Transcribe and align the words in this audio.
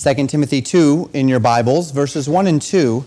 2 0.00 0.28
Timothy 0.28 0.62
2 0.62 1.10
in 1.12 1.26
your 1.26 1.40
Bibles, 1.40 1.90
verses 1.90 2.28
1 2.28 2.46
and 2.46 2.62
2 2.62 3.04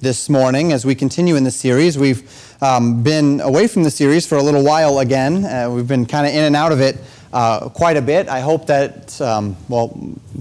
this 0.00 0.30
morning 0.30 0.72
as 0.72 0.86
we 0.86 0.94
continue 0.94 1.34
in 1.34 1.42
the 1.42 1.50
series. 1.50 1.98
We've 1.98 2.22
um, 2.62 3.02
been 3.02 3.40
away 3.40 3.66
from 3.66 3.82
the 3.82 3.90
series 3.90 4.24
for 4.24 4.36
a 4.36 4.42
little 4.44 4.62
while 4.62 5.00
again. 5.00 5.44
Uh, 5.44 5.68
we've 5.68 5.88
been 5.88 6.06
kind 6.06 6.28
of 6.28 6.32
in 6.32 6.44
and 6.44 6.54
out 6.54 6.70
of 6.70 6.80
it 6.80 6.96
uh, 7.32 7.68
quite 7.70 7.96
a 7.96 8.00
bit. 8.00 8.28
I 8.28 8.38
hope 8.38 8.68
that, 8.68 9.20
um, 9.20 9.56
well, 9.68 9.88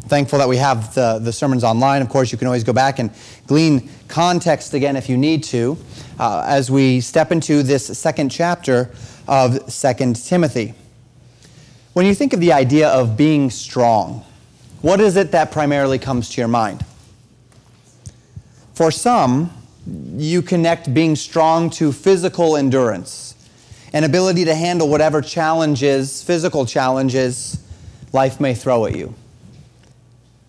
thankful 0.01 0.37
that 0.37 0.47
we 0.47 0.57
have 0.57 0.93
the, 0.93 1.17
the 1.17 1.33
sermons 1.33 1.63
online. 1.63 2.03
Of 2.03 2.09
course, 2.09 2.31
you 2.31 2.37
can 2.37 2.45
always 2.45 2.63
go 2.63 2.73
back 2.73 2.99
and 2.99 3.09
glean 3.47 3.89
context 4.07 4.75
again 4.75 4.97
if 4.97 5.09
you 5.09 5.17
need 5.17 5.43
to 5.45 5.79
uh, 6.19 6.45
as 6.47 6.69
we 6.69 7.01
step 7.01 7.31
into 7.31 7.63
this 7.63 7.87
second 7.97 8.29
chapter 8.29 8.91
of 9.27 9.65
2 9.65 10.13
Timothy. 10.13 10.75
When 11.93 12.05
you 12.05 12.13
think 12.13 12.33
of 12.33 12.39
the 12.39 12.53
idea 12.53 12.87
of 12.87 13.17
being 13.17 13.49
strong, 13.49 14.23
what 14.81 14.99
is 14.99 15.15
it 15.15 15.31
that 15.31 15.51
primarily 15.51 15.99
comes 15.99 16.29
to 16.29 16.41
your 16.41 16.47
mind? 16.47 16.85
For 18.73 18.91
some, 18.91 19.51
you 20.15 20.41
connect 20.41 20.93
being 20.93 21.15
strong 21.15 21.69
to 21.71 21.91
physical 21.91 22.57
endurance, 22.57 23.33
an 23.93 24.03
ability 24.03 24.45
to 24.45 24.53
handle 24.53 24.89
whatever 24.89 25.21
challenges, 25.21 26.21
physical 26.21 26.65
challenges, 26.65 27.59
life 28.13 28.39
may 28.39 28.53
throw 28.53 28.85
at 28.85 28.95
you. 28.95 29.15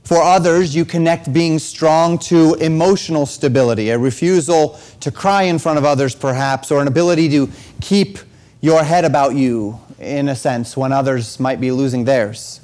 For 0.04 0.22
others, 0.22 0.74
you 0.74 0.84
connect 0.84 1.32
being 1.32 1.58
strong 1.58 2.18
to 2.20 2.54
emotional 2.54 3.26
stability, 3.26 3.90
a 3.90 3.98
refusal 3.98 4.80
to 5.00 5.10
cry 5.10 5.42
in 5.42 5.58
front 5.58 5.78
of 5.78 5.84
others, 5.84 6.14
perhaps, 6.14 6.70
or 6.70 6.80
an 6.80 6.88
ability 6.88 7.28
to 7.30 7.50
keep 7.80 8.18
your 8.60 8.82
head 8.82 9.04
about 9.04 9.34
you, 9.34 9.78
in 9.98 10.28
a 10.30 10.34
sense, 10.34 10.76
when 10.76 10.92
others 10.92 11.38
might 11.38 11.60
be 11.60 11.70
losing 11.70 12.04
theirs. 12.04 12.60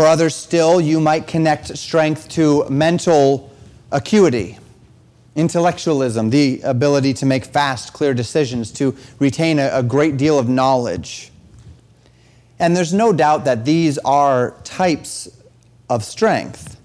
For 0.00 0.06
others 0.06 0.34
still, 0.34 0.80
you 0.80 0.98
might 0.98 1.26
connect 1.26 1.76
strength 1.76 2.30
to 2.30 2.66
mental 2.70 3.52
acuity, 3.92 4.56
intellectualism, 5.36 6.30
the 6.30 6.62
ability 6.62 7.12
to 7.12 7.26
make 7.26 7.44
fast, 7.44 7.92
clear 7.92 8.14
decisions, 8.14 8.72
to 8.72 8.96
retain 9.18 9.58
a, 9.58 9.68
a, 9.74 9.82
great 9.82 10.16
deal 10.16 10.38
of 10.38 10.48
knowledge. 10.48 11.30
And 12.58 12.74
there's 12.74 12.94
no 12.94 13.12
doubt 13.12 13.44
that 13.44 13.66
these 13.66 13.98
are 13.98 14.54
types 14.64 15.28
of 15.90 16.02
strength. 16.02 16.80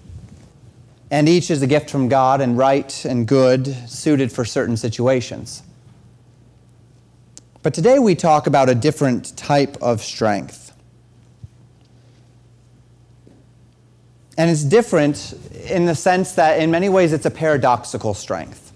And 1.10 1.26
each 1.26 1.50
is 1.50 1.62
a 1.62 1.66
gift 1.66 1.88
from 1.88 2.10
God 2.10 2.42
and 2.42 2.58
right 2.58 3.02
and 3.06 3.26
good, 3.26 3.74
suited 3.88 4.30
for 4.30 4.44
certain 4.44 4.76
situations. 4.76 5.62
But 7.62 7.72
today 7.72 7.98
we 7.98 8.14
talk 8.14 8.46
about 8.46 8.68
a 8.68 8.74
different 8.74 9.34
type 9.38 9.78
of 9.80 10.02
strength. 10.02 10.65
And 14.38 14.50
it's 14.50 14.62
different 14.62 15.34
in 15.68 15.86
the 15.86 15.94
sense 15.94 16.32
that, 16.32 16.60
in 16.60 16.70
many 16.70 16.88
ways, 16.88 17.12
it's 17.12 17.26
a 17.26 17.30
paradoxical 17.30 18.14
strength. 18.14 18.72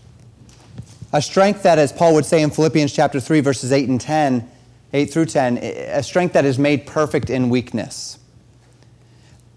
A 1.12 1.20
strength 1.20 1.62
that, 1.64 1.78
as 1.78 1.92
Paul 1.92 2.14
would 2.14 2.25
say 2.25 2.42
in 2.42 2.50
Philippians 2.50 2.92
chapter 2.92 3.20
3, 3.20 3.41
verses 3.41 3.72
8 3.72 3.89
and 3.89 4.00
10, 4.00 4.48
8 4.92 5.06
through 5.06 5.27
10, 5.27 5.58
a 5.58 6.02
strength 6.02 6.33
that 6.33 6.44
is 6.44 6.58
made 6.58 6.86
perfect 6.86 7.30
in 7.30 7.50
weakness. 7.50 8.19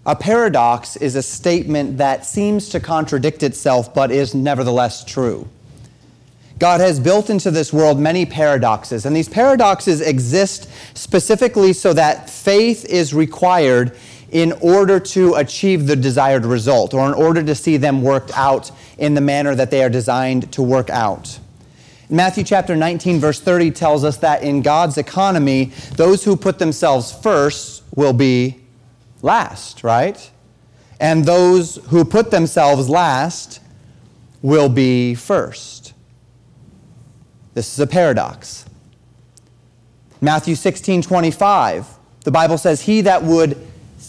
A 0.06 0.14
paradox 0.14 0.96
is 0.96 1.14
a 1.14 1.22
statement 1.22 1.96
that 1.98 2.26
seems 2.26 2.68
to 2.70 2.80
contradict 2.80 3.42
itself 3.42 3.94
but 3.94 4.10
is 4.10 4.34
nevertheless 4.34 5.02
true. 5.04 5.48
God 6.58 6.80
has 6.80 7.00
built 7.00 7.30
into 7.30 7.50
this 7.50 7.72
world 7.72 7.98
many 7.98 8.26
paradoxes, 8.26 9.06
and 9.06 9.16
these 9.16 9.28
paradoxes 9.28 10.00
exist 10.00 10.68
specifically 10.94 11.72
so 11.72 11.92
that 11.94 12.30
faith 12.30 12.84
is 12.84 13.14
required 13.14 13.96
in 14.30 14.52
order 14.60 14.98
to 14.98 15.34
achieve 15.34 15.86
the 15.86 15.96
desired 15.96 16.44
result 16.44 16.94
or 16.94 17.06
in 17.06 17.14
order 17.14 17.42
to 17.42 17.54
see 17.54 17.76
them 17.76 18.02
worked 18.02 18.30
out 18.36 18.70
in 18.98 19.14
the 19.14 19.20
manner 19.20 19.54
that 19.54 19.70
they 19.70 19.82
are 19.82 19.90
designed 19.90 20.50
to 20.52 20.62
work 20.62 20.90
out. 20.90 21.38
Matthew 22.10 22.44
chapter 22.44 22.76
19, 22.76 23.18
verse 23.18 23.40
30 23.40 23.70
tells 23.70 24.04
us 24.04 24.18
that 24.18 24.42
in 24.42 24.62
God's 24.62 24.98
economy, 24.98 25.72
those 25.96 26.24
who 26.24 26.36
put 26.36 26.58
themselves 26.58 27.12
first 27.12 27.82
will 27.94 28.12
be 28.12 28.60
last, 29.22 29.82
right? 29.82 30.30
And 31.00 31.24
those 31.24 31.76
who 31.88 32.04
put 32.04 32.30
themselves 32.30 32.88
last 32.88 33.60
will 34.42 34.68
be 34.68 35.14
first. 35.14 35.94
This 37.54 37.72
is 37.72 37.80
a 37.80 37.86
paradox. 37.86 38.66
Matthew 40.20 40.54
16, 40.54 41.02
25, 41.02 41.86
the 42.24 42.30
Bible 42.30 42.58
says, 42.58 42.82
He 42.82 43.00
that 43.02 43.22
would 43.22 43.56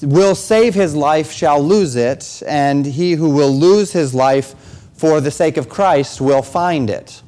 will 0.02 0.36
save 0.36 0.74
his 0.74 0.96
life 0.96 1.32
shall 1.32 1.62
lose 1.62 1.96
it, 1.96 2.44
and 2.48 2.86
he 2.86 3.14
who 3.14 3.30
will 3.30 3.52
lose 3.52 3.92
his 3.92 4.14
life 4.14 4.56
for 4.94 5.22
the 5.22 5.32
sake 5.32 5.58
of 5.58 5.70
Christ 5.70 6.22
will 6.22 6.42
find 6.42 6.90
it. 6.90 7.22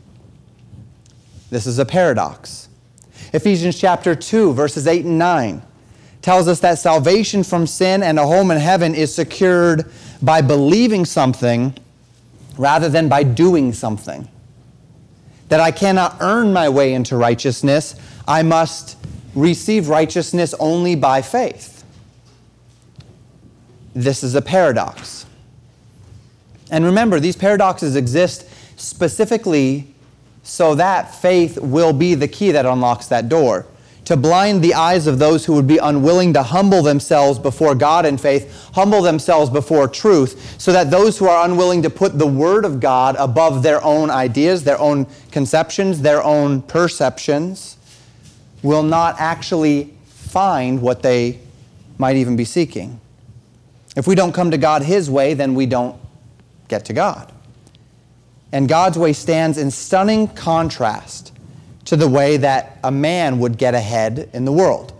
This 1.49 1.65
is 1.65 1.79
a 1.79 1.85
paradox. 1.85 2.69
Ephesians 3.33 3.79
chapter 3.79 4.15
2, 4.15 4.53
verses 4.53 4.87
8 4.87 5.05
and 5.05 5.17
9 5.17 5.61
tells 6.21 6.47
us 6.47 6.59
that 6.59 6.77
salvation 6.77 7.43
from 7.43 7.65
sin 7.65 8.03
and 8.03 8.19
a 8.19 8.25
home 8.25 8.51
in 8.51 8.57
heaven 8.57 8.93
is 8.93 9.13
secured 9.13 9.89
by 10.21 10.41
believing 10.41 11.05
something 11.05 11.73
rather 12.57 12.89
than 12.89 13.07
by 13.07 13.23
doing 13.23 13.71
something. 13.71 14.27
That 15.49 15.61
I 15.61 15.71
cannot 15.71 16.17
earn 16.19 16.51
my 16.51 16.67
way 16.67 16.93
into 16.93 17.15
righteousness, 17.15 17.95
I 18.27 18.43
must 18.43 18.97
receive 19.35 19.87
righteousness 19.87 20.53
only 20.59 20.95
by 20.95 21.21
faith. 21.21 21.76
This 23.97 24.23
is 24.23 24.35
a 24.35 24.43
paradox. 24.43 25.25
And 26.69 26.85
remember, 26.85 27.19
these 27.19 27.35
paradoxes 27.35 27.95
exist 27.95 28.47
specifically 28.75 29.91
so 30.43 30.75
that 30.75 31.15
faith 31.15 31.57
will 31.57 31.93
be 31.93 32.13
the 32.13 32.27
key 32.27 32.51
that 32.51 32.67
unlocks 32.67 33.07
that 33.07 33.27
door. 33.27 33.65
To 34.05 34.15
blind 34.15 34.63
the 34.63 34.75
eyes 34.75 35.07
of 35.07 35.17
those 35.17 35.45
who 35.45 35.53
would 35.53 35.65
be 35.65 35.79
unwilling 35.79 36.31
to 36.33 36.43
humble 36.43 36.83
themselves 36.83 37.39
before 37.39 37.73
God 37.73 38.05
in 38.05 38.19
faith, 38.19 38.69
humble 38.75 39.01
themselves 39.01 39.49
before 39.49 39.87
truth, 39.87 40.61
so 40.61 40.71
that 40.73 40.91
those 40.91 41.17
who 41.17 41.27
are 41.27 41.43
unwilling 41.43 41.81
to 41.81 41.89
put 41.89 42.19
the 42.19 42.27
Word 42.27 42.65
of 42.65 42.79
God 42.79 43.15
above 43.17 43.63
their 43.63 43.83
own 43.83 44.11
ideas, 44.11 44.63
their 44.63 44.79
own 44.79 45.07
conceptions, 45.31 46.03
their 46.03 46.21
own 46.21 46.61
perceptions, 46.61 47.77
will 48.61 48.83
not 48.83 49.15
actually 49.17 49.95
find 50.05 50.83
what 50.83 51.01
they 51.01 51.39
might 51.97 52.15
even 52.15 52.35
be 52.35 52.45
seeking. 52.45 53.01
If 53.97 54.05
we 54.05 54.13
don't 54.13 54.31
come 54.31 54.51
to 54.51 54.59
God 54.59 54.83
His 54.83 55.09
way, 55.09 55.33
then 55.33 55.55
we 55.55 55.65
don't 55.65 55.99
get 56.67 56.85
to 56.85 56.93
God. 56.93 57.33
And 58.51 58.69
God's 58.69 58.95
way 58.95 59.11
stands 59.11 59.57
in 59.57 59.71
stunning 59.71 60.27
contrast 60.27 61.33
to 61.85 61.95
the 61.95 62.07
way 62.07 62.37
that 62.37 62.77
a 62.83 62.91
man 62.91 63.39
would 63.39 63.57
get 63.57 63.73
ahead 63.73 64.29
in 64.33 64.45
the 64.45 64.51
world. 64.51 64.93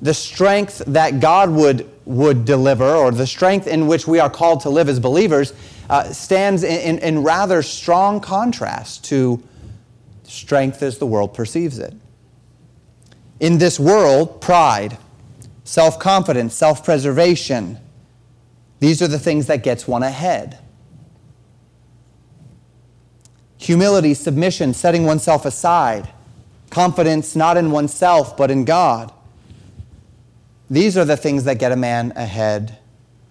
The 0.00 0.14
strength 0.14 0.82
that 0.86 1.20
God 1.20 1.50
would, 1.50 1.90
would 2.06 2.46
deliver, 2.46 2.94
or 2.94 3.10
the 3.10 3.26
strength 3.26 3.66
in 3.66 3.86
which 3.86 4.06
we 4.06 4.18
are 4.18 4.30
called 4.30 4.62
to 4.62 4.70
live 4.70 4.88
as 4.88 4.98
believers, 4.98 5.52
uh, 5.90 6.04
stands 6.04 6.64
in, 6.64 6.96
in, 6.96 6.98
in 7.00 7.22
rather 7.22 7.62
strong 7.62 8.20
contrast 8.20 9.04
to 9.04 9.42
strength 10.22 10.82
as 10.82 10.96
the 10.96 11.06
world 11.06 11.34
perceives 11.34 11.78
it. 11.78 11.92
In 13.38 13.58
this 13.58 13.78
world, 13.78 14.40
pride, 14.40 14.96
self 15.64 15.98
confidence, 15.98 16.54
self 16.54 16.82
preservation, 16.82 17.78
these 18.80 19.02
are 19.02 19.08
the 19.08 19.18
things 19.18 19.46
that 19.46 19.62
gets 19.62 19.86
one 19.86 20.02
ahead. 20.02 20.58
Humility, 23.58 24.14
submission, 24.14 24.72
setting 24.72 25.04
oneself 25.04 25.44
aside, 25.44 26.08
confidence 26.70 27.36
not 27.36 27.58
in 27.58 27.70
oneself 27.70 28.36
but 28.36 28.50
in 28.50 28.64
God. 28.64 29.12
These 30.70 30.96
are 30.96 31.04
the 31.04 31.16
things 31.16 31.44
that 31.44 31.58
get 31.58 31.72
a 31.72 31.76
man 31.76 32.12
ahead 32.16 32.78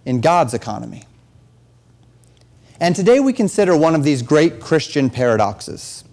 in 0.05 0.21
God's 0.21 0.53
economy. 0.53 1.03
And 2.79 2.95
today 2.95 3.19
we 3.19 3.33
consider 3.33 3.75
one 3.75 3.95
of 3.95 4.03
these 4.03 4.21
great 4.21 4.59
Christian 4.59 5.09
paradoxes 5.09 6.03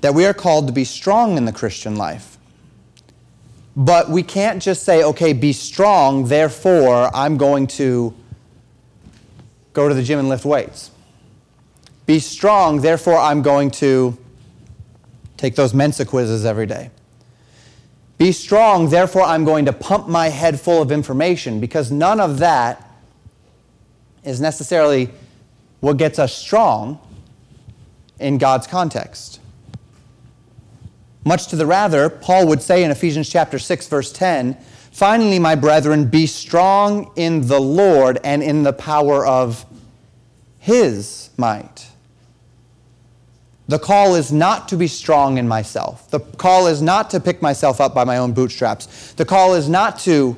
that 0.00 0.14
we 0.14 0.24
are 0.24 0.34
called 0.34 0.68
to 0.68 0.72
be 0.72 0.84
strong 0.84 1.36
in 1.36 1.44
the 1.44 1.52
Christian 1.52 1.96
life. 1.96 2.38
But 3.76 4.10
we 4.10 4.22
can't 4.22 4.62
just 4.62 4.84
say, 4.84 5.02
okay, 5.02 5.32
be 5.32 5.52
strong, 5.52 6.26
therefore 6.28 7.10
I'm 7.14 7.36
going 7.36 7.66
to 7.68 8.14
go 9.72 9.88
to 9.88 9.94
the 9.94 10.02
gym 10.02 10.18
and 10.18 10.28
lift 10.28 10.44
weights. 10.44 10.90
Be 12.06 12.18
strong, 12.18 12.80
therefore, 12.80 13.18
I'm 13.18 13.42
going 13.42 13.70
to 13.72 14.16
take 15.36 15.54
those 15.54 15.74
Mensa 15.74 16.04
quizzes 16.04 16.44
every 16.44 16.66
day. 16.66 16.90
Be 18.16 18.32
strong, 18.32 18.90
therefore, 18.90 19.22
I'm 19.22 19.44
going 19.44 19.66
to 19.66 19.72
pump 19.72 20.08
my 20.08 20.28
head 20.28 20.60
full 20.60 20.82
of 20.82 20.90
information 20.90 21.60
because 21.60 21.92
none 21.92 22.18
of 22.18 22.38
that 22.38 22.84
is 24.24 24.40
necessarily 24.40 25.10
what 25.80 25.96
gets 25.96 26.18
us 26.18 26.34
strong 26.34 26.98
in 28.18 28.38
God's 28.38 28.66
context. 28.66 29.40
Much 31.24 31.46
to 31.48 31.56
the 31.56 31.66
rather, 31.66 32.08
Paul 32.08 32.48
would 32.48 32.62
say 32.62 32.82
in 32.82 32.90
Ephesians 32.90 33.28
chapter 33.28 33.58
6 33.58 33.86
verse 33.86 34.12
10, 34.12 34.56
Finally, 34.98 35.38
my 35.38 35.54
brethren, 35.54 36.06
be 36.06 36.26
strong 36.26 37.08
in 37.14 37.46
the 37.46 37.60
Lord 37.60 38.18
and 38.24 38.42
in 38.42 38.64
the 38.64 38.72
power 38.72 39.24
of 39.24 39.64
his 40.58 41.30
might. 41.36 41.86
The 43.68 43.78
call 43.78 44.16
is 44.16 44.32
not 44.32 44.66
to 44.70 44.76
be 44.76 44.88
strong 44.88 45.38
in 45.38 45.46
myself. 45.46 46.10
The 46.10 46.18
call 46.18 46.66
is 46.66 46.82
not 46.82 47.10
to 47.10 47.20
pick 47.20 47.40
myself 47.40 47.80
up 47.80 47.94
by 47.94 48.02
my 48.02 48.18
own 48.18 48.32
bootstraps. 48.32 49.12
The 49.12 49.24
call 49.24 49.54
is 49.54 49.68
not 49.68 50.00
to 50.00 50.36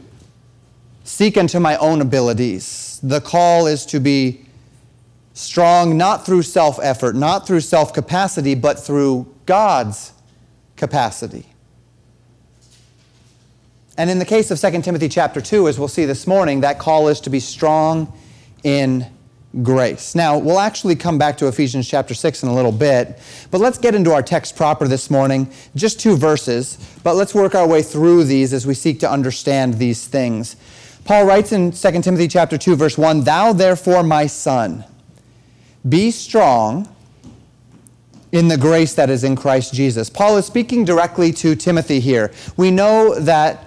seek 1.05 1.39
unto 1.39 1.59
my 1.59 1.77
own 1.79 2.03
abilities. 2.03 3.01
The 3.03 3.23
call 3.23 3.67
is 3.67 3.87
to 3.87 3.99
be 3.99 4.43
strong 5.33 5.97
not 5.97 6.27
through 6.27 6.43
self 6.43 6.79
effort, 6.83 7.17
not 7.17 7.47
through 7.47 7.63
self 7.63 7.95
capacity, 7.95 8.55
but 8.55 8.79
through 8.79 9.27
God's 9.47 10.13
capacity. 10.77 11.50
And 14.01 14.09
in 14.09 14.19
the 14.19 14.25
case 14.25 14.51
of 14.51 14.59
2 14.59 14.81
Timothy 14.81 15.11
chapter 15.11 15.43
2, 15.43 15.69
as 15.69 15.79
we'll 15.79 15.87
see 15.87 16.07
this 16.07 16.27
morning, 16.27 16.63
that 16.63 16.79
call 16.79 17.09
is 17.09 17.21
to 17.21 17.29
be 17.29 17.39
strong 17.39 18.11
in 18.65 19.07
grace. 19.63 20.15
Now, 20.15 20.39
we'll 20.39 20.59
actually 20.59 20.97
come 20.97 21.19
back 21.19 21.37
to 21.37 21.49
Ephesians 21.49 21.87
chapter 21.87 22.15
6 22.15 22.43
in 22.43 22.49
a 22.49 22.55
little 22.55 22.73
bit, 22.73 23.19
but 23.51 23.61
let's 23.61 23.77
get 23.77 23.95
into 23.95 24.11
our 24.15 24.23
text 24.23 24.57
proper 24.57 24.89
this 24.89 25.11
morning. 25.11 25.53
Just 25.77 26.01
two 26.01 26.17
verses, 26.17 26.79
but 27.05 27.15
let's 27.15 27.35
work 27.35 27.55
our 27.55 27.69
way 27.69 27.83
through 27.83 28.25
these 28.25 28.55
as 28.55 28.67
we 28.67 28.73
seek 28.73 29.01
to 29.01 29.11
understand 29.11 29.75
these 29.75 30.07
things. 30.07 30.57
Paul 31.05 31.27
writes 31.27 31.53
in 31.53 31.71
2 31.71 32.01
Timothy 32.01 32.27
chapter 32.27 32.57
2 32.57 32.77
verse 32.77 32.97
1, 32.97 33.25
"Thou 33.25 33.53
therefore, 33.53 34.03
my 34.03 34.27
son, 34.27 34.83
be 35.87 36.11
strong 36.11 36.89
in 38.33 38.49
the 38.49 38.57
grace 38.57 38.95
that 38.95 39.11
is 39.11 39.25
in 39.25 39.37
Christ 39.37 39.75
Jesus." 39.75 40.09
Paul 40.09 40.39
is 40.39 40.47
speaking 40.47 40.87
directly 40.87 41.35
to 41.35 41.55
Timothy 41.55 42.01
here. 42.01 42.31
We 42.57 42.71
know 42.71 43.15
that 43.17 43.67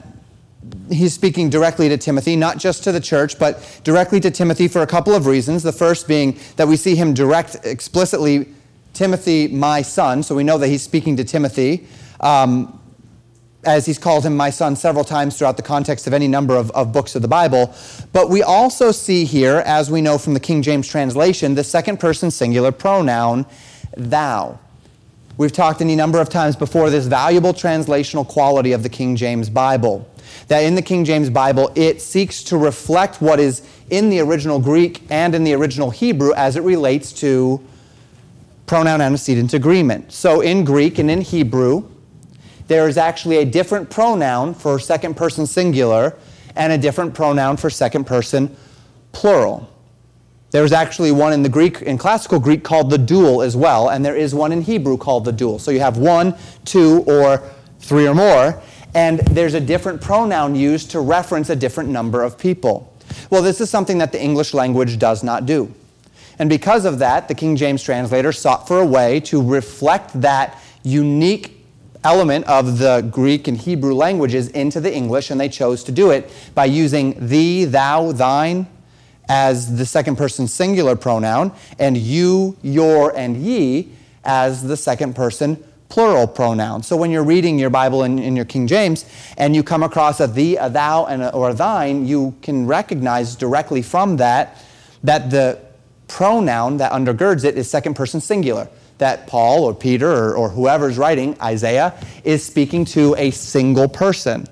he's 0.94 1.14
speaking 1.14 1.50
directly 1.50 1.90
to 1.90 1.98
Timothy, 1.98 2.36
not 2.36 2.58
just 2.58 2.84
to 2.84 2.92
the 2.92 3.00
church, 3.00 3.38
but 3.40 3.82
directly 3.84 4.20
to 4.22 4.32
Timothy 4.32 4.68
for 4.68 4.82
a 4.82 4.88
couple 4.88 5.14
of 5.14 5.26
reasons. 5.26 5.64
The 5.64 5.72
first 5.72 6.08
being 6.08 6.38
that 6.56 6.68
we 6.68 6.76
see 6.76 6.96
him 6.96 7.14
direct 7.14 7.58
explicitly, 7.66 8.48
Timothy, 8.94 9.48
my 9.48 9.82
son. 9.82 10.24
So 10.24 10.36
we 10.36 10.44
know 10.44 10.58
that 10.58 10.68
he's 10.68 10.84
speaking 10.84 11.18
to 11.18 11.24
Timothy, 11.24 11.88
um, 12.20 12.80
as 13.64 13.86
he's 13.86 13.98
called 13.98 14.26
him 14.26 14.36
my 14.36 14.50
son 14.50 14.76
several 14.76 15.04
times 15.04 15.38
throughout 15.38 15.58
the 15.58 15.64
context 15.64 16.06
of 16.06 16.14
any 16.14 16.28
number 16.28 16.56
of, 16.56 16.70
of 16.72 16.92
books 16.92 17.16
of 17.16 17.22
the 17.22 17.28
Bible. 17.28 17.74
But 18.12 18.30
we 18.30 18.44
also 18.44 18.92
see 18.92 19.26
here, 19.26 19.64
as 19.66 19.90
we 19.90 20.02
know 20.02 20.18
from 20.18 20.34
the 20.34 20.40
King 20.40 20.62
James 20.62 20.88
translation, 20.88 21.56
the 21.56 21.64
second 21.64 22.00
person 22.00 22.30
singular 22.30 22.72
pronoun, 22.72 23.46
thou. 23.96 24.60
We've 25.38 25.52
talked 25.52 25.82
any 25.82 25.96
number 25.96 26.20
of 26.22 26.30
times 26.30 26.56
before 26.56 26.90
this 26.92 27.08
valuable 27.08 27.54
translational 27.54 28.28
quality 28.28 28.72
of 28.74 28.84
the 28.84 28.90
King 28.90 29.16
James 29.16 29.50
Bible 29.50 30.08
that 30.48 30.60
in 30.60 30.76
the 30.76 30.82
King 30.82 31.06
James 31.06 31.30
Bible, 31.30 31.72
it 31.76 32.02
seeks 32.02 32.44
to 32.44 32.58
reflect 32.58 33.22
what 33.22 33.40
is 33.40 33.62
in 33.90 34.10
the 34.10 34.20
original 34.20 34.60
Greek 34.60 35.04
and 35.10 35.36
in 35.36 35.44
the 35.44 35.54
original 35.54 35.90
Hebrew 35.90 36.34
as 36.34 36.56
it 36.56 36.62
relates 36.62 37.12
to 37.14 37.64
pronoun 38.66 39.02
antecedent 39.02 39.54
agreement. 39.54 40.12
So 40.12 40.42
in 40.42 40.64
Greek 40.64 41.00
and 41.00 41.10
in 41.10 41.22
Hebrew, 41.22 41.90
there 42.68 42.88
is 42.88 42.98
actually 42.98 43.38
a 43.38 43.46
different 43.46 43.90
pronoun 43.90 44.54
for 44.54 44.80
second 44.80 45.16
person 45.16 45.46
singular 45.46 46.18
and 46.56 46.72
a 46.72 46.78
different 46.78 47.14
pronoun 47.14 47.58
for 47.58 47.70
second 47.70 48.06
person 48.06 48.56
plural. 49.12 49.70
There's 50.52 50.72
actually 50.72 51.12
one 51.12 51.34
in 51.34 51.42
the 51.42 51.50
Greek, 51.50 51.82
in 51.82 51.98
classical 51.98 52.40
Greek, 52.40 52.64
called 52.64 52.92
the 52.92 52.98
dual 52.98 53.42
as 53.42 53.58
well, 53.58 53.90
and 53.90 54.06
there 54.06 54.16
is 54.16 54.36
one 54.36 54.52
in 54.52 54.62
Hebrew 54.62 54.98
called 54.98 55.26
the 55.26 55.32
dual. 55.32 55.58
So 55.58 55.72
you 55.72 55.80
have 55.80 55.98
one, 55.98 56.36
two, 56.64 57.04
or 57.08 57.42
three 57.80 58.08
or 58.08 58.14
more 58.14 58.62
and 58.96 59.20
there's 59.20 59.54
a 59.54 59.62
different 59.62 60.02
pronoun 60.02 60.56
used 60.56 60.92
to 60.92 61.00
reference 61.00 61.50
a 61.50 61.56
different 61.56 61.90
number 61.90 62.24
of 62.24 62.38
people. 62.38 62.94
Well, 63.30 63.42
this 63.42 63.62
is 63.62 63.70
something 63.70 63.98
that 63.98 64.12
the 64.12 64.22
English 64.22 64.54
language 64.54 65.00
does 65.00 65.24
not 65.24 65.46
do. 65.46 65.74
And 66.40 66.50
because 66.50 66.86
of 66.86 67.00
that, 67.00 67.28
the 67.28 67.36
King 67.36 67.56
James 67.56 67.84
translator 67.84 68.32
sought 68.32 68.68
for 68.68 68.82
a 68.82 68.86
way 68.86 69.20
to 69.22 69.42
reflect 69.42 70.20
that 70.22 70.60
unique 70.84 71.66
element 72.04 72.46
of 72.46 72.80
the 72.80 73.02
Greek 73.12 73.48
and 73.48 73.58
Hebrew 73.58 73.94
languages 73.94 74.50
into 74.50 74.80
the 74.80 74.94
English, 74.94 75.32
and 75.32 75.40
they 75.40 75.50
chose 75.50 75.84
to 75.86 75.92
do 75.92 76.12
it 76.12 76.32
by 76.54 76.66
using 76.66 77.28
thee, 77.28 77.66
thou, 77.66 78.12
thine 78.12 78.68
as 79.30 79.78
the 79.78 79.86
second 79.86 80.18
person 80.18 80.48
singular 80.48 80.96
pronoun, 80.96 81.52
and 81.80 81.98
you, 81.98 82.58
your, 82.62 83.16
and 83.16 83.38
ye 83.38 83.90
as 84.26 84.64
the 84.64 84.76
second 84.76 85.16
person 85.16 85.64
plural 85.94 86.26
pronoun. 86.26 86.82
So 86.82 86.98
when 86.98 87.12
you're 87.12 87.24
reading 87.24 87.60
your 87.60 87.70
Bible 87.70 88.02
in, 88.02 88.18
in 88.18 88.36
your 88.36 88.46
King 88.46 88.66
James 88.66 89.06
and 89.38 89.56
you 89.56 89.62
come 89.62 89.84
across 89.84 90.20
a 90.20 90.26
thee, 90.26 90.58
a 90.58 90.68
thou, 90.68 91.06
and 91.06 91.22
a, 91.22 91.32
or 91.32 91.52
a 91.52 91.54
thine, 91.54 92.08
you 92.08 92.36
can 92.42 92.66
recognize 92.66 93.36
directly 93.36 93.84
from 93.84 94.18
that 94.18 94.58
that 95.04 95.30
the 95.30 95.60
pronoun 96.08 96.78
that 96.78 96.92
undergirds 96.94 97.46
it 97.46 97.60
is 97.60 97.70
second 97.70 97.94
person 97.94 98.20
singular. 98.20 98.68
That 98.98 99.28
Paul 99.28 99.66
or 99.66 99.76
Peter 99.76 100.12
or, 100.12 100.34
or 100.34 100.50
whoever's 100.50 100.98
writing, 100.98 101.40
Isaiah, 101.40 101.94
is 102.24 102.44
speaking 102.44 102.86
to 102.86 103.14
a 103.20 103.30
single 103.30 103.88
person. 103.88 104.48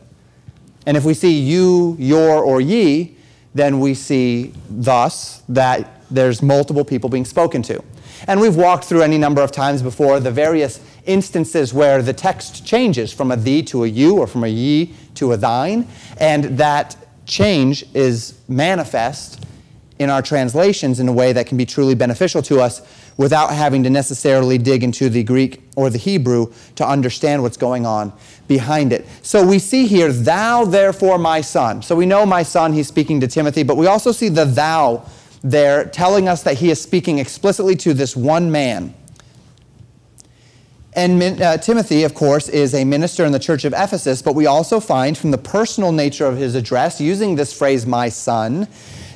And 0.86 0.96
if 0.96 1.06
we 1.06 1.16
see 1.16 1.40
you, 1.40 1.96
your, 1.98 2.44
or 2.44 2.62
ye, 2.62 3.18
then 3.56 3.80
we 3.80 3.96
see 3.96 4.54
thus 4.70 5.42
that 5.50 6.04
there's 6.12 6.44
multiple 6.44 6.86
people 6.86 7.10
being 7.10 7.26
spoken 7.26 7.64
to. 7.64 7.84
And 8.28 8.40
we've 8.40 8.56
walked 8.56 8.86
through 8.86 9.02
any 9.02 9.18
number 9.18 9.42
of 9.42 9.52
times 9.52 9.82
before 9.82 10.20
the 10.20 10.30
various 10.30 10.80
instances 11.06 11.74
where 11.74 12.02
the 12.02 12.14
text 12.14 12.66
changes 12.66 13.12
from 13.12 13.32
a 13.32 13.36
thee 13.36 13.64
to 13.64 13.84
a 13.84 13.88
you 13.88 14.18
or 14.18 14.28
from 14.28 14.44
a 14.44 14.48
ye 14.48 14.94
to 15.16 15.32
a 15.34 15.38
thine, 15.38 15.88
and 16.20 16.46
that 16.58 16.96
change 17.26 17.86
is 17.94 18.40
manifest 18.48 19.46
in 20.00 20.10
our 20.10 20.22
translations 20.22 21.00
in 21.00 21.08
a 21.08 21.14
way 21.14 21.32
that 21.32 21.46
can 21.46 21.58
be 21.58 21.66
truly 21.66 21.94
beneficial 21.94 22.42
to 22.42 22.60
us 22.60 22.82
without 23.18 23.54
having 23.54 23.84
to 23.84 23.90
necessarily 23.90 24.58
dig 24.58 24.84
into 24.84 25.10
the 25.10 25.22
Greek 25.22 25.62
or 25.76 25.92
the 25.92 25.98
Hebrew 26.00 26.52
to 26.76 26.88
understand 26.88 27.44
what's 27.44 27.58
going 27.58 27.86
on 27.86 28.12
behind 28.48 28.94
it. 28.94 29.06
So 29.22 29.46
we 29.46 29.60
see 29.60 29.86
here, 29.86 30.12
thou 30.12 30.66
therefore 30.66 31.20
my 31.20 31.42
son. 31.42 31.84
So 31.84 31.96
we 31.96 32.08
know 32.08 32.26
my 32.26 32.42
son, 32.42 32.74
he's 32.74 32.88
speaking 32.88 33.20
to 33.20 33.28
Timothy, 33.28 33.62
but 33.62 33.78
we 33.78 33.86
also 33.86 34.12
see 34.12 34.30
the 34.30 34.46
thou 34.46 35.06
there 35.44 35.86
telling 35.86 36.28
us 36.28 36.42
that 36.44 36.58
he 36.58 36.72
is 36.72 36.82
speaking 36.82 37.20
explicitly 37.20 37.76
to 37.76 37.94
this 37.94 38.16
one 38.16 38.52
man. 38.52 38.96
And 40.94 41.42
uh, 41.42 41.58
Timothy, 41.58 42.04
of 42.04 42.14
course, 42.14 42.50
is 42.50 42.74
a 42.74 42.84
minister 42.84 43.24
in 43.24 43.32
the 43.32 43.40
church 43.40 43.64
of 43.64 43.74
Ephesus, 43.74 44.22
but 44.22 44.36
we 44.36 44.46
also 44.46 44.80
find 44.82 45.18
from 45.18 45.32
the 45.32 45.38
personal 45.38 45.94
nature 45.94 46.26
of 46.26 46.36
his 46.36 46.54
address, 46.54 47.00
using 47.00 47.36
this 47.36 47.54
phrase, 47.58 47.86
my 47.86 48.10
son, 48.10 48.68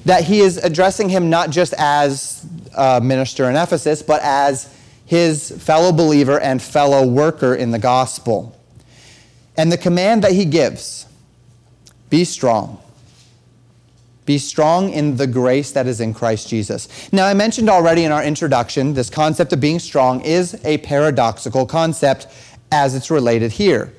that 0.06 0.24
he 0.24 0.39
is 0.39 0.57
addressing 0.57 1.10
him 1.10 1.30
not 1.30 1.50
just 1.50 1.74
as 1.77 2.46
a 2.77 3.01
minister 3.01 3.50
in 3.50 3.58
Ephesus, 3.58 4.01
but 4.01 4.22
as 4.24 4.74
his 5.05 5.51
fellow 5.51 5.91
believer 5.91 6.39
and 6.39 6.62
fellow 6.62 7.05
worker 7.05 7.53
in 7.53 7.72
the 7.72 7.79
gospel. 7.79 8.58
And 9.58 9.72
the 9.72 9.77
command 9.77 10.24
that 10.24 10.32
he 10.32 10.46
gives 10.46 11.08
be 12.10 12.24
strong 12.24 12.82
be 14.25 14.38
strong 14.38 14.89
in 14.89 15.17
the 15.17 15.27
grace 15.27 15.72
that 15.72 15.88
is 15.88 16.01
in 16.01 16.13
Christ 16.13 16.50
Jesus. 16.50 17.12
Now, 17.13 17.27
I 17.27 17.34
mentioned 17.34 17.70
already 17.70 18.03
in 18.03 18.12
our 18.12 18.24
introduction, 18.24 18.94
this 18.94 19.10
concept 19.10 19.53
of 19.53 19.60
being 19.60 19.79
strong 19.79 20.22
is 20.22 20.60
a 20.65 20.79
paradoxical 20.79 21.65
concept 21.65 22.27
as 22.72 22.96
it's 22.96 23.12
related 23.12 23.53
here. 23.53 23.94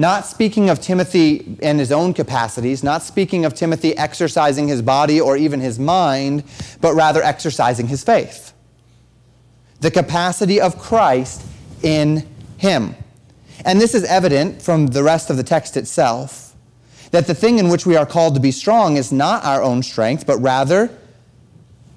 Not 0.00 0.26
speaking 0.26 0.70
of 0.70 0.80
Timothy 0.80 1.56
in 1.60 1.78
his 1.78 1.90
own 1.90 2.14
capacities, 2.14 2.84
not 2.84 3.02
speaking 3.02 3.44
of 3.44 3.54
Timothy 3.54 3.96
exercising 3.96 4.68
his 4.68 4.80
body 4.80 5.20
or 5.20 5.36
even 5.36 5.58
his 5.58 5.80
mind, 5.80 6.44
but 6.80 6.94
rather 6.94 7.20
exercising 7.20 7.88
his 7.88 8.04
faith. 8.04 8.52
The 9.80 9.90
capacity 9.90 10.60
of 10.60 10.78
Christ 10.78 11.44
in 11.82 12.28
him. 12.58 12.94
And 13.64 13.80
this 13.80 13.92
is 13.92 14.04
evident 14.04 14.62
from 14.62 14.86
the 14.88 15.02
rest 15.02 15.30
of 15.30 15.36
the 15.36 15.42
text 15.42 15.76
itself 15.76 16.47
that 17.10 17.26
the 17.26 17.34
thing 17.34 17.58
in 17.58 17.68
which 17.68 17.86
we 17.86 17.96
are 17.96 18.06
called 18.06 18.34
to 18.34 18.40
be 18.40 18.50
strong 18.50 18.96
is 18.96 19.10
not 19.12 19.44
our 19.44 19.62
own 19.62 19.82
strength, 19.82 20.26
but 20.26 20.38
rather, 20.38 20.90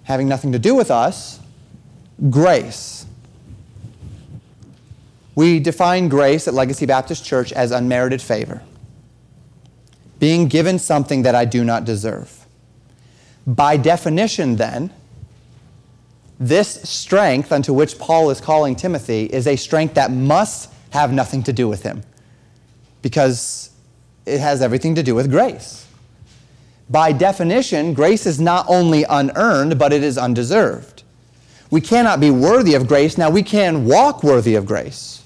having 0.04 0.28
nothing 0.28 0.52
to 0.52 0.60
do 0.60 0.76
with 0.76 0.90
us, 0.90 1.40
grace. 2.30 3.06
We 5.36 5.60
define 5.60 6.10
grace 6.10 6.48
at 6.48 6.54
Legacy 6.54 6.86
Baptist 6.86 7.26
Church 7.26 7.52
as 7.52 7.72
unmerited 7.72 8.22
favor, 8.22 8.62
being 10.20 10.48
given 10.48 10.80
something 10.80 11.24
that 11.24 11.36
I 11.36 11.46
do 11.46 11.64
not 11.64 11.86
deserve. 11.86 12.46
By 13.48 13.78
definition, 13.78 14.58
then, 14.58 14.92
this 16.40 16.82
strength 16.90 17.52
unto 17.52 17.74
which 17.74 17.98
Paul 18.00 18.30
is 18.30 18.42
calling 18.42 18.76
Timothy 18.76 19.26
is 19.26 19.48
a 19.48 19.56
strength 19.56 19.96
that 19.96 20.12
must 20.12 20.72
have 20.92 21.12
nothing 21.12 21.44
to 21.44 21.54
do 21.54 21.68
with 21.68 21.84
him. 21.84 22.04
Because 23.02 23.71
it 24.26 24.40
has 24.40 24.62
everything 24.62 24.96
to 24.96 25.04
do 25.04 25.16
with 25.16 25.30
grace. 25.30 25.88
By 26.90 27.12
definition, 27.12 27.94
grace 27.94 28.26
is 28.26 28.40
not 28.40 28.66
only 28.68 29.04
unearned, 29.06 29.80
but 29.80 29.94
it 29.94 30.04
is 30.04 30.18
undeserved. 30.18 31.04
We 31.70 31.80
cannot 31.80 32.20
be 32.20 32.32
worthy 32.32 32.74
of 32.74 32.88
grace. 32.88 33.18
Now, 33.18 33.30
we 33.30 33.44
can 33.44 33.86
walk 33.86 34.24
worthy 34.24 34.56
of 34.56 34.66
grace, 34.66 35.24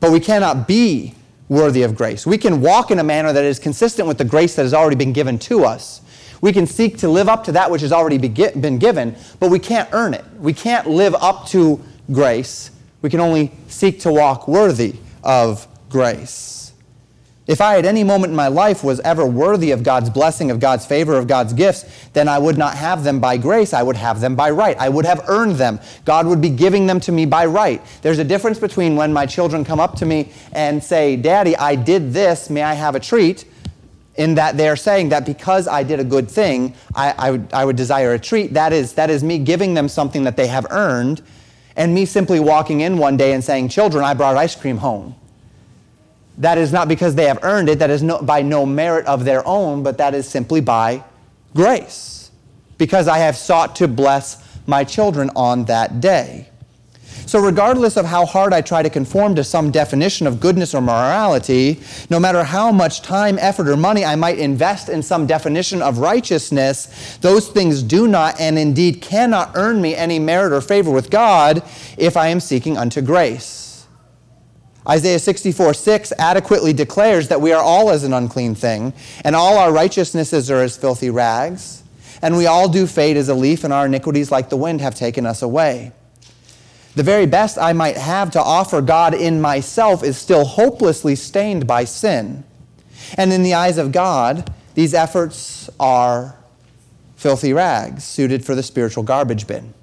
but 0.00 0.12
we 0.12 0.20
cannot 0.20 0.68
be 0.68 1.14
worthy 1.48 1.82
of 1.82 1.94
grace. 1.94 2.26
We 2.26 2.36
can 2.36 2.60
walk 2.60 2.90
in 2.90 2.98
a 2.98 3.04
manner 3.04 3.32
that 3.32 3.44
is 3.44 3.58
consistent 3.58 4.06
with 4.06 4.18
the 4.18 4.24
grace 4.24 4.54
that 4.56 4.62
has 4.62 4.74
already 4.74 4.96
been 4.96 5.14
given 5.14 5.38
to 5.40 5.64
us. 5.64 6.02
We 6.42 6.52
can 6.52 6.66
seek 6.66 6.98
to 6.98 7.08
live 7.08 7.28
up 7.30 7.44
to 7.44 7.52
that 7.52 7.70
which 7.70 7.80
has 7.80 7.92
already 7.92 8.18
been 8.18 8.78
given, 8.78 9.16
but 9.40 9.50
we 9.50 9.58
can't 9.58 9.88
earn 9.92 10.12
it. 10.12 10.24
We 10.38 10.52
can't 10.52 10.86
live 10.86 11.14
up 11.14 11.46
to 11.48 11.80
grace. 12.12 12.70
We 13.00 13.08
can 13.08 13.20
only 13.20 13.52
seek 13.68 14.00
to 14.00 14.12
walk 14.12 14.46
worthy 14.46 14.96
of 15.24 15.66
grace. 15.88 16.65
If 17.46 17.60
I 17.60 17.78
at 17.78 17.84
any 17.84 18.02
moment 18.02 18.32
in 18.32 18.36
my 18.36 18.48
life 18.48 18.82
was 18.82 18.98
ever 19.00 19.24
worthy 19.24 19.70
of 19.70 19.84
God's 19.84 20.10
blessing, 20.10 20.50
of 20.50 20.58
God's 20.58 20.84
favor, 20.84 21.16
of 21.16 21.28
God's 21.28 21.52
gifts, 21.52 21.84
then 22.12 22.26
I 22.26 22.38
would 22.38 22.58
not 22.58 22.74
have 22.74 23.04
them 23.04 23.20
by 23.20 23.36
grace. 23.36 23.72
I 23.72 23.84
would 23.84 23.96
have 23.96 24.20
them 24.20 24.34
by 24.34 24.50
right. 24.50 24.76
I 24.78 24.88
would 24.88 25.04
have 25.04 25.24
earned 25.28 25.54
them. 25.54 25.78
God 26.04 26.26
would 26.26 26.40
be 26.40 26.50
giving 26.50 26.88
them 26.88 26.98
to 27.00 27.12
me 27.12 27.24
by 27.24 27.46
right. 27.46 27.80
There's 28.02 28.18
a 28.18 28.24
difference 28.24 28.58
between 28.58 28.96
when 28.96 29.12
my 29.12 29.26
children 29.26 29.64
come 29.64 29.78
up 29.78 29.94
to 29.96 30.06
me 30.06 30.32
and 30.52 30.82
say, 30.82 31.14
Daddy, 31.14 31.56
I 31.56 31.76
did 31.76 32.12
this, 32.12 32.50
may 32.50 32.64
I 32.64 32.74
have 32.74 32.96
a 32.96 33.00
treat? 33.00 33.44
In 34.16 34.34
that 34.36 34.56
they're 34.56 34.76
saying 34.76 35.10
that 35.10 35.24
because 35.24 35.68
I 35.68 35.84
did 35.84 36.00
a 36.00 36.04
good 36.04 36.28
thing, 36.28 36.74
I, 36.94 37.14
I, 37.16 37.30
would, 37.30 37.52
I 37.52 37.64
would 37.64 37.76
desire 37.76 38.14
a 38.14 38.18
treat. 38.18 38.54
That 38.54 38.72
is, 38.72 38.94
that 38.94 39.10
is 39.10 39.22
me 39.22 39.38
giving 39.38 39.74
them 39.74 39.88
something 39.88 40.24
that 40.24 40.36
they 40.36 40.46
have 40.48 40.66
earned, 40.70 41.22
and 41.76 41.94
me 41.94 42.06
simply 42.06 42.40
walking 42.40 42.80
in 42.80 42.96
one 42.96 43.18
day 43.18 43.34
and 43.34 43.44
saying, 43.44 43.68
Children, 43.68 44.04
I 44.04 44.14
brought 44.14 44.36
ice 44.36 44.56
cream 44.56 44.78
home 44.78 45.14
that 46.38 46.58
is 46.58 46.72
not 46.72 46.88
because 46.88 47.14
they 47.14 47.24
have 47.24 47.38
earned 47.42 47.68
it, 47.68 47.78
that 47.78 47.90
is 47.90 48.02
no, 48.02 48.20
by 48.20 48.42
no 48.42 48.66
merit 48.66 49.06
of 49.06 49.24
their 49.24 49.46
own, 49.46 49.82
but 49.82 49.98
that 49.98 50.14
is 50.14 50.28
simply 50.28 50.60
by 50.60 51.02
grace, 51.54 52.30
because 52.78 53.08
I 53.08 53.18
have 53.18 53.36
sought 53.36 53.76
to 53.76 53.88
bless 53.88 54.42
my 54.66 54.84
children 54.84 55.30
on 55.34 55.64
that 55.66 56.00
day. 56.00 56.48
So, 57.24 57.40
regardless 57.40 57.96
of 57.96 58.06
how 58.06 58.24
hard 58.24 58.52
I 58.52 58.60
try 58.60 58.82
to 58.82 58.90
conform 58.90 59.34
to 59.34 59.42
some 59.42 59.72
definition 59.72 60.28
of 60.28 60.38
goodness 60.38 60.74
or 60.74 60.80
morality, 60.80 61.80
no 62.08 62.20
matter 62.20 62.44
how 62.44 62.70
much 62.70 63.02
time, 63.02 63.36
effort, 63.40 63.68
or 63.68 63.76
money 63.76 64.04
I 64.04 64.14
might 64.14 64.38
invest 64.38 64.88
in 64.88 65.02
some 65.02 65.26
definition 65.26 65.82
of 65.82 65.98
righteousness, 65.98 67.18
those 67.22 67.48
things 67.48 67.82
do 67.82 68.06
not 68.06 68.40
and 68.40 68.56
indeed 68.56 69.02
cannot 69.02 69.52
earn 69.56 69.80
me 69.80 69.96
any 69.96 70.20
merit 70.20 70.52
or 70.52 70.60
favor 70.60 70.92
with 70.92 71.10
God 71.10 71.64
if 71.98 72.16
I 72.16 72.28
am 72.28 72.38
seeking 72.38 72.76
unto 72.76 73.00
grace. 73.00 73.65
Isaiah 74.88 75.18
64 75.18 75.74
6 75.74 76.12
adequately 76.18 76.72
declares 76.72 77.28
that 77.28 77.40
we 77.40 77.52
are 77.52 77.62
all 77.62 77.90
as 77.90 78.04
an 78.04 78.12
unclean 78.12 78.54
thing, 78.54 78.92
and 79.24 79.34
all 79.34 79.58
our 79.58 79.72
righteousnesses 79.72 80.50
are 80.50 80.62
as 80.62 80.76
filthy 80.76 81.10
rags, 81.10 81.82
and 82.22 82.36
we 82.36 82.46
all 82.46 82.68
do 82.68 82.86
fade 82.86 83.16
as 83.16 83.28
a 83.28 83.34
leaf, 83.34 83.64
and 83.64 83.72
our 83.72 83.86
iniquities, 83.86 84.30
like 84.30 84.48
the 84.48 84.56
wind, 84.56 84.80
have 84.80 84.94
taken 84.94 85.26
us 85.26 85.42
away. 85.42 85.92
The 86.94 87.02
very 87.02 87.26
best 87.26 87.58
I 87.58 87.74
might 87.74 87.98
have 87.98 88.30
to 88.30 88.40
offer 88.40 88.80
God 88.80 89.12
in 89.12 89.40
myself 89.40 90.02
is 90.02 90.16
still 90.16 90.44
hopelessly 90.46 91.14
stained 91.14 91.66
by 91.66 91.84
sin. 91.84 92.42
And 93.18 93.34
in 93.34 93.42
the 93.42 93.52
eyes 93.52 93.76
of 93.76 93.92
God, 93.92 94.50
these 94.74 94.94
efforts 94.94 95.68
are 95.78 96.36
filthy 97.16 97.52
rags 97.52 98.04
suited 98.04 98.46
for 98.46 98.54
the 98.54 98.62
spiritual 98.62 99.02
garbage 99.02 99.46
bin. 99.46 99.74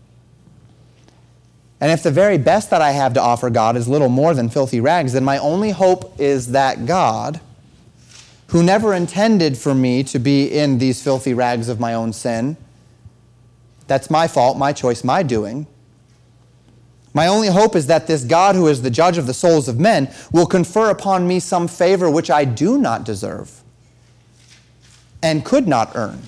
And 1.84 1.92
if 1.92 2.02
the 2.02 2.12
very 2.12 2.38
best 2.38 2.70
that 2.70 2.82
I 2.82 2.92
have 2.92 3.14
to 3.16 3.22
offer 3.22 3.50
God 3.50 3.76
is 3.76 3.90
little 3.90 4.08
more 4.08 4.34
than 4.34 4.48
filthy 4.48 4.80
rags, 4.80 5.12
then 5.12 5.26
my 5.26 5.38
only 5.38 5.72
hope 5.72 6.18
is 6.18 6.52
that 6.52 6.86
God, 6.86 7.42
who 8.48 8.64
never 8.64 8.94
intended 8.94 9.58
for 9.58 9.76
me 9.76 10.02
to 10.06 10.18
be 10.18 10.46
in 10.46 10.78
these 10.78 11.04
filthy 11.04 11.34
rags 11.34 11.68
of 11.68 11.82
my 11.82 11.94
own 11.94 12.14
sin, 12.14 12.56
that's 13.86 14.10
my 14.10 14.30
fault, 14.30 14.58
my 14.58 14.72
choice, 14.72 15.04
my 15.04 15.24
doing. 15.24 15.68
My 17.14 17.28
only 17.28 17.50
hope 17.50 17.76
is 17.76 17.88
that 17.88 18.08
this 18.08 18.24
God, 18.24 18.56
who 18.56 18.70
is 18.70 18.82
the 18.82 18.90
judge 18.90 19.18
of 19.18 19.28
the 19.28 19.34
souls 19.34 19.68
of 19.68 19.78
men, 19.78 20.10
will 20.32 20.46
confer 20.46 20.90
upon 20.90 21.28
me 21.28 21.42
some 21.42 21.68
favor 21.68 22.10
which 22.10 22.32
I 22.32 22.46
do 22.46 22.78
not 22.78 23.04
deserve 23.04 23.62
and 25.22 25.44
could 25.44 25.68
not 25.68 25.92
earn. 25.96 26.22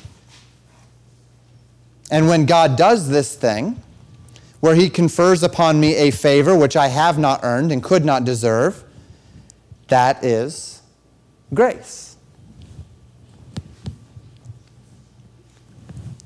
And 2.11 2.27
when 2.27 2.45
God 2.45 2.75
does 2.75 3.07
this 3.07 3.35
thing, 3.35 3.81
where 4.65 4.73
he 4.73 4.89
confers 4.89 5.43
upon 5.43 5.79
me 5.79 5.93
a 5.93 6.09
favor 6.09 6.55
which 6.55 6.75
I 6.75 6.87
have 6.87 7.19
not 7.19 7.41
earned 7.43 7.71
and 7.71 7.83
could 7.83 8.03
not 8.03 8.23
deserve. 8.23 8.83
That 9.89 10.25
is 10.25 10.81
grace. 11.53 12.17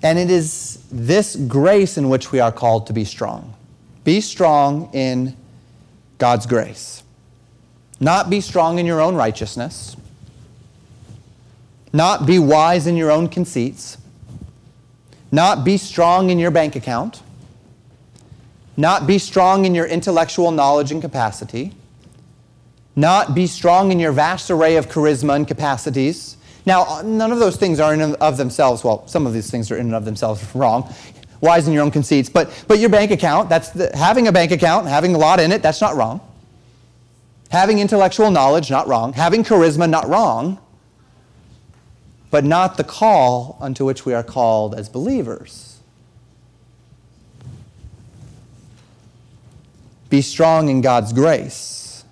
And 0.01 0.17
it 0.17 0.31
is 0.31 0.81
this 0.89 1.36
grace 1.36 1.98
in 1.98 2.08
which 2.08 2.31
we 2.31 2.39
are 2.39 2.53
called 2.53 2.88
to 2.88 2.93
be 2.93 3.03
strong. 3.03 3.53
Be 4.05 4.22
strong 4.22 4.89
in 4.93 5.36
God's 6.17 6.46
grace. 6.46 7.03
Not 8.00 8.29
be 8.29 8.39
strong 8.39 8.79
in 8.79 8.86
your 8.86 9.01
own 9.01 9.15
righteousness. 9.15 9.98
Not 11.91 12.25
be 12.25 12.39
wise 12.39 12.88
in 12.88 12.96
your 12.96 13.12
own 13.12 13.27
conceits. 13.27 13.98
Not 15.29 15.65
be 15.65 15.75
strong 15.75 16.29
in 16.29 16.39
your 16.39 16.51
bank 16.51 16.77
account 16.77 17.22
not 18.79 19.05
be 19.05 19.17
strong 19.17 19.65
in 19.65 19.75
your 19.75 19.86
intellectual 19.86 20.51
knowledge 20.51 20.89
and 20.89 21.01
capacity, 21.01 21.74
not 22.95 23.36
be 23.36 23.45
strong 23.45 23.91
in 23.91 24.00
your 24.00 24.13
vast 24.13 24.50
array 24.50 24.77
of 24.77 24.88
charisma 24.88 25.36
and 25.36 25.45
capacities. 25.45 26.38
Now, 26.65 27.01
none 27.03 27.33
of 27.33 27.39
those 27.39 27.57
things 27.57 27.81
are 27.81 27.93
in 27.93 28.00
and 28.00 28.15
of 28.15 28.38
themselves, 28.38 28.81
well, 28.81 29.05
some 29.05 29.27
of 29.27 29.33
these 29.33 29.51
things 29.51 29.69
are 29.69 29.75
in 29.75 29.88
and 29.88 29.95
of 29.95 30.05
themselves 30.05 30.43
wrong. 30.55 30.93
Wise 31.41 31.67
in 31.67 31.74
your 31.74 31.83
own 31.83 31.91
conceits, 31.91 32.29
but, 32.29 32.63
but 32.69 32.79
your 32.79 32.89
bank 32.89 33.12
account, 33.12 33.50
that's 33.50 33.69
the, 33.71 33.91
having 33.98 34.29
a 34.29 34.31
bank 34.31 34.51
account, 34.51 34.88
having 34.88 35.13
a 35.13 35.17
lot 35.17 35.41
in 35.41 35.51
it, 35.51 35.62
that's 35.62 35.81
not 35.81 35.98
wrong. 35.98 36.21
Having 37.51 37.79
intellectual 37.79 38.31
knowledge, 38.31 38.71
not 38.71 38.88
wrong. 38.88 39.12
Having 39.12 39.43
charisma, 39.43 39.89
not 39.89 40.07
wrong. 40.07 40.57
But 42.31 42.45
not 42.45 42.77
the 42.77 42.86
call 42.86 43.57
unto 43.59 43.83
which 43.83 44.05
we 44.05 44.13
are 44.13 44.24
called 44.24 44.74
as 44.74 44.88
believers. 44.88 45.68
Be 50.10 50.22
strong 50.22 50.70
in 50.70 50.82
God's 50.82 51.13
grace. 51.13 52.04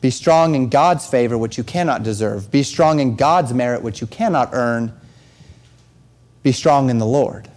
Be 0.00 0.10
strong 0.10 0.54
in 0.54 0.68
God's 0.68 1.06
favor, 1.06 1.38
which 1.38 1.56
you 1.56 1.64
cannot 1.64 2.02
deserve. 2.02 2.50
Be 2.50 2.62
strong 2.64 2.98
in 2.98 3.14
God's 3.14 3.54
merit, 3.54 3.82
which 3.82 4.00
you 4.00 4.06
cannot 4.08 4.50
earn. 4.52 4.92
Be 6.42 6.50
strong 6.50 6.90
in 6.90 6.98
the 6.98 7.06
Lord. 7.06 7.48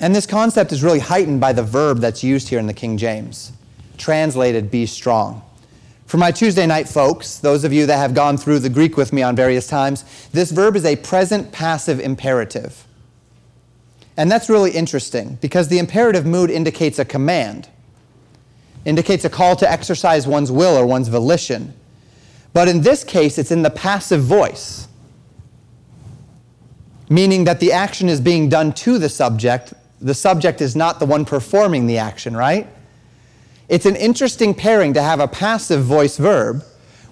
And 0.00 0.14
this 0.14 0.26
concept 0.26 0.72
is 0.72 0.82
really 0.82 1.00
heightened 1.00 1.40
by 1.40 1.52
the 1.52 1.62
verb 1.62 1.98
that's 1.98 2.24
used 2.24 2.48
here 2.48 2.58
in 2.58 2.66
the 2.66 2.74
King 2.74 2.96
James, 2.96 3.52
translated 3.98 4.70
be 4.70 4.86
strong. 4.86 5.42
For 6.06 6.16
my 6.16 6.30
Tuesday 6.30 6.66
night 6.66 6.88
folks, 6.88 7.38
those 7.38 7.64
of 7.64 7.72
you 7.72 7.86
that 7.86 7.96
have 7.96 8.14
gone 8.14 8.36
through 8.36 8.60
the 8.60 8.68
Greek 8.68 8.96
with 8.96 9.12
me 9.12 9.22
on 9.22 9.36
various 9.36 9.66
times, 9.66 10.04
this 10.32 10.50
verb 10.50 10.76
is 10.76 10.84
a 10.84 10.96
present 10.96 11.52
passive 11.52 12.00
imperative. 12.00 12.86
And 14.16 14.30
that's 14.30 14.48
really 14.48 14.70
interesting 14.70 15.38
because 15.40 15.68
the 15.68 15.78
imperative 15.78 16.24
mood 16.24 16.50
indicates 16.50 16.98
a 16.98 17.04
command, 17.04 17.68
indicates 18.84 19.24
a 19.24 19.30
call 19.30 19.56
to 19.56 19.70
exercise 19.70 20.26
one's 20.26 20.52
will 20.52 20.76
or 20.76 20.86
one's 20.86 21.08
volition. 21.08 21.74
But 22.52 22.68
in 22.68 22.82
this 22.82 23.02
case, 23.02 23.38
it's 23.38 23.50
in 23.50 23.62
the 23.62 23.70
passive 23.70 24.22
voice, 24.22 24.86
meaning 27.08 27.44
that 27.44 27.58
the 27.58 27.72
action 27.72 28.08
is 28.08 28.20
being 28.20 28.48
done 28.48 28.72
to 28.74 28.98
the 28.98 29.08
subject. 29.08 29.74
The 30.00 30.14
subject 30.14 30.60
is 30.60 30.76
not 30.76 31.00
the 31.00 31.06
one 31.06 31.24
performing 31.24 31.88
the 31.88 31.98
action, 31.98 32.36
right? 32.36 32.68
It's 33.68 33.86
an 33.86 33.96
interesting 33.96 34.54
pairing 34.54 34.94
to 34.94 35.02
have 35.02 35.18
a 35.18 35.26
passive 35.26 35.82
voice 35.82 36.18
verb 36.18 36.62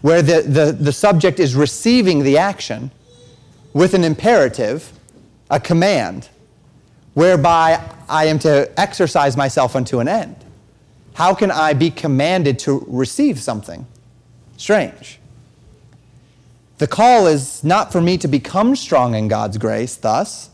where 0.03 0.23
the, 0.23 0.43
the, 0.43 0.73
the 0.73 0.93
subject 0.93 1.41
is 1.41 1.57
receiving 1.57 2.23
the 2.23 2.39
action 2.39 2.93
with 3.73 3.95
an 3.95 4.05
imperative, 4.05 4.93
a 5.51 5.59
command 5.59 6.29
whereby 7.15 7.83
I 8.09 8.27
am 8.27 8.39
to 8.41 8.71
exercise 8.79 9.37
myself 9.37 9.77
unto 9.77 10.01
an 10.01 10.09
end. 10.09 10.37
How 11.15 11.35
can 11.35 11.51
I 11.51 11.75
be 11.75 11.91
commanded 11.91 12.59
to 12.61 12.85
receive 12.89 13.39
something? 13.39 13.87
Strange. 14.57 15.19
The 16.79 16.87
call 16.87 17.27
is 17.27 17.63
not 17.63 17.93
for 17.93 18.01
me 18.01 18.19
to 18.19 18.29
become 18.29 18.75
strong 18.75 19.15
in 19.15 19.29
God's 19.29 19.59
grace, 19.59 19.95
thus. 19.97 20.51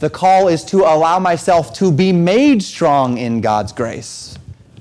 The 0.00 0.10
call 0.10 0.48
is 0.48 0.64
to 0.66 0.78
allow 0.78 1.18
myself 1.18 1.72
to 1.74 1.92
be 1.92 2.12
made 2.12 2.62
strong 2.62 3.18
in 3.18 3.40
God's 3.40 3.72
grace. 3.72 4.36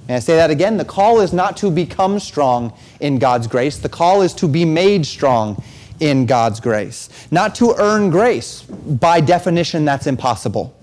May 0.07 0.15
I 0.15 0.19
say 0.19 0.35
that 0.37 0.49
again? 0.49 0.77
The 0.77 0.85
call 0.85 1.21
is 1.21 1.33
not 1.33 1.55
to 1.57 1.69
become 1.69 2.19
strong 2.19 2.73
in 2.99 3.19
God's 3.19 3.45
grace. 3.45 3.77
The 3.77 3.89
call 3.89 4.21
is 4.21 4.33
to 4.35 4.47
be 4.47 4.65
made 4.65 5.05
strong 5.05 5.61
in 5.99 6.25
God's 6.25 6.59
grace. 6.59 7.09
Not 7.29 7.53
to 7.55 7.75
earn 7.77 8.09
grace. 8.09 8.63
By 8.63 9.21
definition, 9.21 9.85
that's 9.85 10.07
impossible 10.07 10.75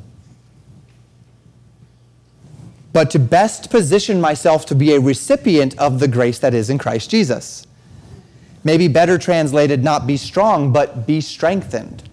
but 2.96 3.10
to 3.10 3.18
best 3.18 3.68
position 3.68 4.22
myself 4.22 4.64
to 4.64 4.74
be 4.74 4.94
a 4.94 4.98
recipient 4.98 5.78
of 5.78 6.00
the 6.00 6.08
grace 6.08 6.38
that 6.38 6.54
is 6.54 6.70
in 6.70 6.78
Christ 6.78 7.10
Jesus. 7.10 7.66
Maybe 8.64 8.88
better 8.88 9.18
translated, 9.18 9.84
not 9.84 10.06
be 10.06 10.16
strong, 10.16 10.72
but 10.72 11.06
be 11.06 11.20
strengthened 11.20 12.04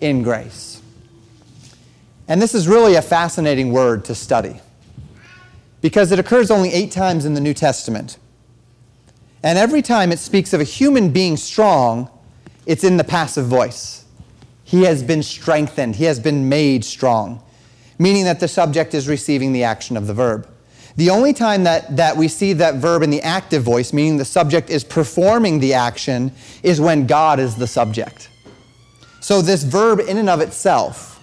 in 0.00 0.24
grace. 0.24 0.82
And 2.26 2.42
this 2.42 2.56
is 2.56 2.66
really 2.66 2.96
a 2.96 3.02
fascinating 3.02 3.70
word 3.70 4.04
to 4.06 4.16
study. 4.16 4.60
because 5.80 6.10
it 6.10 6.18
occurs 6.18 6.50
only 6.50 6.72
eight 6.72 6.90
times 6.90 7.24
in 7.24 7.34
the 7.34 7.40
New 7.40 7.54
Testament. 7.54 8.18
And 9.44 9.56
every 9.56 9.80
time 9.80 10.10
it 10.10 10.18
speaks 10.18 10.52
of 10.52 10.60
a 10.60 10.64
human 10.64 11.10
being 11.12 11.36
strong, 11.36 12.10
it's 12.66 12.82
in 12.82 12.96
the 12.96 13.04
passive 13.04 13.46
voice. 13.46 14.06
He 14.64 14.82
has 14.82 15.04
been 15.04 15.22
strengthened, 15.22 15.94
he 15.94 16.04
has 16.06 16.18
been 16.18 16.48
made 16.48 16.84
strong, 16.84 17.44
meaning 17.98 18.24
that 18.24 18.40
the 18.40 18.48
subject 18.48 18.94
is 18.94 19.08
receiving 19.08 19.52
the 19.52 19.64
action 19.64 19.96
of 19.96 20.06
the 20.06 20.14
verb. 20.14 20.48
The 20.96 21.10
only 21.10 21.32
time 21.32 21.64
that, 21.64 21.96
that 21.96 22.16
we 22.16 22.26
see 22.26 22.52
that 22.54 22.76
verb 22.76 23.02
in 23.02 23.10
the 23.10 23.22
active 23.22 23.62
voice, 23.62 23.92
meaning 23.92 24.16
the 24.16 24.24
subject 24.24 24.70
is 24.70 24.82
performing 24.82 25.60
the 25.60 25.74
action, 25.74 26.32
is 26.62 26.80
when 26.80 27.06
God 27.06 27.38
is 27.38 27.54
the 27.54 27.66
subject. 27.66 28.28
So, 29.20 29.42
this 29.42 29.62
verb 29.62 30.00
in 30.00 30.16
and 30.16 30.28
of 30.28 30.40
itself 30.40 31.20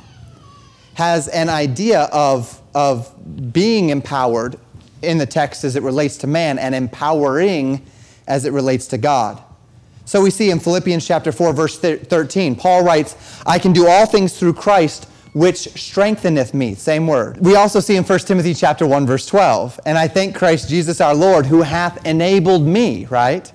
has 0.93 1.27
an 1.27 1.49
idea 1.49 2.03
of, 2.13 2.61
of 2.73 3.13
being 3.51 3.89
empowered 3.89 4.57
in 5.01 5.17
the 5.17 5.25
text 5.25 5.63
as 5.63 5.75
it 5.75 5.83
relates 5.83 6.17
to 6.17 6.27
man 6.27 6.57
and 6.57 6.73
empowering 6.73 7.85
as 8.27 8.45
it 8.45 8.53
relates 8.53 8.87
to 8.87 8.97
God. 8.97 9.41
So 10.05 10.21
we 10.21 10.29
see 10.29 10.51
in 10.51 10.59
Philippians 10.59 11.05
chapter 11.05 11.31
4 11.31 11.53
verse 11.53 11.77
13, 11.79 12.55
Paul 12.55 12.83
writes, 12.83 13.15
"I 13.45 13.59
can 13.59 13.73
do 13.73 13.87
all 13.87 14.05
things 14.05 14.37
through 14.37 14.53
Christ 14.53 15.07
which 15.35 15.67
strengtheneth 15.75 16.53
me." 16.53 16.73
Same 16.75 17.07
word. 17.07 17.37
We 17.41 17.55
also 17.55 17.81
see 17.81 17.97
in 17.97 18.05
1 18.05 18.25
Timothy 18.25 18.53
chapter 18.53 18.87
1 18.87 19.05
verse 19.05 19.25
12, 19.25 19.77
"And 19.85 19.97
I 19.97 20.07
thank 20.07 20.33
Christ 20.33 20.69
Jesus 20.69 21.01
our 21.01 21.13
Lord 21.13 21.47
who 21.47 21.63
hath 21.63 21.99
enabled 22.05 22.65
me," 22.65 23.05
right? 23.09 23.51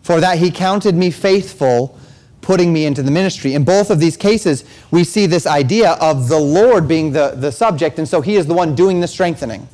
For 0.00 0.18
that 0.20 0.38
he 0.38 0.50
counted 0.50 0.96
me 0.96 1.10
faithful 1.10 1.94
putting 2.40 2.72
me 2.72 2.84
into 2.84 3.02
the 3.02 3.10
ministry. 3.10 3.54
In 3.54 3.64
both 3.64 3.90
of 3.90 3.98
these 3.98 4.16
cases, 4.16 4.64
we 4.90 5.02
see 5.02 5.26
this 5.26 5.46
idea 5.46 5.92
of 5.92 6.28
the 6.28 6.38
Lord 6.38 6.86
being 6.86 7.12
the, 7.12 7.34
the 7.36 7.50
subject, 7.50 7.98
and 7.98 8.08
so 8.08 8.20
he 8.20 8.36
is 8.36 8.46
the 8.46 8.54
one 8.54 8.74
doing 8.74 9.00
the 9.00 9.08
strengthening. 9.08 9.66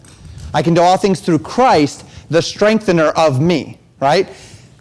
I 0.52 0.62
can 0.62 0.74
do 0.74 0.80
all 0.80 0.96
things 0.96 1.20
through 1.20 1.40
Christ, 1.40 2.04
the 2.28 2.42
strengthener 2.42 3.08
of 3.08 3.40
me, 3.40 3.78
right? 4.00 4.28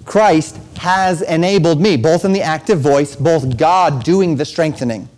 Christ 0.06 0.58
has 0.78 1.22
enabled 1.22 1.82
me, 1.82 1.98
both 1.98 2.26
in 2.26 2.32
the 2.32 2.42
active 2.42 2.80
voice, 2.80 3.16
both 3.16 3.58
God 3.58 4.04
doing 4.04 4.36
the 4.36 4.46
strengthening. 4.46 5.10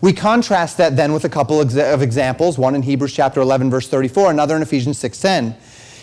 We 0.00 0.12
contrast 0.12 0.76
that 0.78 0.96
then 0.96 1.12
with 1.12 1.24
a 1.24 1.28
couple 1.28 1.60
of 1.60 2.02
examples, 2.02 2.58
one 2.58 2.74
in 2.74 2.82
Hebrews 2.82 3.12
chapter 3.12 3.40
11 3.40 3.70
verse 3.70 3.88
34, 3.88 4.30
another 4.30 4.56
in 4.56 4.62
Ephesians 4.62 4.98
6:10. 4.98 5.54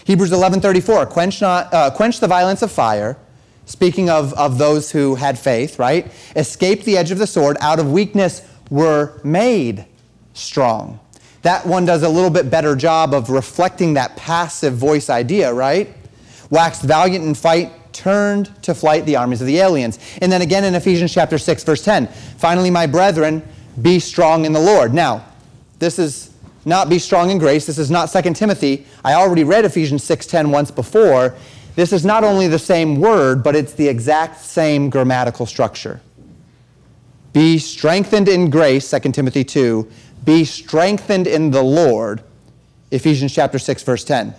Hebrews 0.06 0.32
11:34, 0.32 1.10
quench 1.10 1.42
not 1.42 1.74
uh, 1.74 1.90
quench 1.92 2.20
the 2.20 2.28
violence 2.28 2.62
of 2.62 2.72
fire, 2.72 3.18
speaking 3.66 4.10
of, 4.10 4.34
of 4.34 4.58
those 4.58 4.92
who 4.92 5.16
had 5.16 5.38
faith, 5.38 5.78
right? 5.80 6.12
Escaped 6.36 6.86
the 6.86 6.98
edge 6.98 7.12
of 7.12 7.18
the 7.18 7.28
sword, 7.28 7.58
out 7.60 7.80
of 7.80 7.92
weakness 7.92 8.42
were 8.70 9.20
made 9.24 9.86
strong. 10.34 11.00
That 11.42 11.66
one 11.66 11.86
does 11.86 12.04
a 12.04 12.10
little 12.10 12.30
bit 12.30 12.50
better 12.50 12.76
job 12.76 13.14
of 13.14 13.30
reflecting 13.30 13.94
that 13.94 14.16
passive 14.16 14.74
voice 14.74 15.10
idea, 15.10 15.54
right? 15.54 15.94
Waxed 16.50 16.82
valiant 16.84 17.26
in 17.26 17.36
fight, 17.36 17.72
turned 17.94 18.52
to 18.64 18.74
flight 18.76 19.06
the 19.06 19.16
armies 19.16 19.42
of 19.42 19.48
the 19.48 19.58
aliens. 19.60 20.00
And 20.22 20.32
then 20.32 20.42
again 20.42 20.64
in 20.64 20.76
Ephesians 20.76 21.14
chapter 21.14 21.38
6, 21.38 21.64
verse 21.64 21.84
10. 21.84 22.08
Finally, 22.38 22.70
my 22.70 22.86
brethren, 22.86 23.44
be 23.82 24.00
strong 24.00 24.46
in 24.46 24.54
the 24.54 24.60
Lord. 24.60 24.94
Now, 24.94 25.26
this 25.80 26.00
is 26.00 26.32
not 26.66 26.90
be 26.90 27.00
strong 27.00 27.30
in 27.30 27.38
grace. 27.38 27.66
This 27.66 27.78
is 27.78 27.90
not 27.90 28.12
2 28.12 28.34
Timothy. 28.34 28.86
I 29.04 29.14
already 29.14 29.44
read 29.44 29.66
Ephesians 29.66 30.04
6:10 30.04 30.52
once 30.52 30.72
before. 30.72 31.36
This 31.76 31.94
is 31.94 32.04
not 32.04 32.24
only 32.24 32.48
the 32.48 32.60
same 32.60 33.00
word, 33.00 33.44
but 33.44 33.56
it's 33.56 33.74
the 33.74 33.88
exact 33.88 34.44
same 34.44 34.90
grammatical 34.90 35.46
structure. 35.46 36.02
Be 37.34 37.60
strengthened 37.60 38.28
in 38.28 38.50
grace, 38.50 38.90
2 38.90 39.14
Timothy 39.14 39.44
2. 39.44 39.88
Be 40.26 40.44
strengthened 40.44 41.28
in 41.28 41.52
the 41.52 41.62
Lord, 41.62 42.22
Ephesians 42.90 43.32
chapter 43.32 43.60
6, 43.60 43.84
verse 43.84 44.04
10. 44.04 44.34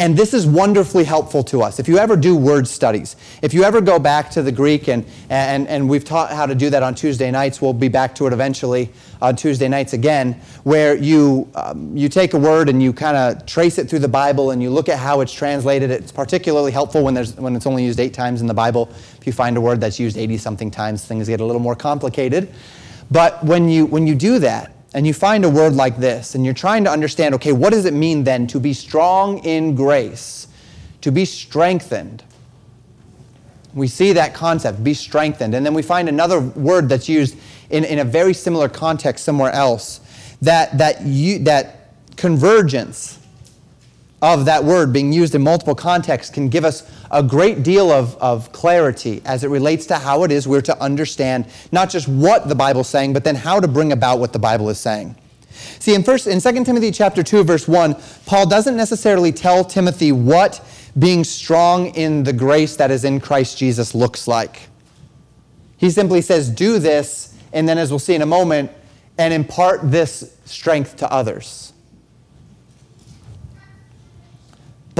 And 0.00 0.16
this 0.16 0.32
is 0.32 0.46
wonderfully 0.46 1.04
helpful 1.04 1.44
to 1.44 1.60
us. 1.60 1.78
If 1.78 1.86
you 1.86 1.98
ever 1.98 2.16
do 2.16 2.34
word 2.34 2.66
studies, 2.66 3.16
if 3.42 3.52
you 3.52 3.64
ever 3.64 3.82
go 3.82 3.98
back 3.98 4.30
to 4.30 4.40
the 4.40 4.50
Greek, 4.50 4.88
and, 4.88 5.04
and, 5.28 5.68
and 5.68 5.90
we've 5.90 6.06
taught 6.06 6.30
how 6.30 6.46
to 6.46 6.54
do 6.54 6.70
that 6.70 6.82
on 6.82 6.94
Tuesday 6.94 7.30
nights, 7.30 7.60
we'll 7.60 7.74
be 7.74 7.88
back 7.88 8.14
to 8.14 8.26
it 8.26 8.32
eventually 8.32 8.88
on 9.20 9.36
Tuesday 9.36 9.68
nights 9.68 9.92
again, 9.92 10.40
where 10.64 10.96
you, 10.96 11.50
um, 11.54 11.94
you 11.94 12.08
take 12.08 12.32
a 12.32 12.38
word 12.38 12.70
and 12.70 12.82
you 12.82 12.94
kind 12.94 13.14
of 13.14 13.44
trace 13.44 13.76
it 13.76 13.90
through 13.90 13.98
the 13.98 14.08
Bible 14.08 14.52
and 14.52 14.62
you 14.62 14.70
look 14.70 14.88
at 14.88 14.98
how 14.98 15.20
it's 15.20 15.34
translated. 15.34 15.90
It's 15.90 16.12
particularly 16.12 16.72
helpful 16.72 17.04
when, 17.04 17.12
there's, 17.12 17.36
when 17.36 17.54
it's 17.54 17.66
only 17.66 17.84
used 17.84 18.00
eight 18.00 18.14
times 18.14 18.40
in 18.40 18.46
the 18.46 18.54
Bible. 18.54 18.88
If 19.18 19.26
you 19.26 19.34
find 19.34 19.54
a 19.58 19.60
word 19.60 19.82
that's 19.82 20.00
used 20.00 20.16
80 20.16 20.38
something 20.38 20.70
times, 20.70 21.04
things 21.04 21.28
get 21.28 21.42
a 21.42 21.44
little 21.44 21.60
more 21.60 21.76
complicated. 21.76 22.50
But 23.10 23.44
when 23.44 23.68
you, 23.68 23.84
when 23.84 24.06
you 24.06 24.14
do 24.14 24.38
that, 24.38 24.72
and 24.92 25.06
you 25.06 25.14
find 25.14 25.44
a 25.44 25.48
word 25.48 25.74
like 25.74 25.98
this, 25.98 26.34
and 26.34 26.44
you're 26.44 26.54
trying 26.54 26.84
to 26.84 26.90
understand, 26.90 27.34
okay, 27.36 27.52
what 27.52 27.70
does 27.70 27.84
it 27.84 27.94
mean 27.94 28.24
then 28.24 28.46
to 28.48 28.58
be 28.58 28.72
strong 28.72 29.38
in 29.44 29.74
grace, 29.74 30.48
to 31.02 31.12
be 31.12 31.24
strengthened? 31.24 32.24
We 33.72 33.86
see 33.86 34.12
that 34.14 34.34
concept, 34.34 34.82
be 34.82 34.94
strengthened. 34.94 35.54
And 35.54 35.64
then 35.64 35.74
we 35.74 35.82
find 35.82 36.08
another 36.08 36.40
word 36.40 36.88
that's 36.88 37.08
used 37.08 37.36
in, 37.70 37.84
in 37.84 38.00
a 38.00 38.04
very 38.04 38.34
similar 38.34 38.68
context 38.68 39.24
somewhere 39.24 39.52
else 39.52 40.00
that, 40.42 40.76
that, 40.78 41.02
you, 41.02 41.38
that 41.40 41.92
convergence 42.16 43.19
of 44.22 44.44
that 44.44 44.62
word 44.62 44.92
being 44.92 45.12
used 45.12 45.34
in 45.34 45.42
multiple 45.42 45.74
contexts 45.74 46.32
can 46.32 46.48
give 46.48 46.64
us 46.64 46.90
a 47.10 47.22
great 47.22 47.62
deal 47.62 47.90
of, 47.90 48.16
of 48.16 48.52
clarity 48.52 49.22
as 49.24 49.44
it 49.44 49.48
relates 49.48 49.86
to 49.86 49.96
how 49.96 50.24
it 50.24 50.30
is 50.30 50.46
we're 50.46 50.60
to 50.60 50.78
understand 50.80 51.46
not 51.72 51.88
just 51.88 52.06
what 52.06 52.48
the 52.48 52.54
Bible's 52.54 52.88
saying, 52.88 53.12
but 53.12 53.24
then 53.24 53.34
how 53.34 53.58
to 53.58 53.66
bring 53.66 53.92
about 53.92 54.18
what 54.18 54.32
the 54.32 54.38
Bible 54.38 54.68
is 54.68 54.78
saying. 54.78 55.16
See, 55.78 55.94
in, 55.94 56.02
first, 56.02 56.26
in 56.26 56.40
2 56.40 56.64
Timothy 56.64 56.90
chapter 56.90 57.22
2, 57.22 57.44
verse 57.44 57.66
1, 57.66 57.96
Paul 58.26 58.46
doesn't 58.48 58.76
necessarily 58.76 59.32
tell 59.32 59.64
Timothy 59.64 60.12
what 60.12 60.64
being 60.98 61.24
strong 61.24 61.94
in 61.94 62.22
the 62.22 62.32
grace 62.32 62.76
that 62.76 62.90
is 62.90 63.04
in 63.04 63.20
Christ 63.20 63.56
Jesus 63.56 63.94
looks 63.94 64.28
like. 64.28 64.68
He 65.76 65.88
simply 65.88 66.20
says, 66.20 66.50
do 66.50 66.78
this, 66.78 67.34
and 67.52 67.68
then 67.68 67.78
as 67.78 67.90
we'll 67.90 67.98
see 67.98 68.14
in 68.14 68.22
a 68.22 68.26
moment, 68.26 68.70
and 69.18 69.32
impart 69.32 69.90
this 69.90 70.36
strength 70.44 70.96
to 70.96 71.10
others. 71.10 71.72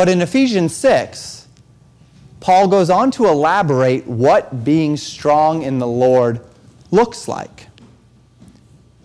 But 0.00 0.08
in 0.08 0.22
Ephesians 0.22 0.74
6, 0.76 1.46
Paul 2.40 2.68
goes 2.68 2.88
on 2.88 3.10
to 3.10 3.26
elaborate 3.26 4.06
what 4.06 4.64
being 4.64 4.96
strong 4.96 5.60
in 5.60 5.78
the 5.78 5.86
Lord 5.86 6.40
looks 6.90 7.28
like. 7.28 7.66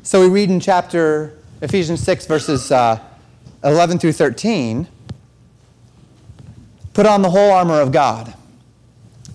So 0.04 0.22
we 0.22 0.30
read 0.30 0.50
in 0.50 0.62
chapter 0.62 1.38
Ephesians 1.62 2.02
6, 2.02 2.28
verses 2.28 2.72
uh, 2.72 3.02
11 3.66 4.00
through 4.00 4.14
13 4.14 4.88
Put 6.94 7.06
on 7.06 7.22
the 7.22 7.30
whole 7.30 7.52
armor 7.52 7.82
of 7.82 7.92
God, 7.92 8.34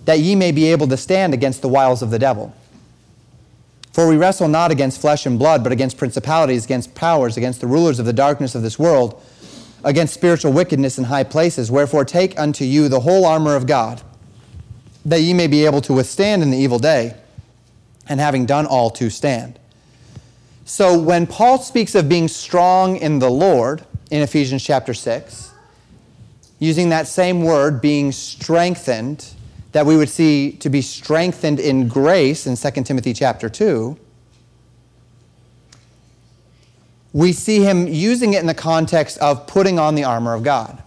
that 0.07 0.19
ye 0.19 0.35
may 0.35 0.53
be 0.53 0.65
able 0.73 0.89
to 0.89 0.97
stand 0.97 1.35
against 1.35 1.61
the 1.61 1.69
wiles 1.69 2.01
of 2.01 2.09
the 2.09 2.19
devil. 2.19 2.57
For 3.93 4.09
we 4.09 4.17
wrestle 4.17 4.49
not 4.49 4.71
against 4.71 4.99
flesh 4.99 5.27
and 5.27 5.39
blood, 5.39 5.63
but 5.63 5.73
against 5.73 5.99
principalities, 5.99 6.65
against 6.65 6.95
powers, 6.95 7.37
against 7.37 7.61
the 7.61 7.67
rulers 7.67 7.99
of 7.99 8.07
the 8.07 8.15
darkness 8.15 8.55
of 8.55 8.63
this 8.63 8.79
world 8.79 9.23
against 9.85 10.15
spiritual 10.15 10.53
wickedness 10.53 10.99
in 10.99 11.05
high 11.05 11.25
places. 11.25 11.71
Wherefore, 11.71 12.05
take 12.05 12.39
unto 12.39 12.65
you 12.65 12.89
the 12.89 13.01
whole 13.01 13.25
armor 13.25 13.57
of 13.57 13.67
God, 13.67 14.03
that 15.05 15.21
ye 15.21 15.33
may 15.33 15.47
be 15.47 15.65
able 15.65 15.81
to 15.83 15.93
withstand 15.93 16.43
in 16.43 16.51
the 16.51 16.59
evil 16.59 16.79
day, 16.79 17.15
and 18.09 18.21
having 18.21 18.47
done 18.47 18.67
all 18.67 18.91
to 18.91 19.11
stand. 19.11 19.59
So, 20.65 20.99
when 20.99 21.27
Paul 21.27 21.59
speaks 21.59 21.95
of 21.95 22.09
being 22.09 22.29
strong 22.29 22.97
in 22.97 23.19
the 23.19 23.31
Lord 23.31 23.85
in 24.11 24.23
Ephesians 24.23 24.63
chapter 24.63 24.95
6, 24.95 25.53
using 26.59 26.91
that 26.91 27.09
same 27.09 27.43
word, 27.43 27.81
being 27.81 28.13
strengthened, 28.13 29.27
that 29.73 29.87
we 29.87 29.97
would 29.97 30.09
see 30.09 30.53
to 30.53 30.69
be 30.69 30.83
strengthened 30.83 31.59
in 31.59 31.89
grace 31.89 32.47
in 32.47 32.57
2 32.57 32.83
Timothy 32.85 33.13
chapter 33.13 33.49
2, 33.49 33.97
we 37.13 37.33
see 37.33 37.63
him 37.63 37.89
using 37.89 38.35
it 38.35 38.41
in 38.41 38.47
the 38.47 38.55
context 38.55 39.19
of 39.19 39.47
putting 39.47 39.79
on 39.79 39.95
the 39.95 40.05
armor 40.05 40.35
of 40.35 40.43
God, 40.43 40.83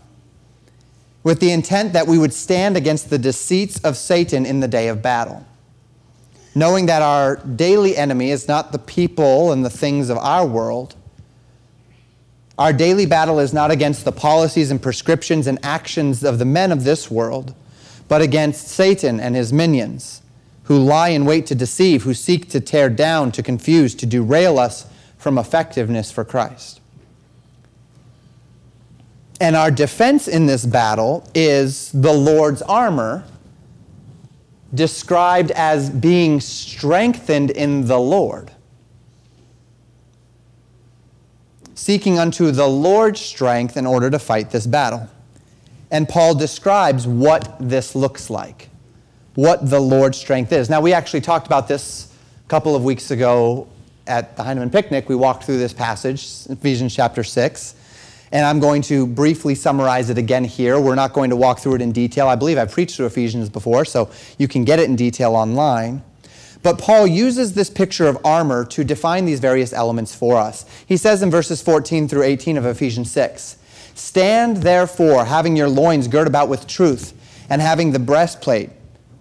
with 1.23 1.39
the 1.39 1.51
intent 1.51 1.93
that 1.93 2.07
we 2.07 2.17
would 2.17 2.33
stand 2.33 2.77
against 2.77 3.09
the 3.09 3.17
deceits 3.17 3.79
of 3.79 3.97
Satan 3.97 4.45
in 4.45 4.59
the 4.59 4.67
day 4.67 4.87
of 4.87 5.01
battle. 5.01 5.45
Knowing 6.55 6.85
that 6.85 7.01
our 7.01 7.37
daily 7.37 7.97
enemy 7.97 8.29
is 8.29 8.47
not 8.47 8.71
the 8.71 8.79
people 8.79 9.51
and 9.51 9.65
the 9.65 9.69
things 9.69 10.09
of 10.09 10.17
our 10.19 10.45
world. 10.45 10.95
Our 12.59 12.71
daily 12.71 13.07
battle 13.07 13.39
is 13.39 13.53
not 13.53 13.71
against 13.71 14.05
the 14.05 14.11
policies 14.11 14.69
and 14.69 14.81
prescriptions 14.81 15.47
and 15.47 15.57
actions 15.63 16.23
of 16.23 16.37
the 16.37 16.45
men 16.45 16.71
of 16.71 16.83
this 16.83 17.09
world, 17.09 17.55
but 18.07 18.21
against 18.21 18.67
Satan 18.67 19.19
and 19.19 19.35
his 19.35 19.51
minions, 19.51 20.21
who 20.65 20.77
lie 20.77 21.09
in 21.09 21.25
wait 21.25 21.47
to 21.47 21.55
deceive, 21.55 22.03
who 22.03 22.13
seek 22.13 22.49
to 22.49 22.59
tear 22.59 22.89
down, 22.89 23.31
to 23.31 23.41
confuse, 23.41 23.95
to 23.95 24.05
derail 24.05 24.59
us 24.59 24.85
from 25.23 25.37
effectiveness 25.37 26.11
for 26.11 26.23
Christ. 26.23 26.81
And 29.41 29.55
our 29.55 29.71
defense 29.71 30.27
in 30.27 30.45
this 30.45 30.65
battle 30.65 31.27
is 31.33 31.91
the 31.91 32.13
Lord's 32.13 32.61
armor, 32.61 33.23
described 34.73 35.51
as 35.51 35.89
being 35.89 36.39
strengthened 36.39 37.49
in 37.49 37.87
the 37.87 37.99
Lord. 37.99 38.51
seeking 41.75 42.17
unto 42.17 42.49
the 42.51 42.67
Lord's 42.67 43.19
strength 43.19 43.75
in 43.75 43.85
order 43.85 44.09
to 44.09 44.17
fight 44.17 44.51
this 44.51 44.65
battle. 44.65 45.09
And 45.91 46.07
Paul 46.07 46.33
describes 46.33 47.05
what 47.05 47.57
this 47.59 47.93
looks 47.93 48.29
like, 48.29 48.69
what 49.35 49.69
the 49.69 49.81
Lord's 49.81 50.17
strength 50.17 50.53
is. 50.53 50.69
Now, 50.69 50.79
we 50.79 50.93
actually 50.93 51.19
talked 51.19 51.45
about 51.45 51.67
this 51.67 52.13
a 52.45 52.47
couple 52.47 52.73
of 52.73 52.85
weeks 52.85 53.11
ago 53.11 53.67
at 54.07 54.35
the 54.35 54.43
Heinemann 54.43 54.69
picnic. 54.69 55.09
We 55.09 55.15
walked 55.15 55.43
through 55.43 55.57
this 55.57 55.73
passage, 55.73 56.27
Ephesians 56.49 56.95
chapter 56.95 57.23
6. 57.23 57.75
And 58.31 58.45
I'm 58.45 58.59
going 58.59 58.81
to 58.83 59.05
briefly 59.05 59.53
summarize 59.53 60.09
it 60.09 60.17
again 60.17 60.43
here. 60.43 60.79
We're 60.79 60.95
not 60.95 61.13
going 61.13 61.29
to 61.29 61.35
walk 61.35 61.59
through 61.59 61.75
it 61.75 61.81
in 61.81 61.91
detail. 61.91 62.27
I 62.27 62.35
believe 62.35 62.57
I've 62.57 62.71
preached 62.71 62.95
through 62.95 63.05
Ephesians 63.05 63.47
before, 63.47 63.85
so 63.85 64.09
you 64.39 64.47
can 64.47 64.65
get 64.65 64.79
it 64.79 64.89
in 64.89 64.95
detail 64.95 65.35
online. 65.35 66.01
But 66.63 66.79
Paul 66.79 67.05
uses 67.05 67.53
this 67.53 67.69
picture 67.69 68.07
of 68.07 68.17
armor 68.25 68.65
to 68.65 68.83
define 68.83 69.25
these 69.25 69.39
various 69.39 69.71
elements 69.71 70.15
for 70.15 70.37
us. 70.37 70.65
He 70.87 70.97
says 70.97 71.21
in 71.21 71.29
verses 71.29 71.61
14 71.61 72.07
through 72.07 72.23
18 72.23 72.57
of 72.57 72.65
Ephesians 72.65 73.11
6 73.11 73.57
Stand 73.95 74.57
therefore, 74.57 75.25
having 75.25 75.55
your 75.55 75.69
loins 75.69 76.07
girt 76.07 76.27
about 76.27 76.49
with 76.49 76.65
truth, 76.65 77.13
and 77.49 77.61
having 77.61 77.91
the 77.91 77.99
breastplate, 77.99 78.71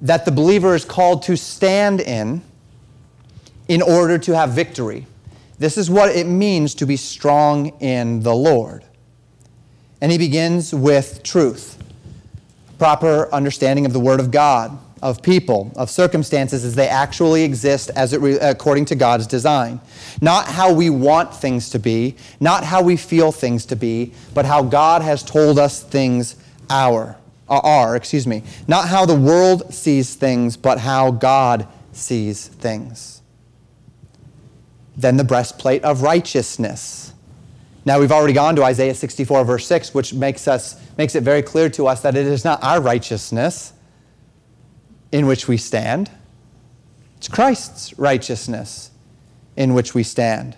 that 0.00 0.24
the 0.24 0.32
believer 0.32 0.74
is 0.74 0.84
called 0.84 1.22
to 1.24 1.36
stand 1.36 2.00
in 2.00 2.42
in 3.68 3.80
order 3.82 4.18
to 4.18 4.34
have 4.34 4.50
victory. 4.50 5.06
This 5.58 5.78
is 5.78 5.88
what 5.90 6.14
it 6.14 6.26
means 6.26 6.74
to 6.76 6.86
be 6.86 6.96
strong 6.96 7.68
in 7.80 8.20
the 8.20 8.34
Lord. 8.34 8.84
And 10.00 10.12
he 10.12 10.18
begins 10.18 10.74
with 10.74 11.22
truth, 11.22 11.82
proper 12.78 13.32
understanding 13.32 13.86
of 13.86 13.92
the 13.92 14.00
Word 14.00 14.20
of 14.20 14.30
God 14.30 14.78
of 15.04 15.22
people, 15.22 15.70
of 15.76 15.90
circumstances 15.90 16.64
as 16.64 16.74
they 16.74 16.88
actually 16.88 17.44
exist 17.44 17.90
as 17.94 18.14
it 18.14 18.20
re- 18.22 18.38
according 18.38 18.86
to 18.86 18.94
God's 18.94 19.26
design. 19.26 19.78
Not 20.22 20.48
how 20.48 20.72
we 20.72 20.88
want 20.88 21.34
things 21.34 21.68
to 21.70 21.78
be, 21.78 22.16
not 22.40 22.64
how 22.64 22.82
we 22.82 22.96
feel 22.96 23.30
things 23.30 23.66
to 23.66 23.76
be, 23.76 24.14
but 24.32 24.46
how 24.46 24.62
God 24.62 25.02
has 25.02 25.22
told 25.22 25.58
us 25.58 25.82
things 25.82 26.36
are, 26.70 27.18
Uh, 27.48 27.60
are, 27.62 27.94
excuse 27.96 28.26
me. 28.26 28.42
Not 28.66 28.88
how 28.88 29.04
the 29.04 29.14
world 29.14 29.74
sees 29.74 30.14
things, 30.14 30.56
but 30.56 30.78
how 30.78 31.10
God 31.10 31.68
sees 31.92 32.48
things. 32.48 33.22
Then 34.96 35.16
the 35.16 35.24
breastplate 35.24 35.84
of 35.84 36.02
righteousness. 36.02 37.12
Now 37.84 38.00
we've 38.00 38.12
already 38.12 38.32
gone 38.32 38.56
to 38.56 38.64
Isaiah 38.64 38.94
64 38.94 39.44
verse 39.44 39.66
6 39.66 39.92
which 39.92 40.14
makes 40.14 40.48
us 40.48 40.80
makes 40.96 41.14
it 41.14 41.22
very 41.22 41.42
clear 41.42 41.68
to 41.70 41.86
us 41.86 42.00
that 42.02 42.16
it 42.16 42.26
is 42.26 42.44
not 42.44 42.62
our 42.62 42.80
righteousness 42.80 43.72
in 45.12 45.26
which 45.26 45.48
we 45.48 45.56
stand. 45.56 46.10
It's 47.18 47.28
Christ's 47.28 47.98
righteousness 47.98 48.90
in 49.56 49.74
which 49.74 49.94
we 49.94 50.02
stand. 50.02 50.56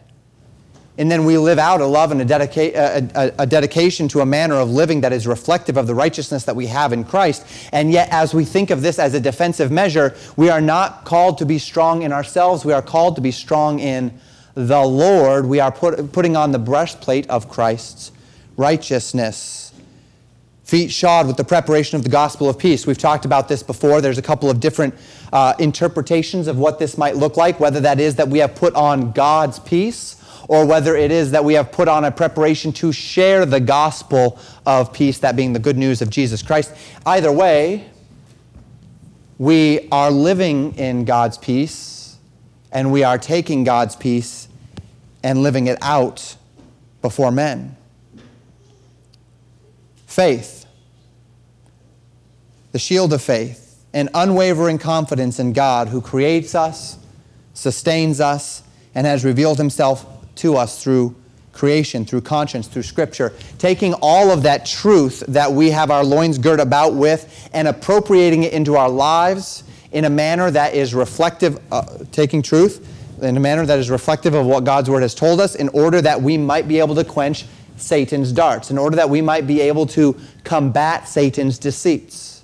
And 0.99 1.11
then 1.11 1.27
we 1.27 1.37
live 1.37 1.59
out 1.59 1.83
a 1.83 1.87
love 1.87 2.11
and 2.11 2.23
a, 2.23 2.25
dedica- 2.25 2.75
a, 2.75 3.11
a, 3.15 3.33
a, 3.41 3.47
dedication 3.47 4.09
to 4.09 4.21
a 4.21 4.27
manner 4.27 4.55
of 4.55 4.71
living 4.71 5.03
that 5.03 5.13
is 5.13 5.27
reflective 5.27 5.77
of 5.77 5.87
the 5.87 5.95
righteousness 5.95 6.45
that 6.45 6.57
we 6.57 6.67
have 6.69 6.93
in 6.93 7.05
Christ. 7.05 7.47
And 7.73 7.93
yet, 7.93 8.09
as 8.11 8.33
we 8.33 8.47
think 8.47 8.71
of 8.71 8.81
this 8.81 8.99
as 8.99 9.13
a 9.13 9.21
defensive 9.21 9.71
measure, 9.71 10.15
we 10.37 10.49
are 10.49 10.61
not 10.61 11.05
called 11.05 11.37
to 11.39 11.47
be 11.47 11.59
strong 11.59 12.03
in 12.03 12.13
ourselves. 12.13 12.65
We 12.65 12.73
are 12.73 12.81
called 12.81 13.17
to 13.17 13.21
be 13.21 13.31
strong 13.31 13.79
in 13.79 14.19
the 14.55 14.83
Lord. 14.83 15.45
We 15.45 15.61
are 15.61 15.71
put, 15.71 16.13
putting 16.13 16.35
on 16.35 16.53
the 16.53 16.59
breastplate 16.59 17.29
of 17.29 17.51
Christ's 17.51 18.11
righteousness 18.57 19.73
feet 20.65 20.91
shod 20.91 21.29
with 21.29 21.37
the 21.37 21.45
preparation 21.45 21.95
of 21.95 22.03
the 22.03 22.09
gospel 22.09 22.49
of 22.49 22.59
peace. 22.59 22.89
We've 22.89 22.99
talked 22.99 23.25
about 23.25 23.49
this 23.49 23.63
before. 23.63 24.01
There's 24.01 24.19
a 24.19 24.23
couple 24.23 24.51
of 24.51 24.59
different 24.59 24.95
uh, 25.33 25.55
interpretations 25.61 26.49
of 26.49 26.59
what 26.59 26.81
this 26.81 26.99
might 26.99 27.15
look 27.15 27.37
like, 27.37 27.61
whether 27.61 27.79
that 27.81 28.01
is 28.01 28.17
that 28.17 28.27
we 28.27 28.41
have 28.41 28.57
put 28.57 28.75
on 28.75 29.13
God's 29.13 29.61
peace 29.61 30.16
or 30.49 30.67
whether 30.67 30.97
it 30.97 31.11
is 31.11 31.31
that 31.33 31.45
we 31.45 31.55
have 31.55 31.73
put 31.73 31.89
on 31.89 32.05
a 32.05 32.11
preparation 32.11 32.73
to 32.73 32.93
share 32.93 33.47
the 33.47 33.61
gospel 33.61 34.39
of 34.65 34.93
peace, 34.93 35.19
that 35.19 35.37
being 35.37 35.53
the 35.53 35.59
good 35.59 35.77
news 35.77 36.03
of 36.03 36.11
Jesus 36.11 36.43
Christ. 36.43 36.75
Either 37.05 37.33
way, 37.33 37.89
we 39.39 39.89
are 39.91 40.11
living 40.11 40.75
in 40.77 41.05
God's 41.05 41.39
peace 41.39 42.17
and 42.73 42.93
we 42.93 43.05
are 43.05 43.19
taking 43.19 43.65
God's 43.65 43.97
peace 43.97 44.49
and 45.23 45.43
living 45.43 45.67
it 45.67 45.79
out 45.83 46.37
before 47.03 47.31
men. 47.31 47.77
Faith 50.07 50.67
the 52.77 52.81
shield 52.81 53.11
of 53.15 53.23
faith, 53.23 53.83
and 53.95 54.11
unwavering 54.13 54.77
confidence 54.77 55.39
in 55.39 55.55
God 55.55 55.89
who 55.89 56.03
creates 56.03 56.55
us, 56.55 56.99
sustains 57.55 58.21
us, 58.21 58.63
and 58.95 59.07
has 59.07 59.25
revealed 59.25 59.57
himself 59.57 60.05
to 60.37 60.57
us 60.57 60.83
through 60.83 61.15
creation, 61.53 62.05
through 62.05 62.21
conscience, 62.21 62.69
through 62.69 62.83
scripture, 62.83 63.33
taking 63.59 63.95
all 64.03 64.31
of 64.31 64.43
that 64.43 64.67
truth 64.67 65.25
that 65.29 65.51
we 65.51 65.71
have 65.71 65.91
our 65.91 66.05
loins 66.05 66.39
girt 66.39 66.61
about 66.61 66.95
with 66.95 67.49
and 67.53 67.67
appropriating 67.67 68.43
it 68.43 68.53
into 68.53 68.77
our 68.77 68.91
lives 68.91 69.65
in 69.93 70.05
a 70.05 70.11
manner 70.11 70.51
that 70.51 70.75
is 70.75 70.95
reflective, 70.95 71.59
uh, 71.73 71.83
taking 72.13 72.43
truth 72.43 72.93
in 73.23 73.37
a 73.37 73.41
manner 73.41 73.65
that 73.65 73.79
is 73.79 73.89
reflective 73.89 74.35
of 74.35 74.45
what 74.45 74.65
God's 74.65 74.91
word 74.91 75.01
has 75.01 75.15
told 75.15 75.41
us 75.41 75.55
in 75.55 75.71
order 75.71 76.03
that 76.03 76.21
we 76.21 76.37
might 76.37 76.69
be 76.69 76.79
able 76.79 76.95
to 76.95 77.05
quench 77.05 77.47
Satan's 77.79 78.33
darts, 78.33 78.71
in 78.71 78.79
order 78.79 78.97
that 78.97 79.09
we 79.09 79.23
might 79.23 79.47
be 79.47 79.61
able 79.61 79.87
to 79.87 80.19
combat 80.45 81.09
Satan's 81.09 81.59
deceits 81.59 82.36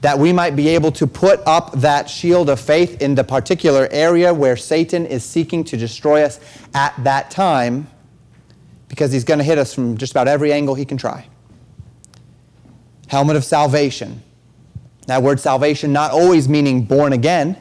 that 0.00 0.18
we 0.18 0.32
might 0.32 0.54
be 0.54 0.68
able 0.68 0.92
to 0.92 1.06
put 1.06 1.40
up 1.46 1.72
that 1.72 2.08
shield 2.08 2.48
of 2.48 2.60
faith 2.60 3.02
in 3.02 3.14
the 3.14 3.24
particular 3.24 3.88
area 3.90 4.32
where 4.32 4.56
Satan 4.56 5.04
is 5.06 5.24
seeking 5.24 5.64
to 5.64 5.76
destroy 5.76 6.22
us 6.22 6.38
at 6.74 6.94
that 7.02 7.30
time, 7.30 7.88
because 8.88 9.12
he's 9.12 9.24
going 9.24 9.38
to 9.38 9.44
hit 9.44 9.58
us 9.58 9.74
from 9.74 9.96
just 9.96 10.12
about 10.12 10.28
every 10.28 10.52
angle 10.52 10.74
he 10.74 10.84
can 10.84 10.96
try. 10.96 11.26
Helmet 13.08 13.36
of 13.36 13.44
salvation. 13.44 14.22
That 15.06 15.22
word 15.22 15.40
salvation 15.40 15.92
not 15.92 16.12
always 16.12 16.48
meaning 16.48 16.84
born 16.84 17.12
again 17.12 17.56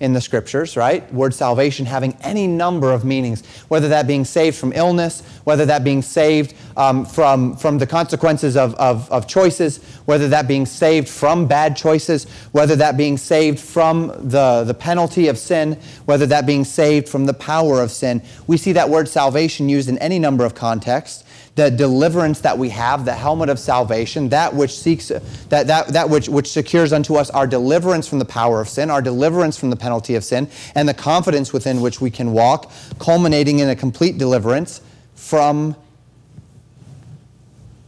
in 0.00 0.14
the 0.14 0.20
scriptures, 0.20 0.76
right? 0.76 1.12
Word 1.12 1.34
salvation 1.34 1.84
having 1.84 2.16
any 2.22 2.46
number 2.46 2.90
of 2.90 3.04
meanings, 3.04 3.46
whether 3.68 3.88
that 3.88 4.06
being 4.06 4.24
saved 4.24 4.56
from 4.56 4.72
illness, 4.72 5.22
whether 5.44 5.66
that 5.66 5.84
being 5.84 6.00
saved 6.00 6.54
um, 6.76 7.04
from, 7.04 7.54
from 7.54 7.76
the 7.76 7.86
consequences 7.86 8.56
of, 8.56 8.74
of, 8.76 9.10
of 9.12 9.26
choices, 9.26 9.78
whether 10.06 10.26
that 10.28 10.48
being 10.48 10.64
saved 10.64 11.06
from 11.08 11.46
bad 11.46 11.76
choices, 11.76 12.24
whether 12.52 12.74
that 12.76 12.96
being 12.96 13.18
saved 13.18 13.60
from 13.60 14.08
the, 14.28 14.64
the 14.66 14.74
penalty 14.74 15.28
of 15.28 15.36
sin, 15.36 15.78
whether 16.06 16.24
that 16.26 16.46
being 16.46 16.64
saved 16.64 17.06
from 17.06 17.26
the 17.26 17.34
power 17.34 17.82
of 17.82 17.90
sin. 17.90 18.22
We 18.46 18.56
see 18.56 18.72
that 18.72 18.88
word 18.88 19.06
salvation 19.06 19.68
used 19.68 19.90
in 19.90 19.98
any 19.98 20.18
number 20.18 20.46
of 20.46 20.54
contexts 20.54 21.24
the 21.60 21.70
deliverance 21.70 22.40
that 22.40 22.56
we 22.56 22.70
have, 22.70 23.04
the 23.04 23.12
helmet 23.12 23.50
of 23.50 23.58
salvation, 23.58 24.30
that 24.30 24.54
which 24.54 24.72
seeks 24.72 25.08
that, 25.08 25.66
that, 25.66 25.88
that 25.88 26.08
which, 26.08 26.26
which 26.26 26.50
secures 26.50 26.90
unto 26.90 27.16
us 27.16 27.28
our 27.28 27.46
deliverance 27.46 28.08
from 28.08 28.18
the 28.18 28.24
power 28.24 28.62
of 28.62 28.68
sin, 28.68 28.88
our 28.88 29.02
deliverance 29.02 29.58
from 29.58 29.68
the 29.68 29.76
penalty 29.76 30.14
of 30.14 30.24
sin, 30.24 30.48
and 30.74 30.88
the 30.88 30.94
confidence 30.94 31.52
within 31.52 31.82
which 31.82 32.00
we 32.00 32.10
can 32.10 32.32
walk, 32.32 32.72
culminating 32.98 33.58
in 33.58 33.68
a 33.68 33.76
complete 33.76 34.16
deliverance 34.16 34.80
from 35.14 35.76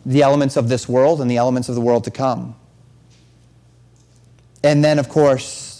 the 0.05 0.21
elements 0.21 0.59
of 0.59 0.69
this 0.69 0.87
world 0.87 1.23
and 1.23 1.31
the 1.31 1.39
elements 1.39 1.71
of 1.71 1.75
the 1.75 1.81
world 1.81 2.05
to 2.05 2.11
come. 2.11 2.55
And 4.63 4.85
then, 4.85 4.99
of 4.99 5.09
course, 5.09 5.72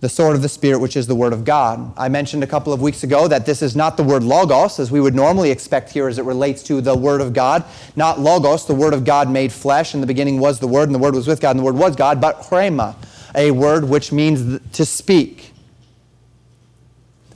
the 0.00 0.08
sword 0.08 0.36
of 0.36 0.42
the 0.42 0.48
Spirit, 0.48 0.78
which 0.78 0.96
is 0.96 1.06
the 1.06 1.14
Word 1.14 1.32
of 1.32 1.44
God. 1.44 1.92
I 1.96 2.08
mentioned 2.08 2.42
a 2.42 2.46
couple 2.46 2.72
of 2.72 2.82
weeks 2.82 3.02
ago 3.02 3.28
that 3.28 3.46
this 3.46 3.62
is 3.62 3.74
not 3.74 3.96
the 3.96 4.02
word 4.02 4.22
logos, 4.22 4.78
as 4.78 4.90
we 4.90 5.00
would 5.00 5.14
normally 5.14 5.50
expect 5.50 5.90
here 5.90 6.06
as 6.06 6.18
it 6.18 6.24
relates 6.24 6.62
to 6.64 6.82
the 6.82 6.94
Word 6.94 7.22
of 7.22 7.32
God. 7.32 7.64
Not 7.96 8.20
logos, 8.20 8.66
the 8.66 8.74
Word 8.74 8.92
of 8.92 9.04
God 9.04 9.30
made 9.30 9.52
flesh. 9.52 9.94
In 9.94 10.02
the 10.02 10.06
beginning 10.06 10.38
was 10.38 10.60
the 10.60 10.68
Word, 10.68 10.88
and 10.88 10.94
the 10.94 10.98
Word 10.98 11.14
was 11.14 11.26
with 11.26 11.40
God, 11.40 11.50
and 11.50 11.60
the 11.60 11.64
Word 11.64 11.76
was 11.76 11.96
God, 11.96 12.20
but 12.20 12.42
rhema, 12.42 12.94
a 13.34 13.50
word 13.52 13.84
which 13.84 14.12
means 14.12 14.60
to 14.72 14.84
speak. 14.84 15.52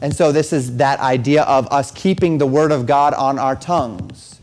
And 0.02 0.14
so 0.14 0.30
this 0.30 0.52
is 0.52 0.76
that 0.76 1.00
idea 1.00 1.42
of 1.42 1.66
us 1.68 1.90
keeping 1.90 2.38
the 2.38 2.46
Word 2.46 2.72
of 2.72 2.86
God 2.86 3.14
on 3.14 3.38
our 3.38 3.56
tongues. 3.56 4.38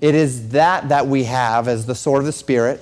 It 0.00 0.14
is 0.14 0.50
that 0.50 0.88
that 0.88 1.06
we 1.06 1.24
have 1.24 1.66
as 1.66 1.86
the 1.86 1.94
sword 1.94 2.20
of 2.20 2.26
the 2.26 2.32
Spirit 2.32 2.80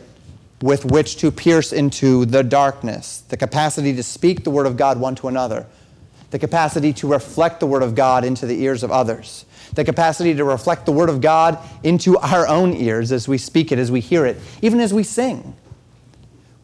with 0.63 0.85
which 0.85 1.17
to 1.17 1.31
pierce 1.31 1.73
into 1.73 2.25
the 2.25 2.43
darkness, 2.43 3.25
the 3.29 3.37
capacity 3.37 3.93
to 3.95 4.03
speak 4.03 4.45
the 4.45 4.51
word 4.51 4.67
of 4.67 4.77
God 4.77 4.99
one 4.99 5.15
to 5.17 5.29
another, 5.29 5.67
the 6.33 6.39
capacity 6.39 6.95
to 6.95 7.07
reflect 7.07 7.61
the 7.61 7.67
Word 7.67 7.83
of 7.83 7.95
God 7.95 8.25
into 8.25 8.47
the 8.47 8.63
ears 8.63 8.83
of 8.83 8.91
others, 8.91 9.45
the 9.75 9.85
capacity 9.85 10.35
to 10.35 10.45
reflect 10.45 10.87
the 10.87 10.93
Word 10.93 11.11
of 11.11 11.21
God 11.21 11.59
into 11.85 12.17
our 12.19 12.49
own 12.49 12.73
ears 12.73 13.13
as 13.13 13.29
we 13.29 13.37
speak 13.37 13.71
it, 13.71 13.79
as 13.79 13.91
we 13.91 14.01
hear 14.01 14.25
it, 14.25 14.39
even 14.63 14.81
as 14.81 14.95
we 14.95 15.03
sing. 15.03 15.55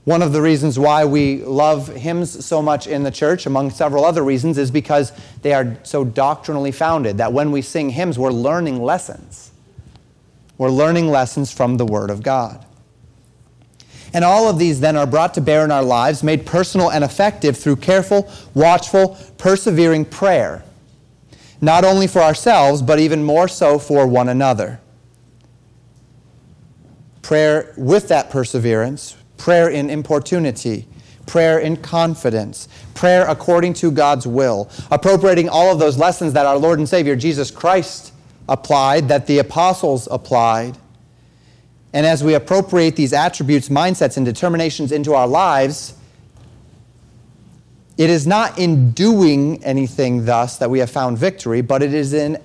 One 0.05 0.23
of 0.23 0.33
the 0.33 0.41
reasons 0.41 0.79
why 0.79 1.05
we 1.05 1.45
love 1.45 1.89
hymns 1.89 2.47
so 2.47 2.63
much 2.63 2.87
in 2.87 3.03
the 3.03 3.11
church, 3.11 3.45
among 3.45 3.71
several 3.71 4.07
other 4.07 4.25
reasons, 4.25 4.57
is 4.57 4.71
because 4.71 5.13
they 5.43 5.53
are 5.53 5.77
so 5.83 6.03
doctrinally 6.03 6.73
founded 6.73 7.19
that 7.19 7.35
when 7.35 7.53
we 7.53 7.61
sing 7.61 7.91
hymns, 7.91 8.19
we're 8.19 8.31
learning 8.31 8.83
lessons. 8.83 9.53
We're 10.57 10.71
learning 10.71 11.09
lessons 11.09 11.53
from 11.53 11.77
the 11.77 11.85
Word 11.85 12.09
of 12.09 12.23
God. 12.23 12.65
And 14.15 14.25
all 14.25 14.49
of 14.49 14.59
these 14.59 14.81
then 14.81 14.97
are 14.97 15.07
brought 15.07 15.35
to 15.35 15.41
bear 15.41 15.65
in 15.65 15.71
our 15.71 15.83
lives, 15.83 16.23
made 16.23 16.47
personal 16.47 16.91
and 16.91 17.05
effective 17.05 17.57
through 17.57 17.77
careful, 17.77 18.31
watchful, 18.55 19.19
persevering 19.37 20.07
prayer, 20.07 20.65
not 21.61 21.85
only 21.85 22.07
for 22.07 22.21
ourselves, 22.21 22.83
but 22.83 22.99
even 22.99 23.23
more 23.23 23.49
so 23.49 23.79
for 23.79 24.07
one 24.07 24.29
another. 24.29 24.81
Prayer 27.23 27.75
with 27.77 28.09
that 28.09 28.31
perseverance, 28.31 29.17
prayer 29.37 29.69
in 29.69 29.91
importunity, 29.91 30.89
prayer 31.27 31.59
in 31.59 31.77
confidence, 31.77 32.69
prayer 32.95 33.27
according 33.27 33.75
to 33.75 33.91
God's 33.91 34.27
will, 34.27 34.71
appropriating 34.91 35.49
all 35.49 35.71
of 35.71 35.79
those 35.79 35.99
lessons 35.99 36.33
that 36.33 36.47
our 36.47 36.57
Lord 36.57 36.79
and 36.79 36.89
Savior 36.89 37.15
Jesus 37.15 37.51
Christ 37.51 38.15
applied, 38.49 39.09
that 39.09 39.27
the 39.27 39.39
apostles 39.39 40.09
applied 40.11 40.79
and 41.93 42.07
as 42.07 42.23
we 42.23 42.35
appropriate 42.35 42.97
these 42.97 43.13
attributes, 43.13 43.69
mindsets, 43.69 44.17
and 44.17 44.27
determinations 44.27 44.93
into 44.93 45.15
our 45.15 45.27
lives, 45.27 45.95
it 47.97 48.11
is 48.11 48.27
not 48.27 48.59
in 48.59 48.93
doing 48.93 49.63
anything 49.65 50.25
thus 50.25 50.59
that 50.59 50.71
we 50.71 50.79
have 50.81 50.91
found 50.91 51.19
victory, 51.19 51.63
but 51.63 51.83
it 51.83 51.95
is 51.95 52.13
in 52.13 52.37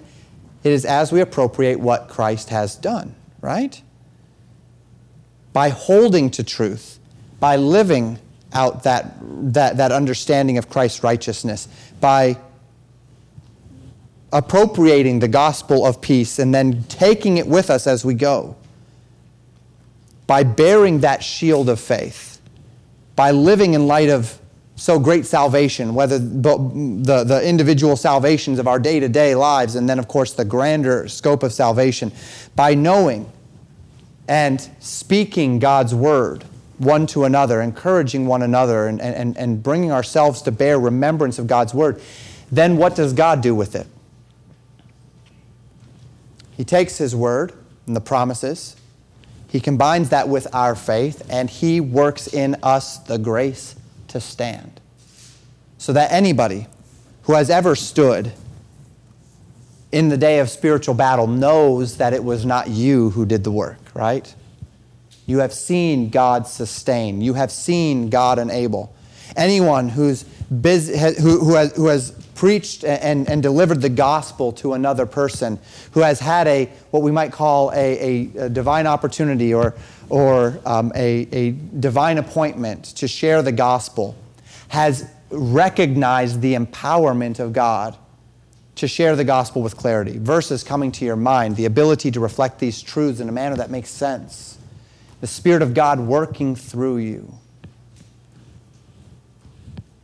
it 0.63 0.71
is 0.71 0.85
as 0.85 1.11
we 1.11 1.19
appropriate 1.19 1.79
what 1.79 2.07
Christ 2.07 2.49
has 2.49 2.75
done, 2.75 3.13
right? 3.41 3.81
By 5.51 5.69
holding 5.69 6.31
to 6.31 6.43
truth, 6.43 6.99
by 7.41 7.57
living 7.57 8.17
out 8.53 8.83
that, 8.83 9.13
that, 9.53 9.75
that 9.75 9.91
understanding 9.91 10.57
of 10.57 10.69
Christ's 10.69 11.03
righteousness, 11.03 11.67
by 11.99 12.37
appropriating 14.31 15.19
the 15.19 15.27
gospel 15.27 15.85
of 15.85 15.99
peace 15.99 16.39
and 16.39 16.55
then 16.55 16.83
taking 16.85 17.37
it 17.37 17.45
with 17.45 17.69
us 17.69 17.85
as 17.85 18.05
we 18.05 18.13
go 18.13 18.55
by 20.27 20.43
bearing 20.43 20.99
that 21.01 21.23
shield 21.23 21.69
of 21.69 21.79
faith, 21.79 22.41
by 23.15 23.31
living 23.31 23.73
in 23.73 23.87
light 23.87 24.09
of 24.09 24.39
so 24.75 24.97
great 24.99 25.25
salvation, 25.25 25.93
whether 25.93 26.17
the, 26.17 27.23
the 27.25 27.41
individual 27.47 27.95
salvations 27.95 28.57
of 28.57 28.67
our 28.67 28.79
day 28.79 28.99
to 28.99 29.07
day 29.07 29.35
lives, 29.35 29.75
and 29.75 29.87
then, 29.87 29.99
of 29.99 30.07
course, 30.07 30.33
the 30.33 30.45
grander 30.45 31.07
scope 31.07 31.43
of 31.43 31.53
salvation, 31.53 32.11
by 32.55 32.73
knowing 32.73 33.31
and 34.27 34.69
speaking 34.79 35.59
God's 35.59 35.93
word 35.93 36.43
one 36.77 37.05
to 37.07 37.23
another, 37.23 37.61
encouraging 37.61 38.25
one 38.25 38.41
another, 38.41 38.87
and, 38.87 38.99
and, 38.99 39.37
and 39.37 39.61
bringing 39.61 39.91
ourselves 39.91 40.41
to 40.41 40.51
bear 40.51 40.79
remembrance 40.79 41.39
of 41.39 41.47
God's 41.47 41.73
word, 41.73 42.01
then 42.51 42.77
what 42.77 42.95
does 42.95 43.13
God 43.13 43.41
do 43.41 43.53
with 43.55 43.75
it? 43.75 43.87
He 46.57 46.63
takes 46.63 46.97
His 46.97 47.15
word 47.15 47.53
and 47.85 47.95
the 47.95 48.01
promises, 48.01 48.75
he 49.53 49.59
combines 49.59 50.09
that 50.09 50.29
with 50.29 50.47
our 50.51 50.75
faith, 50.75 51.27
and 51.29 51.47
He 51.47 51.79
works 51.79 52.25
in 52.25 52.57
us 52.63 52.97
the 52.97 53.19
grace 53.19 53.75
to 54.07 54.19
stand. 54.19 54.81
So 55.77 55.93
that 55.93 56.11
anybody 56.11 56.65
who 57.25 57.33
has 57.33 57.51
ever 57.51 57.75
stood 57.75 58.31
in 59.91 60.09
the 60.09 60.17
day 60.17 60.39
of 60.39 60.49
spiritual 60.49 60.95
battle 60.95 61.27
knows 61.27 61.97
that 61.97 62.13
it 62.13 62.23
was 62.23 62.47
not 62.47 62.69
you 62.69 63.11
who 63.11 63.27
did 63.27 63.43
the 63.43 63.51
work, 63.51 63.77
right? 63.93 64.33
You 65.27 65.37
have 65.37 65.53
seen 65.53 66.09
God 66.09 66.47
sustain, 66.47 67.21
you 67.21 67.35
have 67.35 67.51
seen 67.51 68.09
God 68.09 68.39
enable. 68.39 68.91
Anyone 69.35 69.87
who's 69.87 70.25
busy, 70.61 70.97
who, 70.97 71.39
who, 71.39 71.55
has, 71.55 71.75
who 71.75 71.87
has 71.87 72.11
preached 72.35 72.83
and, 72.83 73.29
and 73.29 73.41
delivered 73.41 73.81
the 73.81 73.89
gospel 73.89 74.51
to 74.51 74.73
another 74.73 75.05
person 75.05 75.59
who 75.91 76.01
has 76.01 76.19
had 76.19 76.47
a 76.47 76.65
what 76.91 77.03
we 77.03 77.11
might 77.11 77.31
call 77.31 77.71
a, 77.71 77.75
a, 77.75 78.45
a 78.45 78.49
divine 78.49 78.87
opportunity 78.87 79.53
or, 79.53 79.73
or 80.09 80.59
um, 80.65 80.91
a, 80.95 81.27
a 81.31 81.51
divine 81.51 82.17
appointment 82.17 82.85
to 82.85 83.07
share 83.07 83.41
the 83.41 83.51
gospel 83.51 84.15
has 84.69 85.07
recognized 85.29 86.41
the 86.41 86.55
empowerment 86.55 87.39
of 87.39 87.53
God 87.53 87.97
to 88.75 88.87
share 88.87 89.15
the 89.15 89.23
gospel 89.23 89.61
with 89.61 89.77
clarity. 89.77 90.17
Verses 90.17 90.63
coming 90.63 90.91
to 90.93 91.05
your 91.05 91.15
mind, 91.15 91.55
the 91.55 91.65
ability 91.65 92.11
to 92.11 92.19
reflect 92.19 92.59
these 92.59 92.81
truths 92.81 93.19
in 93.19 93.29
a 93.29 93.31
manner 93.31 93.55
that 93.55 93.69
makes 93.69 93.89
sense, 93.89 94.57
the 95.21 95.27
Spirit 95.27 95.61
of 95.61 95.73
God 95.73 95.99
working 95.99 96.55
through 96.55 96.97
you. 96.97 97.37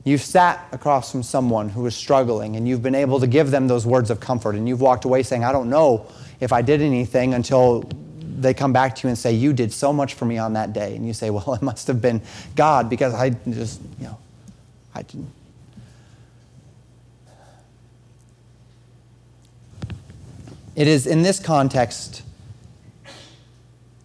You've 0.10 0.22
sat 0.24 0.68
across 0.72 1.12
from 1.12 1.22
someone 1.22 1.70
who 1.70 1.86
is 1.86 1.96
struggling 1.96 2.56
and 2.56 2.68
you've 2.68 2.82
been 2.82 2.96
able 2.96 3.20
to 3.20 3.28
give 3.28 3.52
them 3.52 3.68
those 3.68 3.86
words 3.86 4.10
of 4.10 4.20
comfort 4.20 4.56
and 4.56 4.68
you've 4.68 4.82
walked 4.82 5.06
away 5.06 5.22
saying, 5.22 5.44
I 5.44 5.52
don't 5.52 5.70
know 5.70 6.08
if 6.40 6.52
I 6.52 6.64
did 6.64 6.82
anything 6.82 7.36
until 7.36 7.88
they 8.20 8.56
come 8.56 8.74
back 8.74 8.96
to 8.96 9.04
you 9.04 9.10
and 9.10 9.18
say, 9.18 9.34
You 9.34 9.54
did 9.54 9.72
so 9.72 9.94
much 9.94 10.16
for 10.16 10.26
me 10.26 10.40
on 10.40 10.54
that 10.54 10.74
day. 10.74 10.96
And 10.96 11.06
you 11.06 11.14
say, 11.14 11.30
Well, 11.30 11.54
it 11.62 11.62
must 11.62 11.86
have 11.86 12.02
been 12.02 12.24
God 12.56 12.90
because 12.90 13.14
I 13.14 13.30
just, 13.30 13.82
you 14.00 14.06
know, 14.06 14.18
I 14.96 15.04
didn't. 15.04 15.30
It 20.76 20.88
is 20.88 21.06
in 21.06 21.22
this 21.22 21.40
context 21.40 22.24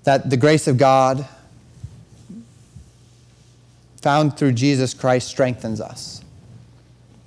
that 0.02 0.28
the 0.28 0.36
grace 0.36 0.68
of 0.68 0.76
God 0.76 1.26
found 4.04 4.36
through 4.36 4.52
Jesus 4.52 4.92
Christ 4.92 5.26
strengthens 5.26 5.80
us. 5.80 6.22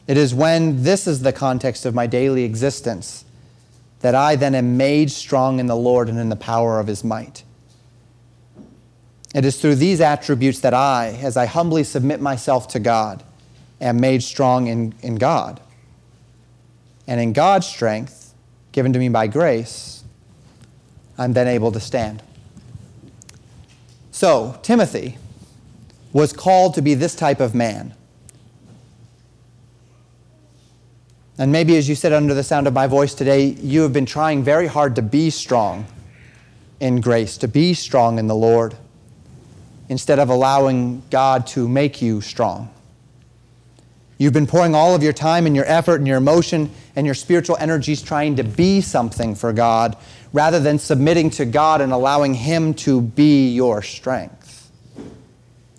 It 0.05 0.15
is 0.15 0.35
when 0.35 0.83
this 0.83 1.07
is 1.07 1.23
the 1.23 1.33
context 1.33 1.87
of 1.87 1.95
my 1.95 2.05
daily 2.05 2.43
existence 2.43 3.25
that 4.01 4.13
I 4.13 4.35
then 4.35 4.53
am 4.53 4.77
made 4.77 5.09
strong 5.09 5.59
in 5.59 5.65
the 5.65 5.75
Lord 5.75 6.07
and 6.07 6.19
in 6.19 6.29
the 6.29 6.35
power 6.35 6.79
of 6.79 6.85
his 6.85 7.03
might. 7.03 7.43
It 9.33 9.43
is 9.43 9.59
through 9.59 9.73
these 9.73 9.99
attributes 9.99 10.59
that 10.59 10.75
I, 10.75 11.17
as 11.19 11.35
I 11.35 11.47
humbly 11.47 11.83
submit 11.83 12.21
myself 12.21 12.67
to 12.67 12.79
God, 12.79 13.23
am 13.81 13.99
made 13.99 14.21
strong 14.21 14.67
in, 14.67 14.93
in 15.01 15.15
God. 15.15 15.59
And 17.07 17.19
in 17.19 17.33
God's 17.33 17.65
strength, 17.65 18.35
given 18.71 18.93
to 18.93 18.99
me 18.99 19.09
by 19.09 19.25
grace, 19.25 20.03
I'm 21.17 21.33
then 21.33 21.47
able 21.47 21.71
to 21.71 21.79
stand. 21.79 22.21
So, 24.11 24.59
Timothy, 24.61 25.17
was 26.13 26.33
called 26.33 26.73
to 26.75 26.81
be 26.81 26.93
this 26.93 27.15
type 27.15 27.39
of 27.39 27.53
man. 27.53 27.93
And 31.37 31.51
maybe 31.51 31.77
as 31.77 31.87
you 31.87 31.95
sit 31.95 32.13
under 32.13 32.33
the 32.33 32.43
sound 32.43 32.65
of 32.65 32.73
my 32.73 32.87
voice 32.87 33.13
today, 33.13 33.45
you 33.45 33.81
have 33.81 33.93
been 33.93 34.07
trying 34.07 34.43
very 34.43 34.65
hard 34.65 34.95
to 34.95 35.01
be 35.01 35.29
strong 35.29 35.85
in 36.79 36.99
grace, 37.01 37.37
to 37.37 37.47
be 37.47 37.73
strong 37.73 38.17
in 38.17 38.27
the 38.27 38.35
Lord, 38.35 38.75
instead 39.89 40.19
of 40.19 40.29
allowing 40.29 41.03
God 41.09 41.45
to 41.47 41.67
make 41.67 42.01
you 42.01 42.21
strong. 42.21 42.69
You've 44.17 44.33
been 44.33 44.47
pouring 44.47 44.73
all 44.73 44.95
of 44.95 45.03
your 45.03 45.13
time 45.13 45.45
and 45.45 45.55
your 45.55 45.65
effort 45.65 45.97
and 45.97 46.07
your 46.07 46.17
emotion 46.17 46.71
and 46.95 47.05
your 47.05 47.13
spiritual 47.13 47.55
energies 47.59 48.01
trying 48.01 48.35
to 48.37 48.43
be 48.43 48.81
something 48.81 49.35
for 49.35 49.53
God 49.53 49.95
rather 50.33 50.59
than 50.59 50.79
submitting 50.79 51.29
to 51.31 51.45
God 51.45 51.81
and 51.81 51.93
allowing 51.93 52.33
Him 52.33 52.73
to 52.75 52.99
be 52.99 53.53
your 53.53 53.83
strength. 53.83 54.46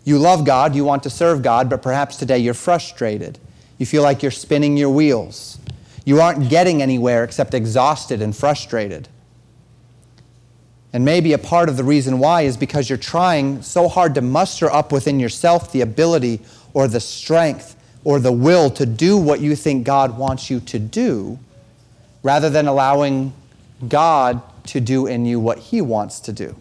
You 0.09 0.19
love 0.19 0.47
God, 0.47 0.75
you 0.75 0.87
want 0.87 1.03
to 1.03 1.11
serve 1.11 1.43
God, 1.43 1.69
but 1.69 1.83
perhaps 1.83 2.17
today 2.17 2.39
you're 2.39 2.55
frustrated. 2.55 3.39
You 3.77 3.85
feel 3.85 4.03
like 4.03 4.23
you're 4.23 4.31
spinning 4.31 4.75
your 4.75 4.89
wheels. 4.89 5.59
You 6.07 6.19
aren't 6.23 6.49
getting 6.49 6.81
anywhere 6.81 7.25
except 7.25 7.53
exhausted 7.53 8.23
and 8.23 8.35
frustrated. 8.35 9.07
And 10.95 11.05
maybe 11.05 11.35
a 11.35 11.39
part 11.39 11.69
of 11.69 11.77
the 11.77 11.85
reason 11.85 12.21
why 12.21 12.41
is 12.41 12.57
because 12.57 12.89
you're 12.89 12.97
trying 12.97 13.61
so 13.61 13.87
hard 13.87 14.15
to 14.15 14.23
muster 14.23 14.73
up 14.73 14.93
within 14.93 15.21
yourself 15.21 15.73
the 15.73 15.83
ability 15.83 16.41
or 16.73 16.89
the 16.89 17.01
strength 17.01 17.77
or 18.03 18.19
the 18.19 18.33
will 18.33 18.71
to 18.71 18.87
do 18.87 19.19
what 19.19 19.41
you 19.41 19.55
think 19.55 19.85
God 19.85 20.17
wants 20.17 20.49
you 20.49 20.61
to 20.61 20.79
do 20.79 21.39
rather 22.23 22.49
than 22.49 22.67
allowing 22.67 23.35
God 23.87 24.41
to 24.69 24.81
do 24.81 25.07
in 25.07 25.27
you 25.27 25.39
what 25.39 25.59
He 25.59 25.83
wants 25.83 26.19
to 26.21 26.33
do. 26.33 26.57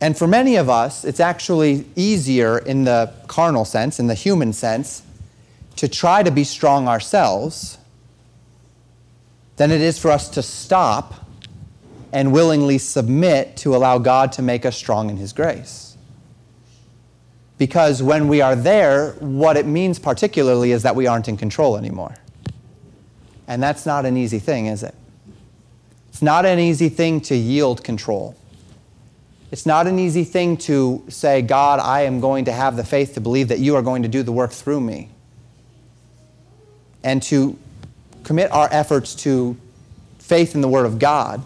And 0.00 0.16
for 0.16 0.26
many 0.26 0.56
of 0.56 0.70
us, 0.70 1.04
it's 1.04 1.20
actually 1.20 1.84
easier 1.94 2.58
in 2.58 2.84
the 2.84 3.12
carnal 3.26 3.64
sense, 3.64 4.00
in 4.00 4.06
the 4.06 4.14
human 4.14 4.52
sense, 4.52 5.02
to 5.76 5.88
try 5.88 6.22
to 6.22 6.30
be 6.30 6.44
strong 6.44 6.88
ourselves 6.88 7.78
than 9.56 9.70
it 9.70 9.80
is 9.80 9.98
for 9.98 10.10
us 10.10 10.28
to 10.30 10.42
stop 10.42 11.26
and 12.12 12.32
willingly 12.32 12.78
submit 12.78 13.56
to 13.58 13.76
allow 13.76 13.98
God 13.98 14.32
to 14.32 14.42
make 14.42 14.64
us 14.64 14.76
strong 14.76 15.10
in 15.10 15.16
His 15.18 15.32
grace. 15.32 15.96
Because 17.58 18.02
when 18.02 18.28
we 18.28 18.40
are 18.40 18.56
there, 18.56 19.12
what 19.20 19.58
it 19.58 19.66
means 19.66 19.98
particularly 19.98 20.72
is 20.72 20.82
that 20.82 20.96
we 20.96 21.06
aren't 21.06 21.28
in 21.28 21.36
control 21.36 21.76
anymore. 21.76 22.16
And 23.46 23.62
that's 23.62 23.84
not 23.84 24.06
an 24.06 24.16
easy 24.16 24.38
thing, 24.38 24.64
is 24.66 24.82
it? 24.82 24.94
It's 26.08 26.22
not 26.22 26.46
an 26.46 26.58
easy 26.58 26.88
thing 26.88 27.20
to 27.22 27.36
yield 27.36 27.84
control. 27.84 28.34
It's 29.50 29.66
not 29.66 29.86
an 29.86 29.98
easy 29.98 30.24
thing 30.24 30.56
to 30.58 31.04
say, 31.08 31.42
God, 31.42 31.80
I 31.80 32.02
am 32.02 32.20
going 32.20 32.44
to 32.44 32.52
have 32.52 32.76
the 32.76 32.84
faith 32.84 33.14
to 33.14 33.20
believe 33.20 33.48
that 33.48 33.58
you 33.58 33.74
are 33.76 33.82
going 33.82 34.02
to 34.02 34.08
do 34.08 34.22
the 34.22 34.32
work 34.32 34.52
through 34.52 34.80
me. 34.80 35.08
And 37.02 37.22
to 37.24 37.58
commit 38.22 38.52
our 38.52 38.68
efforts 38.70 39.14
to 39.16 39.56
faith 40.18 40.54
in 40.54 40.60
the 40.60 40.68
Word 40.68 40.86
of 40.86 40.98
God, 40.98 41.42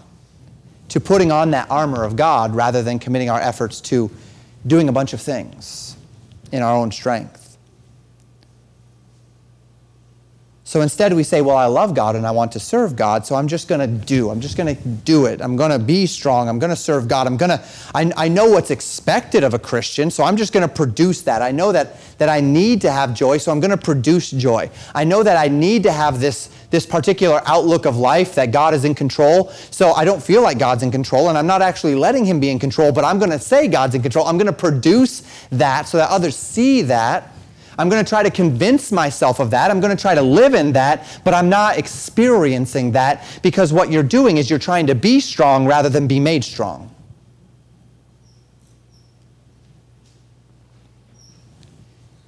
to 0.90 1.00
putting 1.00 1.32
on 1.32 1.52
that 1.52 1.70
armor 1.70 2.04
of 2.04 2.16
God 2.16 2.54
rather 2.54 2.82
than 2.82 2.98
committing 2.98 3.30
our 3.30 3.40
efforts 3.40 3.80
to 3.82 4.10
doing 4.66 4.88
a 4.88 4.92
bunch 4.92 5.12
of 5.14 5.20
things 5.20 5.96
in 6.52 6.62
our 6.62 6.74
own 6.74 6.92
strength. 6.92 7.43
So 10.66 10.80
instead, 10.80 11.12
we 11.12 11.24
say, 11.24 11.42
Well, 11.42 11.58
I 11.58 11.66
love 11.66 11.94
God 11.94 12.16
and 12.16 12.26
I 12.26 12.30
want 12.30 12.52
to 12.52 12.60
serve 12.60 12.96
God, 12.96 13.26
so 13.26 13.34
I'm 13.34 13.48
just 13.48 13.68
going 13.68 13.82
to 13.82 14.06
do. 14.06 14.30
I'm 14.30 14.40
just 14.40 14.56
going 14.56 14.74
to 14.74 14.88
do 14.88 15.26
it. 15.26 15.42
I'm 15.42 15.56
going 15.56 15.70
to 15.70 15.78
be 15.78 16.06
strong. 16.06 16.48
I'm 16.48 16.58
going 16.58 16.70
to 16.70 16.76
serve 16.76 17.06
God. 17.06 17.26
I'm 17.26 17.36
going 17.36 17.50
to, 17.50 17.62
I, 17.94 18.28
know 18.28 18.48
what's 18.50 18.70
expected 18.70 19.44
of 19.44 19.52
a 19.52 19.58
Christian, 19.58 20.10
so 20.10 20.24
I'm 20.24 20.38
just 20.38 20.54
going 20.54 20.66
to 20.66 20.74
produce 20.74 21.20
that. 21.22 21.42
I 21.42 21.50
know 21.50 21.70
that, 21.72 22.00
that 22.16 22.30
I 22.30 22.40
need 22.40 22.80
to 22.80 22.90
have 22.90 23.12
joy, 23.12 23.36
so 23.36 23.52
I'm 23.52 23.60
going 23.60 23.72
to 23.72 23.76
produce 23.76 24.30
joy. 24.30 24.70
I 24.94 25.04
know 25.04 25.22
that 25.22 25.36
I 25.36 25.48
need 25.48 25.82
to 25.82 25.92
have 25.92 26.18
this, 26.18 26.48
this 26.70 26.86
particular 26.86 27.42
outlook 27.44 27.84
of 27.84 27.98
life 27.98 28.34
that 28.36 28.50
God 28.50 28.72
is 28.72 28.86
in 28.86 28.94
control, 28.94 29.50
so 29.70 29.92
I 29.92 30.06
don't 30.06 30.22
feel 30.22 30.40
like 30.40 30.58
God's 30.58 30.82
in 30.82 30.90
control, 30.90 31.28
and 31.28 31.36
I'm 31.36 31.46
not 31.46 31.60
actually 31.60 31.94
letting 31.94 32.24
Him 32.24 32.40
be 32.40 32.48
in 32.48 32.58
control, 32.58 32.90
but 32.90 33.04
I'm 33.04 33.18
going 33.18 33.30
to 33.32 33.38
say 33.38 33.68
God's 33.68 33.94
in 33.94 34.00
control. 34.00 34.26
I'm 34.26 34.38
going 34.38 34.46
to 34.46 34.52
produce 34.52 35.22
that 35.50 35.86
so 35.88 35.98
that 35.98 36.08
others 36.08 36.36
see 36.36 36.80
that 36.82 37.33
I'm 37.78 37.88
going 37.88 38.04
to 38.04 38.08
try 38.08 38.22
to 38.22 38.30
convince 38.30 38.92
myself 38.92 39.40
of 39.40 39.50
that. 39.50 39.70
I'm 39.70 39.80
going 39.80 39.94
to 39.94 40.00
try 40.00 40.14
to 40.14 40.22
live 40.22 40.54
in 40.54 40.72
that, 40.72 41.20
but 41.24 41.34
I'm 41.34 41.48
not 41.48 41.76
experiencing 41.76 42.92
that 42.92 43.24
because 43.42 43.72
what 43.72 43.90
you're 43.90 44.02
doing 44.02 44.36
is 44.36 44.48
you're 44.48 44.58
trying 44.58 44.86
to 44.86 44.94
be 44.94 45.20
strong 45.20 45.66
rather 45.66 45.88
than 45.88 46.06
be 46.06 46.20
made 46.20 46.44
strong. 46.44 46.94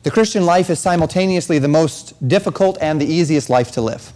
The 0.02 0.10
Christian 0.10 0.46
life 0.46 0.70
is 0.70 0.78
simultaneously 0.78 1.58
the 1.58 1.68
most 1.68 2.28
difficult 2.28 2.78
and 2.80 3.00
the 3.00 3.06
easiest 3.06 3.50
life 3.50 3.72
to 3.72 3.80
live. 3.80 4.12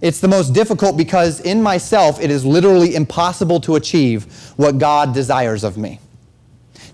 It's 0.00 0.20
the 0.20 0.28
most 0.28 0.52
difficult 0.52 0.96
because 0.96 1.40
in 1.40 1.62
myself 1.62 2.20
it 2.20 2.30
is 2.30 2.44
literally 2.44 2.94
impossible 2.94 3.60
to 3.60 3.76
achieve 3.76 4.24
what 4.56 4.78
God 4.78 5.14
desires 5.14 5.64
of 5.64 5.76
me 5.76 6.00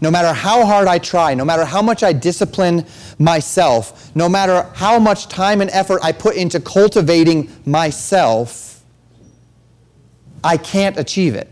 no 0.03 0.11
matter 0.11 0.33
how 0.33 0.67
hard 0.67 0.89
I 0.89 0.99
try, 0.99 1.33
no 1.33 1.45
matter 1.45 1.65
how 1.65 1.81
much 1.81 2.03
I 2.03 2.13
discipline 2.13 2.85
myself, 3.21 4.15
no 4.17 4.29
matter 4.29 4.69
how 4.75 4.99
much 4.99 5.29
time 5.29 5.61
and 5.61 5.71
effort 5.71 6.01
I 6.03 6.11
put 6.11 6.35
into 6.35 6.59
cultivating 6.59 7.49
myself, 7.65 8.83
I 10.43 10.57
can't 10.57 10.99
achieve 10.99 11.37
it. 11.37 11.49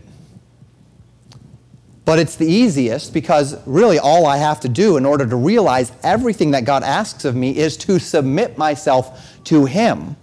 But 2.03 2.19
it's 2.19 2.35
the 2.35 2.45
easiest 2.45 3.13
because 3.13 3.55
really 3.65 3.99
all 3.99 4.25
I 4.25 4.35
have 4.35 4.59
to 4.61 4.69
do 4.69 4.97
in 4.97 5.05
order 5.05 5.25
to 5.25 5.35
realize 5.37 5.93
everything 6.03 6.51
that 6.51 6.65
God 6.65 6.83
asks 6.83 7.23
of 7.23 7.37
me 7.37 7.57
is 7.57 7.77
to 7.77 7.99
submit 7.99 8.57
myself 8.57 9.39
to 9.45 9.63
Him 9.63 10.17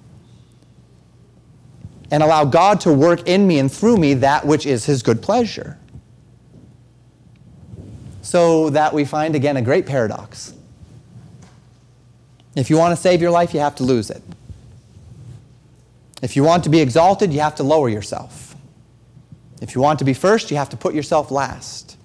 and 2.11 2.23
allow 2.23 2.45
God 2.45 2.79
to 2.81 2.93
work 2.93 3.27
in 3.27 3.47
me 3.47 3.59
and 3.59 3.73
through 3.73 3.97
me 3.97 4.13
that 4.15 4.45
which 4.45 4.67
is 4.67 4.85
His 4.85 5.03
good 5.03 5.23
pleasure 5.23 5.79
so 8.29 8.69
that 8.69 8.93
we 8.93 9.07
find 9.07 9.35
again 9.35 9.57
a 9.57 9.63
great 9.63 9.87
paradox. 9.87 10.53
If 12.55 12.69
you 12.69 12.77
want 12.77 12.95
to 12.95 13.01
save 13.01 13.23
your 13.23 13.31
life, 13.31 13.55
you 13.55 13.61
have 13.61 13.77
to 13.77 13.85
lose 13.85 14.11
it. 14.11 14.23
If 16.21 16.37
you 16.37 16.43
want 16.45 16.63
to 16.65 16.69
be 16.69 16.79
exalted, 16.79 17.33
you 17.33 17.41
have 17.41 17.55
to 17.55 17.63
lower 17.63 17.89
yourself. 17.89 18.55
If 19.63 19.75
you 19.75 19.81
want 19.81 19.99
to 20.01 20.05
be 20.05 20.13
first, 20.13 20.51
you 20.51 20.59
have 20.59 20.69
to 20.69 20.77
put 20.77 20.93
yourself 20.95 21.31
last. 21.31 21.97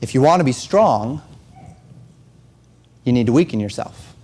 If 0.00 0.14
you 0.14 0.20
want 0.20 0.40
to 0.40 0.44
be 0.44 0.50
strong, 0.50 1.22
you 3.04 3.12
need 3.12 3.26
to 3.26 3.32
weaken 3.32 3.60
yourself. 3.60 4.16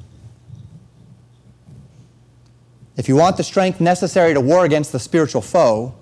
If 2.97 3.09
you 3.09 3.15
want 3.15 3.37
the 3.37 3.45
strength 3.45 3.81
necessary 3.81 4.35
to 4.35 4.41
war 4.41 4.65
against 4.65 4.91
the 4.91 4.99
spiritual 4.99 5.41
foe, 5.41 5.95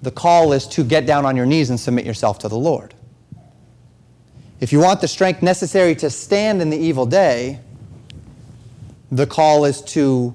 the 0.00 0.10
call 0.10 0.54
is 0.54 0.66
to 0.68 0.82
get 0.82 1.04
down 1.04 1.26
on 1.26 1.36
your 1.36 1.44
knees 1.44 1.68
and 1.68 1.78
submit 1.78 2.06
yourself 2.06 2.38
to 2.38 2.48
the 2.48 2.56
Lord. 2.56 2.94
If 4.60 4.72
you 4.72 4.78
want 4.78 5.00
the 5.00 5.08
strength 5.08 5.42
necessary 5.42 5.94
to 5.96 6.10
stand 6.10 6.60
in 6.60 6.68
the 6.68 6.76
evil 6.76 7.06
day, 7.06 7.60
the 9.10 9.26
call 9.26 9.64
is 9.64 9.80
to 9.82 10.34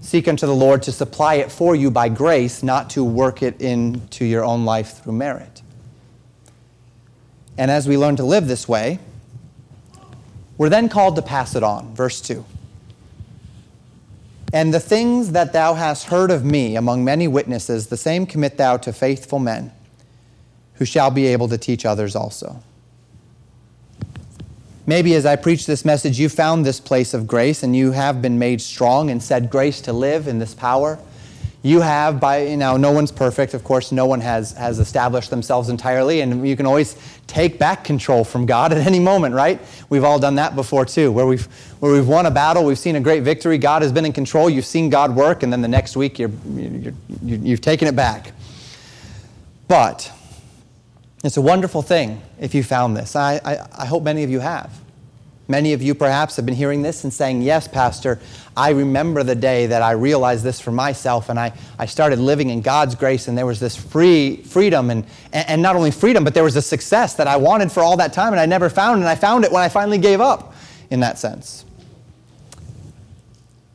seek 0.00 0.28
unto 0.28 0.46
the 0.46 0.54
Lord 0.54 0.84
to 0.84 0.92
supply 0.92 1.34
it 1.34 1.50
for 1.50 1.74
you 1.74 1.90
by 1.90 2.08
grace, 2.08 2.62
not 2.62 2.88
to 2.90 3.02
work 3.02 3.42
it 3.42 3.60
into 3.60 4.24
your 4.24 4.44
own 4.44 4.64
life 4.64 5.02
through 5.02 5.14
merit. 5.14 5.60
And 7.58 7.68
as 7.68 7.88
we 7.88 7.98
learn 7.98 8.14
to 8.16 8.24
live 8.24 8.46
this 8.46 8.68
way, 8.68 9.00
we're 10.56 10.68
then 10.68 10.88
called 10.88 11.16
to 11.16 11.22
pass 11.22 11.56
it 11.56 11.64
on. 11.64 11.94
Verse 11.94 12.20
2. 12.20 12.44
And 14.52 14.72
the 14.72 14.80
things 14.80 15.32
that 15.32 15.52
thou 15.52 15.74
hast 15.74 16.04
heard 16.04 16.30
of 16.30 16.44
me 16.44 16.76
among 16.76 17.04
many 17.04 17.26
witnesses, 17.26 17.88
the 17.88 17.96
same 17.96 18.24
commit 18.24 18.56
thou 18.56 18.76
to 18.78 18.92
faithful 18.92 19.40
men, 19.40 19.72
who 20.74 20.84
shall 20.84 21.10
be 21.10 21.26
able 21.26 21.48
to 21.48 21.58
teach 21.58 21.84
others 21.84 22.14
also. 22.14 22.62
Maybe 24.86 25.14
as 25.14 25.26
I 25.26 25.36
preach 25.36 25.66
this 25.66 25.84
message, 25.84 26.18
you 26.18 26.28
found 26.28 26.64
this 26.64 26.80
place 26.80 27.14
of 27.14 27.26
grace 27.26 27.62
and 27.62 27.76
you 27.76 27.92
have 27.92 28.22
been 28.22 28.38
made 28.38 28.60
strong 28.60 29.10
and 29.10 29.22
said 29.22 29.50
grace 29.50 29.80
to 29.82 29.92
live 29.92 30.26
in 30.26 30.38
this 30.38 30.54
power. 30.54 30.98
You 31.62 31.82
have, 31.82 32.20
by, 32.20 32.46
you 32.46 32.56
know, 32.56 32.78
no 32.78 32.90
one's 32.90 33.12
perfect. 33.12 33.52
Of 33.52 33.64
course, 33.64 33.92
no 33.92 34.06
one 34.06 34.22
has, 34.22 34.52
has 34.52 34.78
established 34.78 35.28
themselves 35.28 35.68
entirely, 35.68 36.22
and 36.22 36.48
you 36.48 36.56
can 36.56 36.64
always 36.64 36.96
take 37.26 37.58
back 37.58 37.84
control 37.84 38.24
from 38.24 38.46
God 38.46 38.72
at 38.74 38.78
any 38.78 38.98
moment, 38.98 39.34
right? 39.34 39.60
We've 39.90 40.04
all 40.04 40.18
done 40.18 40.36
that 40.36 40.56
before, 40.56 40.86
too, 40.86 41.12
where 41.12 41.26
we've, 41.26 41.44
where 41.80 41.92
we've 41.92 42.08
won 42.08 42.24
a 42.24 42.30
battle, 42.30 42.64
we've 42.64 42.78
seen 42.78 42.96
a 42.96 43.00
great 43.00 43.24
victory, 43.24 43.58
God 43.58 43.82
has 43.82 43.92
been 43.92 44.06
in 44.06 44.12
control, 44.14 44.48
you've 44.48 44.64
seen 44.64 44.88
God 44.88 45.14
work, 45.14 45.42
and 45.42 45.52
then 45.52 45.60
the 45.60 45.68
next 45.68 45.98
week 45.98 46.18
you're, 46.18 46.30
you're, 46.54 46.94
you've 47.22 47.60
taken 47.60 47.86
it 47.86 47.94
back. 47.94 48.32
But 49.68 50.10
it's 51.22 51.36
a 51.36 51.42
wonderful 51.42 51.82
thing 51.82 52.22
if 52.38 52.54
you 52.54 52.62
found 52.62 52.96
this. 52.96 53.14
I, 53.14 53.40
I, 53.44 53.66
I, 53.82 53.86
hope 53.86 54.02
many 54.02 54.24
of 54.24 54.30
you 54.30 54.40
have. 54.40 54.72
Many 55.48 55.74
of 55.74 55.82
you 55.82 55.94
perhaps 55.94 56.36
have 56.36 56.46
been 56.46 56.54
hearing 56.54 56.80
this 56.80 57.04
and 57.04 57.12
saying, 57.12 57.42
Yes, 57.42 57.68
Pastor, 57.68 58.20
I 58.56 58.70
remember 58.70 59.22
the 59.22 59.34
day 59.34 59.66
that 59.66 59.82
I 59.82 59.90
realized 59.92 60.44
this 60.44 60.60
for 60.60 60.70
myself 60.70 61.28
and 61.28 61.38
I, 61.38 61.52
I 61.78 61.86
started 61.86 62.20
living 62.20 62.50
in 62.50 62.62
God's 62.62 62.94
grace 62.94 63.28
and 63.28 63.36
there 63.36 63.46
was 63.46 63.60
this 63.60 63.76
free 63.76 64.36
freedom 64.44 64.90
and, 64.90 65.04
and 65.32 65.60
not 65.60 65.76
only 65.76 65.90
freedom, 65.90 66.24
but 66.24 66.32
there 66.32 66.44
was 66.44 66.56
a 66.56 66.62
success 66.62 67.14
that 67.14 67.26
I 67.26 67.36
wanted 67.36 67.70
for 67.70 67.82
all 67.82 67.96
that 67.98 68.12
time 68.12 68.32
and 68.32 68.40
I 68.40 68.46
never 68.46 68.70
found 68.70 69.00
and 69.00 69.08
I 69.08 69.14
found 69.14 69.44
it 69.44 69.52
when 69.52 69.62
I 69.62 69.68
finally 69.68 69.98
gave 69.98 70.20
up 70.20 70.54
in 70.88 71.00
that 71.00 71.18
sense. 71.18 71.66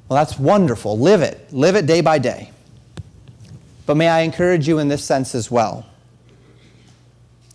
Well, 0.10 0.18
that's 0.18 0.40
wonderful. 0.40 0.98
Live 0.98 1.22
it. 1.22 1.52
Live 1.54 1.76
it 1.76 1.86
day 1.86 2.02
by 2.02 2.18
day. 2.18 2.52
But 3.86 3.98
may 3.98 4.08
I 4.08 4.22
encourage 4.22 4.68
you 4.68 4.80
in 4.80 4.88
this 4.88 5.04
sense 5.04 5.36
as 5.36 5.52
well 5.52 5.86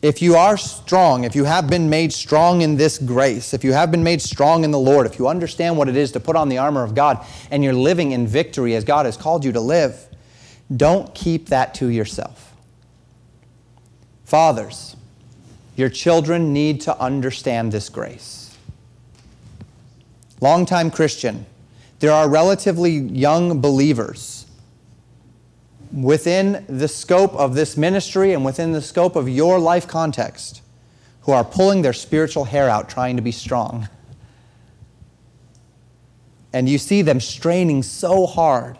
if 0.03 0.23
you 0.23 0.35
are 0.35 0.57
strong, 0.57 1.25
if 1.25 1.37
you 1.37 1.45
have 1.45 1.69
been 1.69 1.91
made 1.91 2.13
strong 2.13 2.63
in 2.63 2.77
this 2.77 2.99
grace, 2.99 3.53
if 3.53 3.63
you 3.63 3.73
have 3.73 3.91
been 3.91 4.03
made 4.03 4.23
strong 4.23 4.65
in 4.65 4.71
the 4.71 4.79
Lord, 4.79 5.07
if 5.07 5.19
you 5.19 5.29
understand 5.29 5.77
what 5.77 5.89
it 5.89 5.97
is 5.97 6.13
to 6.13 6.21
put 6.21 6.37
on 6.37 6.49
the 6.49 6.59
armor 6.59 6.83
of 6.83 6.95
God 6.95 7.25
and 7.51 7.63
you're 7.63 7.75
living 7.75 8.13
in 8.13 8.27
victory 8.27 8.75
as 8.75 8.85
God 8.85 9.05
has 9.05 9.17
called 9.19 9.45
you 9.45 9.53
to 9.53 9.61
live, 9.61 10.09
don't 10.75 11.15
keep 11.15 11.49
that 11.51 11.75
to 11.75 11.89
yourself. 11.89 12.55
Fathers, 14.25 14.97
your 15.77 15.91
children 15.91 16.53
need 16.53 16.81
to 16.83 16.99
understand 16.99 17.73
this 17.73 17.89
grace. 17.89 18.57
Longtime 20.41 20.91
Christian, 20.91 21.45
there 21.99 22.13
are 22.13 22.29
relatively 22.29 22.93
young 22.93 23.61
believers 23.61 24.40
within 25.93 26.65
the 26.69 26.89
scope 26.89 27.35
of 27.35 27.55
this 27.55 27.77
ministry 27.77 28.33
and 28.33 28.45
within 28.45 28.73
the 28.73 28.83
scope 28.83 29.17
of 29.17 29.29
your 29.29 29.59
life 29.59 29.89
context 29.89 30.63
who 31.23 31.33
are 31.33 31.45
pulling 31.45 31.83
their 31.83 31.93
spiritual 31.93 32.45
hair 32.45 32.69
out 32.69 32.89
trying 32.89 33.17
to 33.17 33.23
be 33.23 33.33
strong. 33.33 33.89
And 36.53 36.69
you 36.69 36.79
see 36.79 37.03
them 37.03 37.21
straining 37.21 37.83
so 37.83 38.27
hard, 38.27 38.79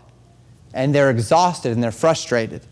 and 0.75 0.95
they're 0.95 1.11
exhausted 1.11 1.73
and 1.73 1.83
they're 1.83 1.93
frustrated. 1.93 2.63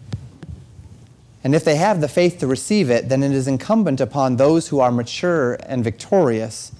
And 1.45 1.55
if 1.55 1.65
they 1.65 1.77
have 1.77 2.01
the 2.01 2.09
faith 2.09 2.39
to 2.41 2.47
receive 2.47 2.91
it, 2.91 3.09
then 3.09 3.23
it 3.23 3.33
is 3.33 3.47
incumbent 3.47 4.01
upon 4.01 4.37
those 4.37 4.69
who 4.69 4.81
are 4.81 4.91
mature 4.91 5.55
and 5.67 5.85
victorious 5.85 6.73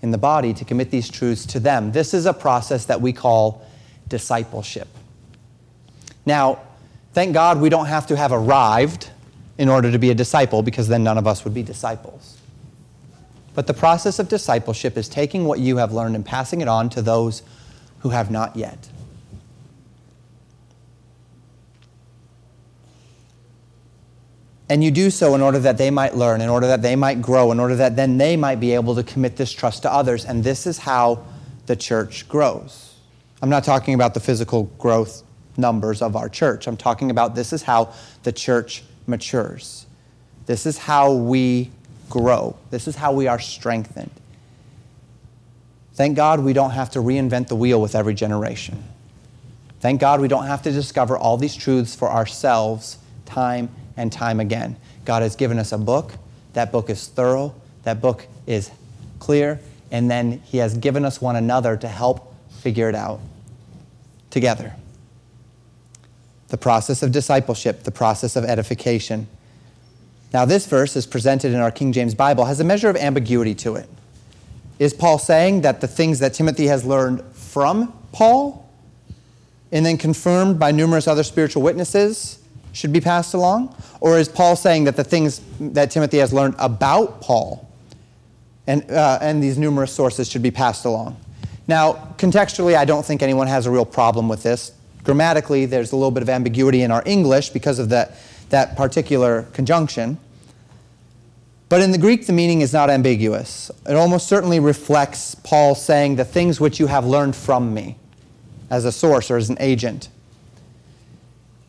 in 0.00 0.10
the 0.10 0.18
body 0.18 0.54
to 0.54 0.64
commit 0.64 0.90
these 0.90 1.08
truths 1.08 1.44
to 1.46 1.60
them. 1.60 1.92
This 1.92 2.14
is 2.14 2.26
a 2.26 2.32
process 2.32 2.86
that 2.86 3.00
we 3.00 3.12
call 3.12 3.66
discipleship. 4.08 4.88
Now, 6.24 6.60
Thank 7.16 7.32
God 7.32 7.62
we 7.62 7.70
don't 7.70 7.86
have 7.86 8.06
to 8.08 8.16
have 8.16 8.30
arrived 8.30 9.08
in 9.56 9.70
order 9.70 9.90
to 9.90 9.98
be 9.98 10.10
a 10.10 10.14
disciple 10.14 10.62
because 10.62 10.86
then 10.86 11.02
none 11.02 11.16
of 11.16 11.26
us 11.26 11.44
would 11.44 11.54
be 11.54 11.62
disciples. 11.62 12.36
But 13.54 13.66
the 13.66 13.72
process 13.72 14.18
of 14.18 14.28
discipleship 14.28 14.98
is 14.98 15.08
taking 15.08 15.46
what 15.46 15.58
you 15.58 15.78
have 15.78 15.94
learned 15.94 16.14
and 16.14 16.26
passing 16.26 16.60
it 16.60 16.68
on 16.68 16.90
to 16.90 17.00
those 17.00 17.42
who 18.00 18.10
have 18.10 18.30
not 18.30 18.54
yet. 18.54 18.90
And 24.68 24.84
you 24.84 24.90
do 24.90 25.08
so 25.08 25.34
in 25.34 25.40
order 25.40 25.58
that 25.60 25.78
they 25.78 25.90
might 25.90 26.16
learn, 26.16 26.42
in 26.42 26.50
order 26.50 26.66
that 26.66 26.82
they 26.82 26.96
might 26.96 27.22
grow, 27.22 27.50
in 27.50 27.58
order 27.58 27.76
that 27.76 27.96
then 27.96 28.18
they 28.18 28.36
might 28.36 28.60
be 28.60 28.72
able 28.72 28.94
to 28.94 29.02
commit 29.02 29.36
this 29.36 29.52
trust 29.52 29.80
to 29.84 29.90
others. 29.90 30.26
And 30.26 30.44
this 30.44 30.66
is 30.66 30.76
how 30.76 31.24
the 31.64 31.76
church 31.76 32.28
grows. 32.28 32.94
I'm 33.40 33.48
not 33.48 33.64
talking 33.64 33.94
about 33.94 34.12
the 34.12 34.20
physical 34.20 34.64
growth 34.76 35.22
numbers 35.58 36.02
of 36.02 36.16
our 36.16 36.28
church. 36.28 36.66
I'm 36.66 36.76
talking 36.76 37.10
about 37.10 37.34
this 37.34 37.52
is 37.52 37.62
how 37.62 37.92
the 38.22 38.32
church 38.32 38.82
matures. 39.06 39.86
This 40.46 40.66
is 40.66 40.78
how 40.78 41.12
we 41.12 41.70
grow. 42.08 42.56
This 42.70 42.86
is 42.88 42.96
how 42.96 43.12
we 43.12 43.26
are 43.26 43.38
strengthened. 43.38 44.10
Thank 45.94 46.16
God 46.16 46.40
we 46.40 46.52
don't 46.52 46.72
have 46.72 46.90
to 46.90 46.98
reinvent 46.98 47.48
the 47.48 47.56
wheel 47.56 47.80
with 47.80 47.94
every 47.94 48.14
generation. 48.14 48.84
Thank 49.80 50.00
God 50.00 50.20
we 50.20 50.28
don't 50.28 50.46
have 50.46 50.62
to 50.62 50.72
discover 50.72 51.16
all 51.16 51.36
these 51.36 51.56
truths 51.56 51.94
for 51.94 52.10
ourselves 52.10 52.98
time 53.24 53.70
and 53.96 54.12
time 54.12 54.40
again. 54.40 54.76
God 55.04 55.22
has 55.22 55.36
given 55.36 55.58
us 55.58 55.72
a 55.72 55.78
book. 55.78 56.12
That 56.52 56.72
book 56.72 56.90
is 56.90 57.08
thorough. 57.08 57.54
That 57.84 58.00
book 58.00 58.26
is 58.46 58.70
clear. 59.18 59.60
And 59.90 60.10
then 60.10 60.40
He 60.44 60.58
has 60.58 60.76
given 60.76 61.04
us 61.04 61.20
one 61.20 61.36
another 61.36 61.76
to 61.76 61.88
help 61.88 62.34
figure 62.50 62.88
it 62.88 62.94
out 62.94 63.20
together. 64.30 64.74
The 66.48 66.58
process 66.58 67.02
of 67.02 67.12
discipleship, 67.12 67.82
the 67.82 67.90
process 67.90 68.36
of 68.36 68.44
edification. 68.44 69.26
Now, 70.32 70.44
this 70.44 70.66
verse 70.66 70.96
is 70.96 71.06
presented 71.06 71.52
in 71.52 71.60
our 71.60 71.70
King 71.70 71.92
James 71.92 72.14
Bible, 72.14 72.44
has 72.44 72.60
a 72.60 72.64
measure 72.64 72.88
of 72.88 72.96
ambiguity 72.96 73.54
to 73.56 73.76
it. 73.76 73.88
Is 74.78 74.92
Paul 74.92 75.18
saying 75.18 75.62
that 75.62 75.80
the 75.80 75.88
things 75.88 76.18
that 76.18 76.34
Timothy 76.34 76.66
has 76.66 76.84
learned 76.84 77.22
from 77.32 77.92
Paul 78.12 78.68
and 79.72 79.84
then 79.84 79.96
confirmed 79.96 80.58
by 80.58 80.70
numerous 80.72 81.08
other 81.08 81.22
spiritual 81.22 81.62
witnesses 81.62 82.38
should 82.72 82.92
be 82.92 83.00
passed 83.00 83.34
along? 83.34 83.74
Or 84.00 84.18
is 84.18 84.28
Paul 84.28 84.54
saying 84.54 84.84
that 84.84 84.96
the 84.96 85.04
things 85.04 85.40
that 85.58 85.90
Timothy 85.90 86.18
has 86.18 86.32
learned 86.32 86.54
about 86.58 87.20
Paul 87.22 87.66
and, 88.66 88.88
uh, 88.90 89.18
and 89.22 89.42
these 89.42 89.56
numerous 89.56 89.92
sources 89.92 90.28
should 90.28 90.42
be 90.42 90.50
passed 90.50 90.84
along? 90.84 91.16
Now, 91.66 92.14
contextually, 92.18 92.76
I 92.76 92.84
don't 92.84 93.04
think 93.04 93.22
anyone 93.22 93.46
has 93.46 93.66
a 93.66 93.70
real 93.70 93.86
problem 93.86 94.28
with 94.28 94.42
this. 94.42 94.72
Grammatically, 95.06 95.64
there's 95.64 95.92
a 95.92 95.96
little 95.96 96.10
bit 96.10 96.22
of 96.22 96.28
ambiguity 96.28 96.82
in 96.82 96.90
our 96.90 97.02
English 97.06 97.48
because 97.48 97.78
of 97.78 97.88
that, 97.88 98.16
that 98.50 98.76
particular 98.76 99.44
conjunction. 99.54 100.18
But 101.70 101.80
in 101.80 101.92
the 101.92 101.98
Greek, 101.98 102.26
the 102.26 102.34
meaning 102.34 102.60
is 102.60 102.74
not 102.74 102.90
ambiguous. 102.90 103.70
It 103.88 103.96
almost 103.96 104.28
certainly 104.28 104.60
reflects 104.60 105.34
Paul 105.34 105.74
saying, 105.74 106.16
The 106.16 106.24
things 106.26 106.60
which 106.60 106.78
you 106.78 106.88
have 106.88 107.06
learned 107.06 107.34
from 107.34 107.72
me 107.72 107.96
as 108.68 108.84
a 108.84 108.92
source 108.92 109.30
or 109.30 109.38
as 109.38 109.48
an 109.48 109.56
agent 109.58 110.10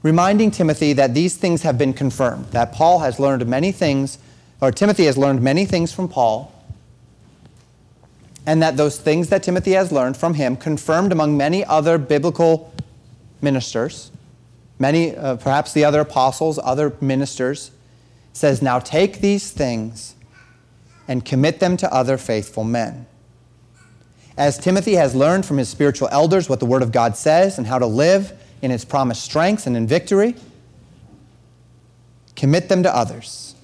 reminding 0.07 0.51
Timothy 0.51 0.93
that 0.93 1.13
these 1.13 1.35
things 1.35 1.63
have 1.63 1.77
been 1.77 1.93
confirmed, 1.93 2.45
that 2.51 2.71
Paul 2.71 2.99
has 2.99 3.19
learned 3.19 3.45
many 3.45 3.71
things, 3.71 4.17
or 4.61 4.71
Timothy 4.71 5.05
has 5.05 5.17
learned 5.17 5.41
many 5.41 5.65
things 5.65 5.91
from 5.91 6.07
Paul, 6.07 6.53
and 8.45 8.61
that 8.61 8.77
those 8.77 8.97
things 8.99 9.27
that 9.29 9.43
Timothy 9.43 9.73
has 9.73 9.91
learned 9.91 10.15
from 10.15 10.35
him, 10.35 10.55
confirmed 10.55 11.11
among 11.11 11.35
many 11.35 11.65
other 11.65 11.97
biblical 11.97 12.73
ministers, 13.41 14.11
many, 14.79 15.15
uh, 15.15 15.37
perhaps 15.37 15.73
the 15.73 15.83
other 15.83 16.01
apostles, 16.01 16.59
other 16.63 16.95
ministers, 17.01 17.71
says, 18.33 18.61
Now 18.61 18.79
take 18.79 19.19
these 19.21 19.51
things 19.51 20.15
and 21.07 21.23
commit 21.23 21.59
them 21.59 21.77
to 21.77 21.93
other 21.93 22.17
faithful 22.17 22.63
men. 22.63 23.05
As 24.37 24.57
Timothy 24.57 24.93
has 24.93 25.15
learned 25.15 25.45
from 25.45 25.57
his 25.57 25.69
spiritual 25.69 26.09
elders 26.11 26.47
what 26.47 26.59
the 26.59 26.65
Word 26.65 26.83
of 26.83 26.91
God 26.91 27.17
says 27.17 27.57
and 27.57 27.65
how 27.65 27.79
to 27.79 27.87
live, 27.87 28.33
in 28.61 28.71
its 28.71 28.85
promised 28.85 29.23
strength 29.23 29.67
and 29.67 29.77
in 29.77 29.87
victory. 29.87 30.35
Commit 32.35 32.69
them 32.69 32.83
to 32.83 32.95
others. 32.95 33.55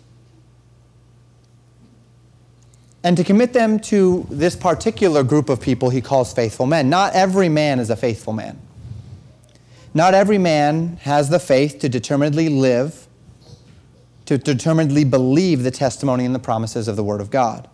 And 3.03 3.17
to 3.17 3.23
commit 3.23 3.53
them 3.53 3.79
to 3.81 4.25
this 4.29 4.55
particular 4.55 5.23
group 5.23 5.49
of 5.49 5.59
people 5.59 5.89
he 5.89 5.99
calls 6.01 6.33
faithful 6.33 6.65
men. 6.65 6.89
Not 6.89 7.13
every 7.13 7.49
man 7.49 7.79
is 7.79 7.89
a 7.89 7.95
faithful 7.95 8.33
man. 8.33 8.59
Not 9.93 10.13
every 10.13 10.37
man 10.37 10.97
has 11.01 11.29
the 11.29 11.39
faith 11.39 11.79
to 11.79 11.89
determinedly 11.89 12.49
live, 12.49 13.07
to 14.25 14.37
determinedly 14.37 15.03
believe 15.03 15.63
the 15.63 15.71
testimony 15.71 16.25
and 16.25 16.33
the 16.33 16.39
promises 16.39 16.87
of 16.87 16.95
the 16.95 17.03
Word 17.03 17.21
of 17.21 17.29
God. 17.29 17.69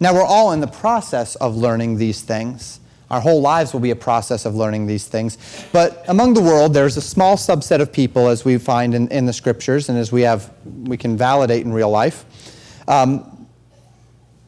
Now, 0.00 0.14
we're 0.14 0.24
all 0.24 0.52
in 0.52 0.60
the 0.60 0.68
process 0.68 1.34
of 1.36 1.56
learning 1.56 1.96
these 1.96 2.20
things. 2.22 2.78
Our 3.10 3.20
whole 3.20 3.40
lives 3.40 3.72
will 3.72 3.80
be 3.80 3.90
a 3.90 3.96
process 3.96 4.44
of 4.44 4.54
learning 4.54 4.86
these 4.86 5.06
things. 5.06 5.38
But 5.72 6.04
among 6.08 6.34
the 6.34 6.42
world, 6.42 6.74
there's 6.74 6.96
a 6.96 7.00
small 7.00 7.36
subset 7.36 7.80
of 7.80 7.90
people, 7.90 8.28
as 8.28 8.44
we 8.44 8.58
find 8.58 8.94
in, 8.94 9.08
in 9.08 9.26
the 9.26 9.32
scriptures 9.32 9.88
and 9.88 9.98
as 9.98 10.12
we, 10.12 10.22
have, 10.22 10.52
we 10.64 10.96
can 10.96 11.16
validate 11.16 11.64
in 11.64 11.72
real 11.72 11.90
life, 11.90 12.24
um, 12.86 13.48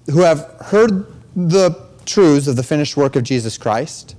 who 0.06 0.20
have 0.20 0.56
heard 0.60 1.06
the 1.34 1.88
truths 2.04 2.46
of 2.46 2.56
the 2.56 2.62
finished 2.62 2.96
work 2.96 3.16
of 3.16 3.22
Jesus 3.22 3.56
Christ, 3.56 4.14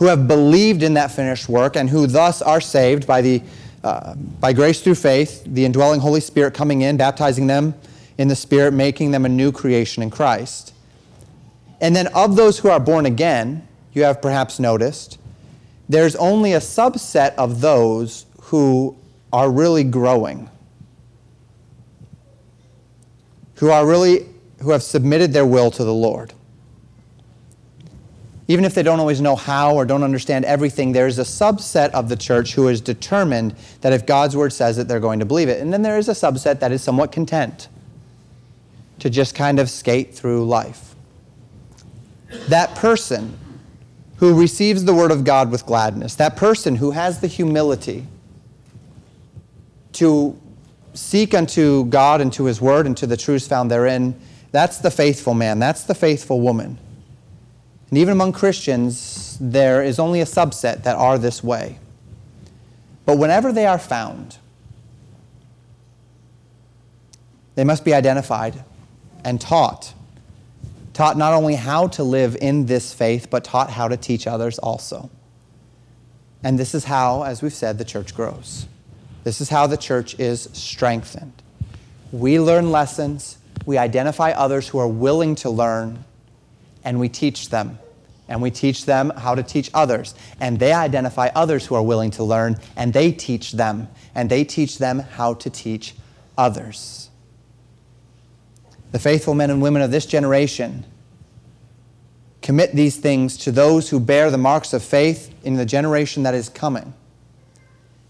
who 0.00 0.06
have 0.06 0.26
believed 0.26 0.82
in 0.82 0.94
that 0.94 1.12
finished 1.12 1.46
work, 1.46 1.76
and 1.76 1.90
who 1.90 2.06
thus 2.06 2.40
are 2.40 2.58
saved 2.60 3.06
by, 3.06 3.20
the, 3.20 3.42
uh, 3.84 4.14
by 4.14 4.50
grace 4.50 4.80
through 4.80 4.94
faith, 4.94 5.44
the 5.44 5.62
indwelling 5.62 6.00
Holy 6.00 6.22
Spirit 6.22 6.54
coming 6.54 6.80
in, 6.80 6.96
baptizing 6.96 7.46
them 7.46 7.74
in 8.16 8.26
the 8.26 8.34
Spirit, 8.34 8.72
making 8.72 9.10
them 9.10 9.26
a 9.26 9.28
new 9.28 9.52
creation 9.52 10.02
in 10.02 10.08
Christ. 10.08 10.72
And 11.82 11.94
then 11.94 12.06
of 12.14 12.34
those 12.34 12.58
who 12.60 12.70
are 12.70 12.80
born 12.80 13.04
again, 13.04 13.68
you 13.92 14.02
have 14.04 14.22
perhaps 14.22 14.58
noticed, 14.58 15.18
there's 15.86 16.16
only 16.16 16.54
a 16.54 16.60
subset 16.60 17.34
of 17.34 17.60
those 17.60 18.24
who 18.44 18.96
are 19.34 19.50
really 19.50 19.84
growing, 19.84 20.48
who 23.56 23.68
are 23.68 23.86
really 23.86 24.26
who 24.62 24.70
have 24.70 24.82
submitted 24.82 25.34
their 25.34 25.44
will 25.44 25.70
to 25.72 25.84
the 25.84 25.92
Lord. 25.92 26.32
Even 28.50 28.64
if 28.64 28.74
they 28.74 28.82
don't 28.82 28.98
always 28.98 29.20
know 29.20 29.36
how 29.36 29.76
or 29.76 29.84
don't 29.84 30.02
understand 30.02 30.44
everything, 30.44 30.90
there's 30.90 31.20
a 31.20 31.22
subset 31.22 31.90
of 31.90 32.08
the 32.08 32.16
church 32.16 32.54
who 32.54 32.66
is 32.66 32.80
determined 32.80 33.54
that 33.80 33.92
if 33.92 34.04
God's 34.06 34.36
word 34.36 34.52
says 34.52 34.76
it, 34.76 34.88
they're 34.88 34.98
going 34.98 35.20
to 35.20 35.24
believe 35.24 35.48
it. 35.48 35.60
And 35.60 35.72
then 35.72 35.82
there 35.82 35.98
is 35.98 36.08
a 36.08 36.14
subset 36.14 36.58
that 36.58 36.72
is 36.72 36.82
somewhat 36.82 37.12
content 37.12 37.68
to 38.98 39.08
just 39.08 39.36
kind 39.36 39.60
of 39.60 39.70
skate 39.70 40.12
through 40.12 40.46
life 40.46 40.96
that 42.48 42.74
person 42.74 43.38
who 44.16 44.38
receives 44.38 44.84
the 44.84 44.94
word 44.94 45.12
of 45.12 45.22
God 45.22 45.52
with 45.52 45.64
gladness, 45.64 46.16
that 46.16 46.36
person 46.36 46.76
who 46.76 46.90
has 46.90 47.20
the 47.20 47.28
humility 47.28 48.04
to 49.92 50.36
seek 50.92 51.34
unto 51.34 51.84
God 51.84 52.20
and 52.20 52.32
to 52.32 52.46
his 52.46 52.60
word 52.60 52.86
and 52.86 52.96
to 52.96 53.06
the 53.06 53.16
truths 53.16 53.46
found 53.46 53.70
therein, 53.70 54.20
that's 54.50 54.78
the 54.78 54.90
faithful 54.90 55.34
man, 55.34 55.60
that's 55.60 55.84
the 55.84 55.94
faithful 55.94 56.40
woman. 56.40 56.78
And 57.90 57.98
even 57.98 58.12
among 58.12 58.32
Christians, 58.32 59.36
there 59.40 59.82
is 59.82 59.98
only 59.98 60.20
a 60.20 60.24
subset 60.24 60.84
that 60.84 60.96
are 60.96 61.18
this 61.18 61.42
way. 61.42 61.78
But 63.04 63.18
whenever 63.18 63.52
they 63.52 63.66
are 63.66 63.78
found, 63.78 64.38
they 67.56 67.64
must 67.64 67.84
be 67.84 67.92
identified 67.92 68.64
and 69.24 69.40
taught 69.40 69.92
taught 71.00 71.16
not 71.16 71.32
only 71.32 71.54
how 71.54 71.86
to 71.88 72.02
live 72.02 72.36
in 72.42 72.66
this 72.66 72.92
faith, 72.92 73.28
but 73.30 73.42
taught 73.42 73.70
how 73.70 73.88
to 73.88 73.96
teach 73.96 74.26
others 74.26 74.58
also. 74.58 75.08
And 76.42 76.58
this 76.58 76.74
is 76.74 76.84
how, 76.84 77.22
as 77.22 77.40
we've 77.40 77.54
said, 77.54 77.78
the 77.78 77.86
church 77.86 78.14
grows. 78.14 78.66
This 79.24 79.40
is 79.40 79.48
how 79.48 79.66
the 79.66 79.78
church 79.78 80.18
is 80.18 80.48
strengthened. 80.52 81.32
We 82.12 82.40
learn 82.40 82.70
lessons, 82.70 83.38
we 83.64 83.78
identify 83.78 84.32
others 84.32 84.68
who 84.68 84.78
are 84.78 84.88
willing 84.88 85.34
to 85.36 85.48
learn, 85.48 86.04
and 86.84 86.98
we 86.98 87.08
teach 87.08 87.50
them. 87.50 87.78
And 88.28 88.40
we 88.40 88.50
teach 88.50 88.86
them 88.86 89.10
how 89.16 89.34
to 89.34 89.42
teach 89.42 89.70
others. 89.74 90.14
And 90.40 90.58
they 90.58 90.72
identify 90.72 91.30
others 91.34 91.66
who 91.66 91.74
are 91.74 91.82
willing 91.82 92.12
to 92.12 92.24
learn, 92.24 92.58
and 92.76 92.92
they 92.92 93.10
teach 93.10 93.52
them. 93.52 93.88
And 94.14 94.30
they 94.30 94.44
teach 94.44 94.78
them 94.78 95.00
how 95.00 95.34
to 95.34 95.50
teach 95.50 95.94
others 96.38 97.10
the 98.92 98.98
faithful 98.98 99.34
men 99.34 99.50
and 99.50 99.62
women 99.62 99.82
of 99.82 99.90
this 99.90 100.06
generation 100.06 100.84
commit 102.42 102.74
these 102.74 102.96
things 102.96 103.36
to 103.36 103.52
those 103.52 103.90
who 103.90 104.00
bear 104.00 104.30
the 104.30 104.38
marks 104.38 104.72
of 104.72 104.82
faith 104.82 105.32
in 105.44 105.56
the 105.56 105.66
generation 105.66 106.22
that 106.24 106.34
is 106.34 106.48
coming. 106.48 106.94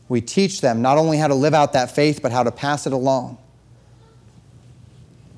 We 0.08 0.20
teach 0.20 0.60
them 0.60 0.82
not 0.82 0.98
only 0.98 1.18
how 1.18 1.28
to 1.28 1.34
live 1.34 1.54
out 1.54 1.72
that 1.74 1.94
faith, 1.94 2.20
but 2.22 2.32
how 2.32 2.42
to 2.42 2.50
pass 2.50 2.86
it 2.86 2.92
along. 2.92 3.38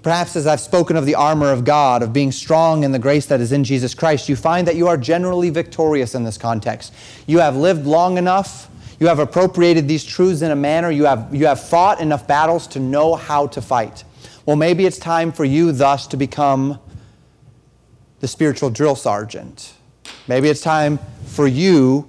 Perhaps 0.03 0.35
as 0.35 0.47
I've 0.49 0.61
spoken 0.61 0.97
of 0.97 1.07
the 1.07 1.15
armor 1.15 1.53
of 1.53 1.65
God, 1.65 2.03
of 2.03 2.13
being 2.13 2.33
strong 2.33 2.83
in 2.83 2.91
the 2.91 2.99
grace 2.99 3.27
that 3.27 3.41
is 3.41 3.53
in 3.53 3.63
Jesus 3.63 3.95
Christ, 3.95 4.29
you 4.29 4.35
find 4.35 4.67
that 4.67 4.75
you 4.75 4.89
are 4.89 4.97
generally 4.97 5.49
victorious 5.49 6.15
in 6.15 6.25
this 6.25 6.37
context. 6.37 6.93
You 7.27 7.39
have 7.39 7.57
lived 7.57 7.87
long 7.87 8.19
enough, 8.19 8.69
you 8.99 9.07
have 9.07 9.21
appropriated 9.21 9.87
these 9.87 10.05
truths 10.05 10.43
in 10.43 10.51
a 10.51 10.57
manner, 10.57 10.91
you 10.91 11.05
have, 11.05 11.33
you 11.33 11.47
have 11.47 11.63
fought 11.63 12.01
enough 12.01 12.27
battles 12.27 12.67
to 12.69 12.81
know 12.81 13.15
how 13.15 13.47
to 13.49 13.63
fight. 13.63 14.03
Well, 14.45 14.57
maybe 14.57 14.87
it's 14.87 14.99
time 14.99 15.31
for 15.31 15.45
you 15.45 15.71
thus 15.71 16.09
to 16.09 16.17
become 16.17 16.81
the 18.19 18.27
spiritual 18.29 18.71
drill 18.71 18.97
sergeant. 18.97 19.75
Maybe 20.27 20.49
it's 20.49 20.61
time 20.61 20.99
for 21.27 21.47
you 21.47 22.09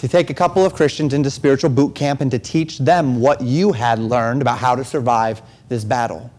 to 0.00 0.08
take 0.08 0.30
a 0.30 0.34
couple 0.34 0.64
of 0.64 0.72
Christians 0.72 1.12
into 1.12 1.30
spiritual 1.30 1.68
boot 1.68 1.94
camp 1.94 2.22
and 2.22 2.30
to 2.30 2.38
teach 2.38 2.78
them 2.78 3.20
what 3.20 3.42
you 3.42 3.72
had 3.72 3.98
learned 3.98 4.40
about 4.40 4.56
how 4.56 4.74
to 4.74 4.82
survive 4.82 5.42
this 5.68 5.84
battle. 5.84 6.30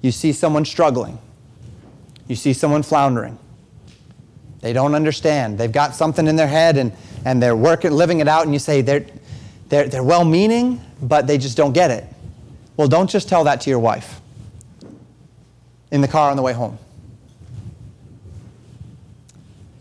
You 0.00 0.10
see 0.10 0.32
someone 0.32 0.64
struggling, 0.64 1.18
you 2.26 2.34
see 2.34 2.54
someone 2.54 2.82
floundering. 2.82 3.38
They 4.62 4.72
don't 4.72 4.94
understand. 4.94 5.58
They've 5.58 5.70
got 5.70 5.94
something 5.94 6.26
in 6.26 6.36
their 6.36 6.46
head 6.46 6.78
and, 6.78 6.90
and 7.26 7.42
they're 7.42 7.54
working, 7.54 7.90
living 7.90 8.20
it 8.20 8.28
out, 8.28 8.44
and 8.44 8.52
you 8.54 8.60
say 8.60 8.80
they're, 8.80 9.04
they're, 9.68 9.86
they're 9.86 10.02
well 10.02 10.24
meaning, 10.24 10.80
but 11.02 11.26
they 11.26 11.36
just 11.36 11.58
don't 11.58 11.74
get 11.74 11.90
it. 11.90 12.06
Well, 12.78 12.88
don't 12.88 13.10
just 13.10 13.28
tell 13.28 13.44
that 13.44 13.60
to 13.60 13.70
your 13.70 13.78
wife 13.78 14.22
in 15.90 16.00
the 16.00 16.08
car 16.08 16.30
on 16.30 16.36
the 16.38 16.42
way 16.42 16.54
home. 16.54 16.78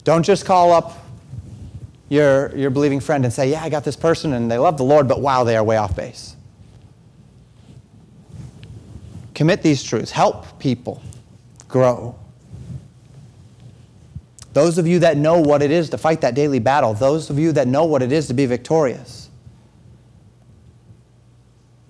Don't 0.04 0.24
just 0.24 0.46
call 0.46 0.74
up 0.74 1.05
your, 2.10 2.56
your 2.56 2.70
believing 2.70 2.99
friend 2.99 3.24
and 3.24 3.34
say, 3.34 3.49
Yeah, 3.49 3.64
I 3.64 3.70
got 3.70 3.84
this 3.84 3.95
person 3.95 4.34
and 4.34 4.49
they 4.49 4.58
love 4.58 4.78
the 4.78 4.84
Lord, 4.84 5.08
but 5.08 5.22
wow, 5.22 5.43
they 5.43 5.56
are 5.56 5.64
way 5.64 5.78
off 5.78 5.95
base. 5.95 6.36
Commit 9.34 9.62
these 9.62 9.84
truths, 9.84 10.12
help 10.12 10.60
people 10.60 11.01
grow. 11.68 12.16
Those 14.53 14.78
of 14.78 14.88
you 14.88 14.99
that 14.99 15.18
know 15.18 15.39
what 15.39 15.62
it 15.62 15.72
is 15.72 15.89
to 15.89 15.97
fight 15.97 16.22
that 16.22 16.34
daily 16.34 16.60
battle, 16.60 16.93
those 16.93 17.30
of 17.30 17.38
you 17.38 17.51
that 17.53 17.68
know 17.68 17.84
what 17.84 18.01
it 18.01 18.14
is 18.14 18.28
to 18.28 18.34
be 18.34 18.45
victorious. 18.45 19.30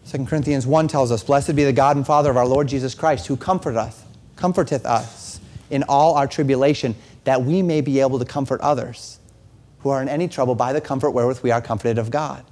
2 0.07 0.25
Corinthians 0.25 0.65
1 0.65 0.87
tells 0.87 1.11
us, 1.11 1.23
Blessed 1.23 1.55
be 1.55 1.63
the 1.63 1.73
God 1.73 1.95
and 1.95 2.05
Father 2.05 2.31
of 2.31 2.37
our 2.37 2.47
Lord 2.47 2.67
Jesus 2.67 2.95
Christ, 2.95 3.27
who 3.27 3.37
comforteth, 3.37 4.03
comforteth 4.35 4.85
us 4.85 5.39
in 5.69 5.83
all 5.83 6.15
our 6.15 6.25
tribulation, 6.27 6.95
that 7.25 7.43
we 7.43 7.61
may 7.61 7.81
be 7.81 7.99
able 7.99 8.17
to 8.17 8.25
comfort 8.25 8.61
others 8.61 9.19
who 9.85 9.91
are 9.91 10.01
in 10.01 10.09
any 10.09 10.27
trouble 10.27 10.55
by 10.55 10.73
the 10.73 10.81
comfort 10.81 11.11
wherewith 11.11 11.43
we 11.43 11.51
are 11.51 11.61
comforted 11.61 11.99
of 11.99 12.09
God. 12.09 12.43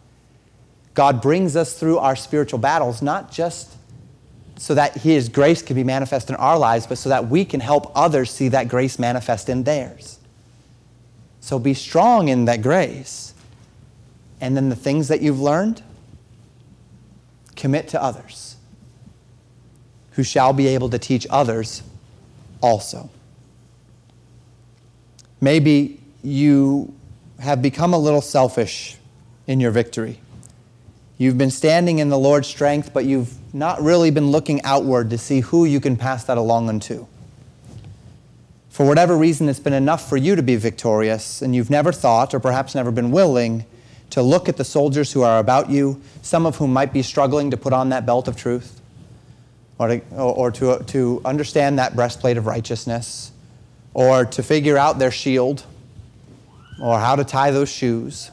God 0.93 1.19
brings 1.19 1.55
us 1.55 1.73
through 1.73 1.97
our 1.97 2.15
spiritual 2.15 2.59
battles, 2.59 3.01
not 3.01 3.31
just 3.31 3.75
so 4.55 4.75
that 4.75 4.97
His 4.97 5.29
grace 5.29 5.63
can 5.63 5.75
be 5.75 5.83
manifest 5.83 6.29
in 6.29 6.35
our 6.35 6.59
lives, 6.59 6.85
but 6.85 6.99
so 6.99 7.09
that 7.09 7.29
we 7.29 7.43
can 7.43 7.59
help 7.59 7.91
others 7.95 8.29
see 8.29 8.49
that 8.49 8.67
grace 8.67 8.99
manifest 8.99 9.49
in 9.49 9.63
theirs. 9.63 10.19
So 11.39 11.57
be 11.57 11.73
strong 11.73 12.27
in 12.27 12.45
that 12.45 12.61
grace. 12.61 13.33
And 14.39 14.55
then 14.55 14.69
the 14.69 14.75
things 14.75 15.07
that 15.07 15.19
you've 15.19 15.41
learned, 15.41 15.81
commit 17.55 17.87
to 17.87 18.03
others 18.03 18.57
who 20.11 20.21
shall 20.21 20.53
be 20.53 20.67
able 20.67 20.91
to 20.91 20.99
teach 20.99 21.25
others 21.31 21.81
also. 22.61 23.09
Maybe 25.41 25.99
you 26.21 26.93
have 27.39 27.61
become 27.61 27.93
a 27.93 27.97
little 27.97 28.21
selfish 28.21 28.97
in 29.47 29.59
your 29.59 29.71
victory. 29.71 30.19
You've 31.17 31.37
been 31.37 31.51
standing 31.51 31.99
in 31.99 32.09
the 32.09 32.17
Lord's 32.17 32.47
strength, 32.47 32.91
but 32.93 33.05
you've 33.05 33.33
not 33.53 33.81
really 33.81 34.11
been 34.11 34.31
looking 34.31 34.61
outward 34.63 35.09
to 35.11 35.17
see 35.17 35.41
who 35.41 35.65
you 35.65 35.79
can 35.79 35.95
pass 35.95 36.23
that 36.25 36.37
along 36.37 36.69
unto. 36.69 37.05
For 38.69 38.85
whatever 38.87 39.15
reason, 39.15 39.47
it's 39.47 39.59
been 39.59 39.73
enough 39.73 40.09
for 40.09 40.17
you 40.17 40.35
to 40.35 40.41
be 40.41 40.55
victorious, 40.55 41.41
and 41.41 41.55
you've 41.55 41.69
never 41.69 41.91
thought, 41.91 42.33
or 42.33 42.39
perhaps 42.39 42.73
never 42.73 42.91
been 42.91 43.11
willing, 43.11 43.65
to 44.09 44.21
look 44.23 44.49
at 44.49 44.57
the 44.57 44.63
soldiers 44.63 45.11
who 45.13 45.21
are 45.21 45.39
about 45.39 45.69
you, 45.69 46.01
some 46.23 46.45
of 46.45 46.55
whom 46.55 46.73
might 46.73 46.91
be 46.91 47.03
struggling 47.03 47.51
to 47.51 47.57
put 47.57 47.73
on 47.73 47.89
that 47.89 48.05
belt 48.05 48.27
of 48.27 48.35
truth, 48.35 48.81
or 49.77 49.89
to, 49.89 49.99
or 50.15 50.51
to, 50.51 50.83
to 50.85 51.21
understand 51.23 51.77
that 51.77 51.95
breastplate 51.95 52.37
of 52.37 52.47
righteousness, 52.47 53.31
or 53.93 54.25
to 54.25 54.41
figure 54.41 54.77
out 54.77 54.97
their 54.97 55.11
shield 55.11 55.63
or 56.83 56.99
how 56.99 57.15
to 57.15 57.23
tie 57.23 57.49
those 57.49 57.69
shoes. 57.69 58.29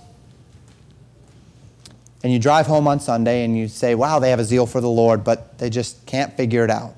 And 2.25 2.33
you 2.33 2.41
drive 2.41 2.67
home 2.67 2.89
on 2.89 2.99
Sunday 2.99 3.45
and 3.45 3.57
you 3.57 3.69
say, 3.69 3.95
wow, 3.95 4.19
they 4.19 4.31
have 4.31 4.41
a 4.41 4.45
zeal 4.45 4.67
for 4.67 4.81
the 4.81 4.89
Lord, 4.89 5.23
but 5.23 5.57
they 5.59 5.71
just 5.71 6.05
can't 6.05 6.37
figure 6.37 6.65
it 6.65 6.71
out. 6.71 6.97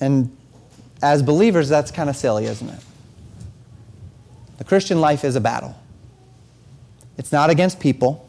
And 0.00 0.34
as 1.02 1.22
believers, 1.22 1.68
that's 1.68 1.90
kind 1.90 2.08
of 2.08 2.16
silly, 2.16 2.46
isn't 2.46 2.70
it? 2.70 2.80
The 4.56 4.64
Christian 4.64 5.02
life 5.02 5.22
is 5.22 5.36
a 5.36 5.42
battle. 5.42 5.76
It's 7.18 7.30
not 7.30 7.50
against 7.50 7.78
people. 7.78 8.26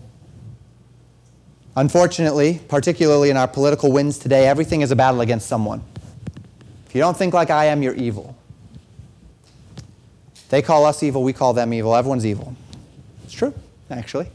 Unfortunately, 1.78 2.60
particularly 2.68 3.30
in 3.30 3.38
our 3.38 3.48
political 3.48 3.94
winds 3.94 4.18
today, 4.18 4.46
everything 4.46 4.82
is 4.82 4.92
a 4.92 4.96
battle 4.98 5.22
against 5.22 5.48
someone 5.48 5.82
you 6.96 7.02
don't 7.02 7.18
think 7.18 7.34
like 7.34 7.50
I 7.50 7.66
am, 7.66 7.84
you're 7.84 7.94
evil. 7.94 8.38
They 10.50 10.62
call 10.62 10.86
us 10.86 11.04
evil, 11.04 11.24
we 11.24 11.34
call 11.34 11.54
them 11.54 11.74
evil. 11.74 11.94
Everyone's 11.94 12.26
evil. 12.26 12.56
It's 13.26 13.34
true, 13.34 13.54
actually. 13.92 14.30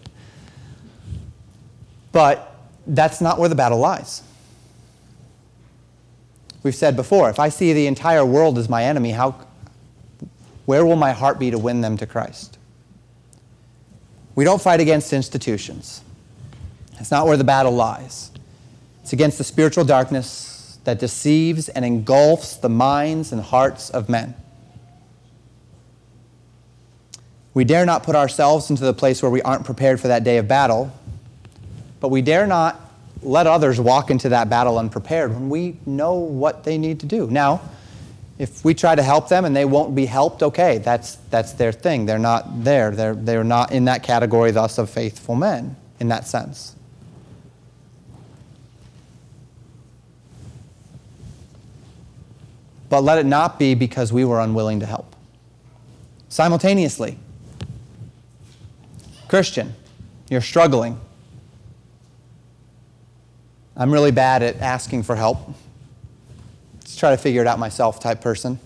But 2.13 2.55
that's 2.87 3.23
not 3.23 3.39
where 3.39 3.49
the 3.49 3.55
battle 3.55 3.79
lies. 3.79 4.23
We've 6.63 6.75
said 6.75 6.97
before, 6.97 7.31
if 7.31 7.41
I 7.41 7.49
see 7.49 7.73
the 7.73 7.87
entire 7.87 8.27
world 8.27 8.59
as 8.59 8.69
my 8.69 8.85
enemy, 8.85 9.13
how, 9.13 9.41
where 10.67 10.85
will 10.85 10.97
my 10.97 11.13
heart 11.13 11.39
be 11.39 11.51
to 11.51 11.59
win 11.59 11.81
them 11.81 11.97
to 11.97 12.07
Christ? 12.07 12.59
We 14.35 14.45
don't 14.45 14.61
fight 14.61 14.81
against 14.81 15.15
institutions. 15.15 16.03
That's 16.93 17.11
not 17.11 17.27
where 17.27 17.39
the 17.39 17.45
battle 17.45 17.73
lies. 17.73 18.31
It's 19.03 19.15
against 19.15 19.39
the 19.39 19.45
spiritual 19.45 19.85
darkness 19.85 20.50
that 20.85 20.99
deceives 20.99 21.69
and 21.69 21.85
engulfs 21.85 22.57
the 22.57 22.69
minds 22.69 23.33
and 23.33 23.41
hearts 23.41 23.91
of 23.91 24.09
men. 24.09 24.35
We 27.53 27.65
dare 27.65 27.85
not 27.85 28.03
put 28.03 28.15
ourselves 28.15 28.71
into 28.71 28.85
the 28.85 28.95
place 28.95 29.23
where 29.23 29.31
we 29.31 29.43
aren't 29.43 29.65
prepared 29.65 30.01
for 30.01 30.09
that 30.09 30.25
day 30.25 30.39
of 30.39 30.47
battle, 30.47 30.93
but 32.01 32.09
we 32.09 32.23
dare 32.23 32.47
not 32.47 32.81
let 33.23 33.47
others 33.47 33.81
walk 33.81 34.11
into 34.11 34.31
that 34.31 34.49
battle 34.49 34.79
unprepared 34.79 35.33
when 35.33 35.51
we 35.51 35.77
know 35.85 36.15
what 36.15 36.65
they 36.65 36.79
need 36.79 37.01
to 37.01 37.07
do. 37.07 37.27
Now, 37.27 37.61
if 38.39 38.65
we 38.65 38.73
try 38.73 38.95
to 38.95 39.03
help 39.03 39.29
them 39.29 39.45
and 39.45 39.55
they 39.55 39.67
won't 39.67 39.95
be 39.95 40.07
helped, 40.07 40.43
okay, 40.43 40.79
that's, 40.79 41.17
that's 41.29 41.53
their 41.53 41.73
thing. 41.73 42.07
They're 42.07 42.19
not 42.19 42.65
there. 42.65 42.91
They're, 42.93 43.15
they're 43.15 43.45
not 43.45 43.73
in 43.73 43.85
that 43.85 44.03
category, 44.03 44.51
thus, 44.51 44.79
of 44.79 44.89
faithful 44.89 45.35
men 45.35 45.77
in 45.99 46.09
that 46.09 46.27
sense. 46.27 46.75
But 52.91 53.03
let 53.03 53.19
it 53.19 53.25
not 53.25 53.59
be 53.59 53.75
because 53.75 54.13
we 54.13 54.25
were 54.27 54.41
unwilling 54.41 54.81
to 54.81 54.87
help. 54.87 55.17
Simultaneously, 56.29 57.19
Christian, 59.29 59.73
you're 60.29 60.41
struggling. 60.41 61.01
I'm 63.77 63.93
really 63.93 64.11
bad 64.11 64.43
at 64.43 64.57
asking 64.57 65.05
for 65.05 65.17
help. 65.17 65.55
Let's 66.75 66.97
try 66.97 67.11
to 67.11 67.17
figure 67.17 67.41
it 67.41 67.47
out 67.47 67.59
myself 67.59 68.01
type 68.01 68.21
person. 68.21 68.59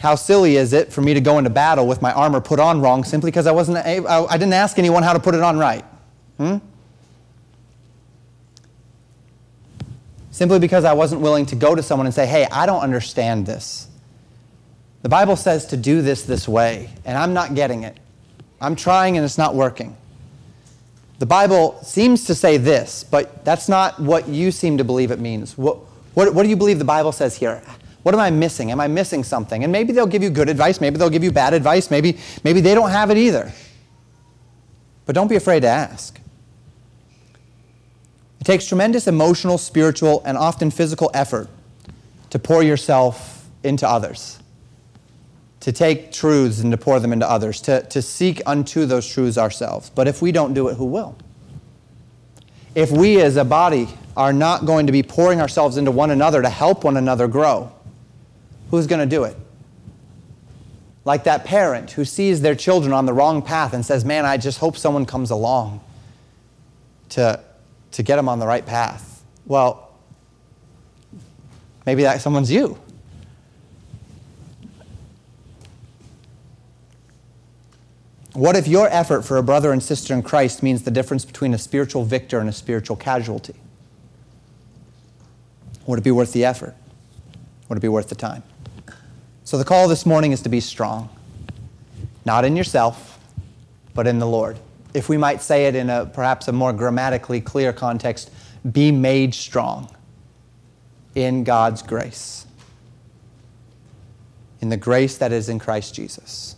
How 0.00 0.16
silly 0.16 0.56
is 0.56 0.72
it 0.72 0.92
for 0.92 1.00
me 1.00 1.14
to 1.14 1.20
go 1.20 1.38
into 1.38 1.50
battle 1.50 1.86
with 1.86 2.02
my 2.02 2.12
armor 2.12 2.40
put 2.40 2.58
on 2.58 2.80
wrong 2.80 3.04
simply 3.04 3.30
because 3.30 3.46
I 3.46 3.52
wasn't 3.52 3.78
I 3.78 4.36
didn't 4.36 4.52
ask 4.52 4.78
anyone 4.78 5.02
how 5.02 5.12
to 5.12 5.20
put 5.20 5.34
it 5.34 5.42
on 5.42 5.58
right? 5.58 5.84
Hmm? 6.38 6.56
Simply 10.40 10.58
because 10.58 10.86
I 10.86 10.94
wasn't 10.94 11.20
willing 11.20 11.44
to 11.44 11.54
go 11.54 11.74
to 11.74 11.82
someone 11.82 12.06
and 12.06 12.14
say, 12.14 12.24
hey, 12.24 12.46
I 12.50 12.64
don't 12.64 12.80
understand 12.80 13.44
this. 13.44 13.88
The 15.02 15.08
Bible 15.10 15.36
says 15.36 15.66
to 15.66 15.76
do 15.76 16.00
this 16.00 16.22
this 16.22 16.48
way, 16.48 16.88
and 17.04 17.18
I'm 17.18 17.34
not 17.34 17.54
getting 17.54 17.82
it. 17.82 18.00
I'm 18.58 18.74
trying 18.74 19.18
and 19.18 19.24
it's 19.24 19.36
not 19.36 19.54
working. 19.54 19.94
The 21.18 21.26
Bible 21.26 21.78
seems 21.82 22.24
to 22.24 22.34
say 22.34 22.56
this, 22.56 23.04
but 23.04 23.44
that's 23.44 23.68
not 23.68 24.00
what 24.00 24.28
you 24.28 24.50
seem 24.50 24.78
to 24.78 24.84
believe 24.84 25.10
it 25.10 25.18
means. 25.18 25.58
What, 25.58 25.76
what, 26.14 26.32
what 26.32 26.44
do 26.44 26.48
you 26.48 26.56
believe 26.56 26.78
the 26.78 26.86
Bible 26.86 27.12
says 27.12 27.36
here? 27.36 27.62
What 28.02 28.14
am 28.14 28.20
I 28.22 28.30
missing? 28.30 28.70
Am 28.70 28.80
I 28.80 28.88
missing 28.88 29.22
something? 29.22 29.62
And 29.62 29.70
maybe 29.70 29.92
they'll 29.92 30.06
give 30.06 30.22
you 30.22 30.30
good 30.30 30.48
advice, 30.48 30.80
maybe 30.80 30.96
they'll 30.96 31.10
give 31.10 31.22
you 31.22 31.32
bad 31.32 31.52
advice, 31.52 31.90
maybe, 31.90 32.16
maybe 32.44 32.62
they 32.62 32.74
don't 32.74 32.92
have 32.92 33.10
it 33.10 33.18
either. 33.18 33.52
But 35.04 35.14
don't 35.14 35.28
be 35.28 35.36
afraid 35.36 35.60
to 35.60 35.68
ask. 35.68 36.18
Takes 38.50 38.66
tremendous 38.66 39.06
emotional, 39.06 39.58
spiritual, 39.58 40.24
and 40.26 40.36
often 40.36 40.72
physical 40.72 41.08
effort 41.14 41.48
to 42.30 42.38
pour 42.40 42.64
yourself 42.64 43.48
into 43.62 43.88
others, 43.88 44.40
to 45.60 45.70
take 45.70 46.10
truths 46.10 46.58
and 46.58 46.72
to 46.72 46.76
pour 46.76 46.98
them 46.98 47.12
into 47.12 47.30
others, 47.30 47.60
to, 47.60 47.82
to 47.82 48.02
seek 48.02 48.42
unto 48.46 48.86
those 48.86 49.06
truths 49.06 49.38
ourselves. 49.38 49.90
But 49.90 50.08
if 50.08 50.20
we 50.20 50.32
don't 50.32 50.52
do 50.52 50.66
it, 50.66 50.74
who 50.74 50.86
will? 50.86 51.16
If 52.74 52.90
we 52.90 53.20
as 53.20 53.36
a 53.36 53.44
body 53.44 53.86
are 54.16 54.32
not 54.32 54.66
going 54.66 54.86
to 54.88 54.92
be 54.92 55.04
pouring 55.04 55.40
ourselves 55.40 55.76
into 55.76 55.92
one 55.92 56.10
another 56.10 56.42
to 56.42 56.50
help 56.50 56.82
one 56.82 56.96
another 56.96 57.28
grow, 57.28 57.70
who's 58.72 58.88
going 58.88 58.98
to 58.98 59.06
do 59.06 59.22
it? 59.22 59.36
Like 61.04 61.22
that 61.22 61.44
parent 61.44 61.92
who 61.92 62.04
sees 62.04 62.40
their 62.40 62.56
children 62.56 62.92
on 62.92 63.06
the 63.06 63.12
wrong 63.12 63.42
path 63.42 63.74
and 63.74 63.86
says, 63.86 64.04
Man, 64.04 64.26
I 64.26 64.38
just 64.38 64.58
hope 64.58 64.76
someone 64.76 65.06
comes 65.06 65.30
along 65.30 65.84
to 67.10 67.44
to 67.92 68.02
get 68.02 68.16
them 68.16 68.28
on 68.28 68.38
the 68.38 68.46
right 68.46 68.64
path. 68.64 69.22
Well, 69.46 69.92
maybe 71.86 72.02
that 72.02 72.20
someone's 72.20 72.50
you. 72.50 72.78
What 78.32 78.56
if 78.56 78.68
your 78.68 78.88
effort 78.88 79.22
for 79.22 79.38
a 79.38 79.42
brother 79.42 79.72
and 79.72 79.82
sister 79.82 80.14
in 80.14 80.22
Christ 80.22 80.62
means 80.62 80.82
the 80.82 80.90
difference 80.90 81.24
between 81.24 81.52
a 81.52 81.58
spiritual 81.58 82.04
victor 82.04 82.38
and 82.38 82.48
a 82.48 82.52
spiritual 82.52 82.96
casualty? 82.96 83.56
Would 85.86 85.98
it 85.98 86.02
be 86.02 86.12
worth 86.12 86.32
the 86.32 86.44
effort? 86.44 86.76
Would 87.68 87.78
it 87.78 87.80
be 87.80 87.88
worth 87.88 88.08
the 88.08 88.14
time? 88.14 88.44
So, 89.44 89.58
the 89.58 89.64
call 89.64 89.88
this 89.88 90.06
morning 90.06 90.30
is 90.30 90.42
to 90.42 90.48
be 90.48 90.60
strong, 90.60 91.08
not 92.24 92.44
in 92.44 92.54
yourself, 92.54 93.18
but 93.94 94.06
in 94.06 94.20
the 94.20 94.26
Lord. 94.26 94.58
If 94.92 95.08
we 95.08 95.16
might 95.16 95.40
say 95.40 95.66
it 95.66 95.74
in 95.74 95.88
a 95.90 96.06
perhaps 96.06 96.48
a 96.48 96.52
more 96.52 96.72
grammatically 96.72 97.40
clear 97.40 97.72
context, 97.72 98.30
be 98.70 98.90
made 98.90 99.34
strong 99.34 99.88
in 101.14 101.44
God's 101.44 101.82
grace, 101.82 102.46
in 104.60 104.68
the 104.68 104.76
grace 104.76 105.16
that 105.18 105.32
is 105.32 105.48
in 105.48 105.58
Christ 105.58 105.94
Jesus. 105.94 106.56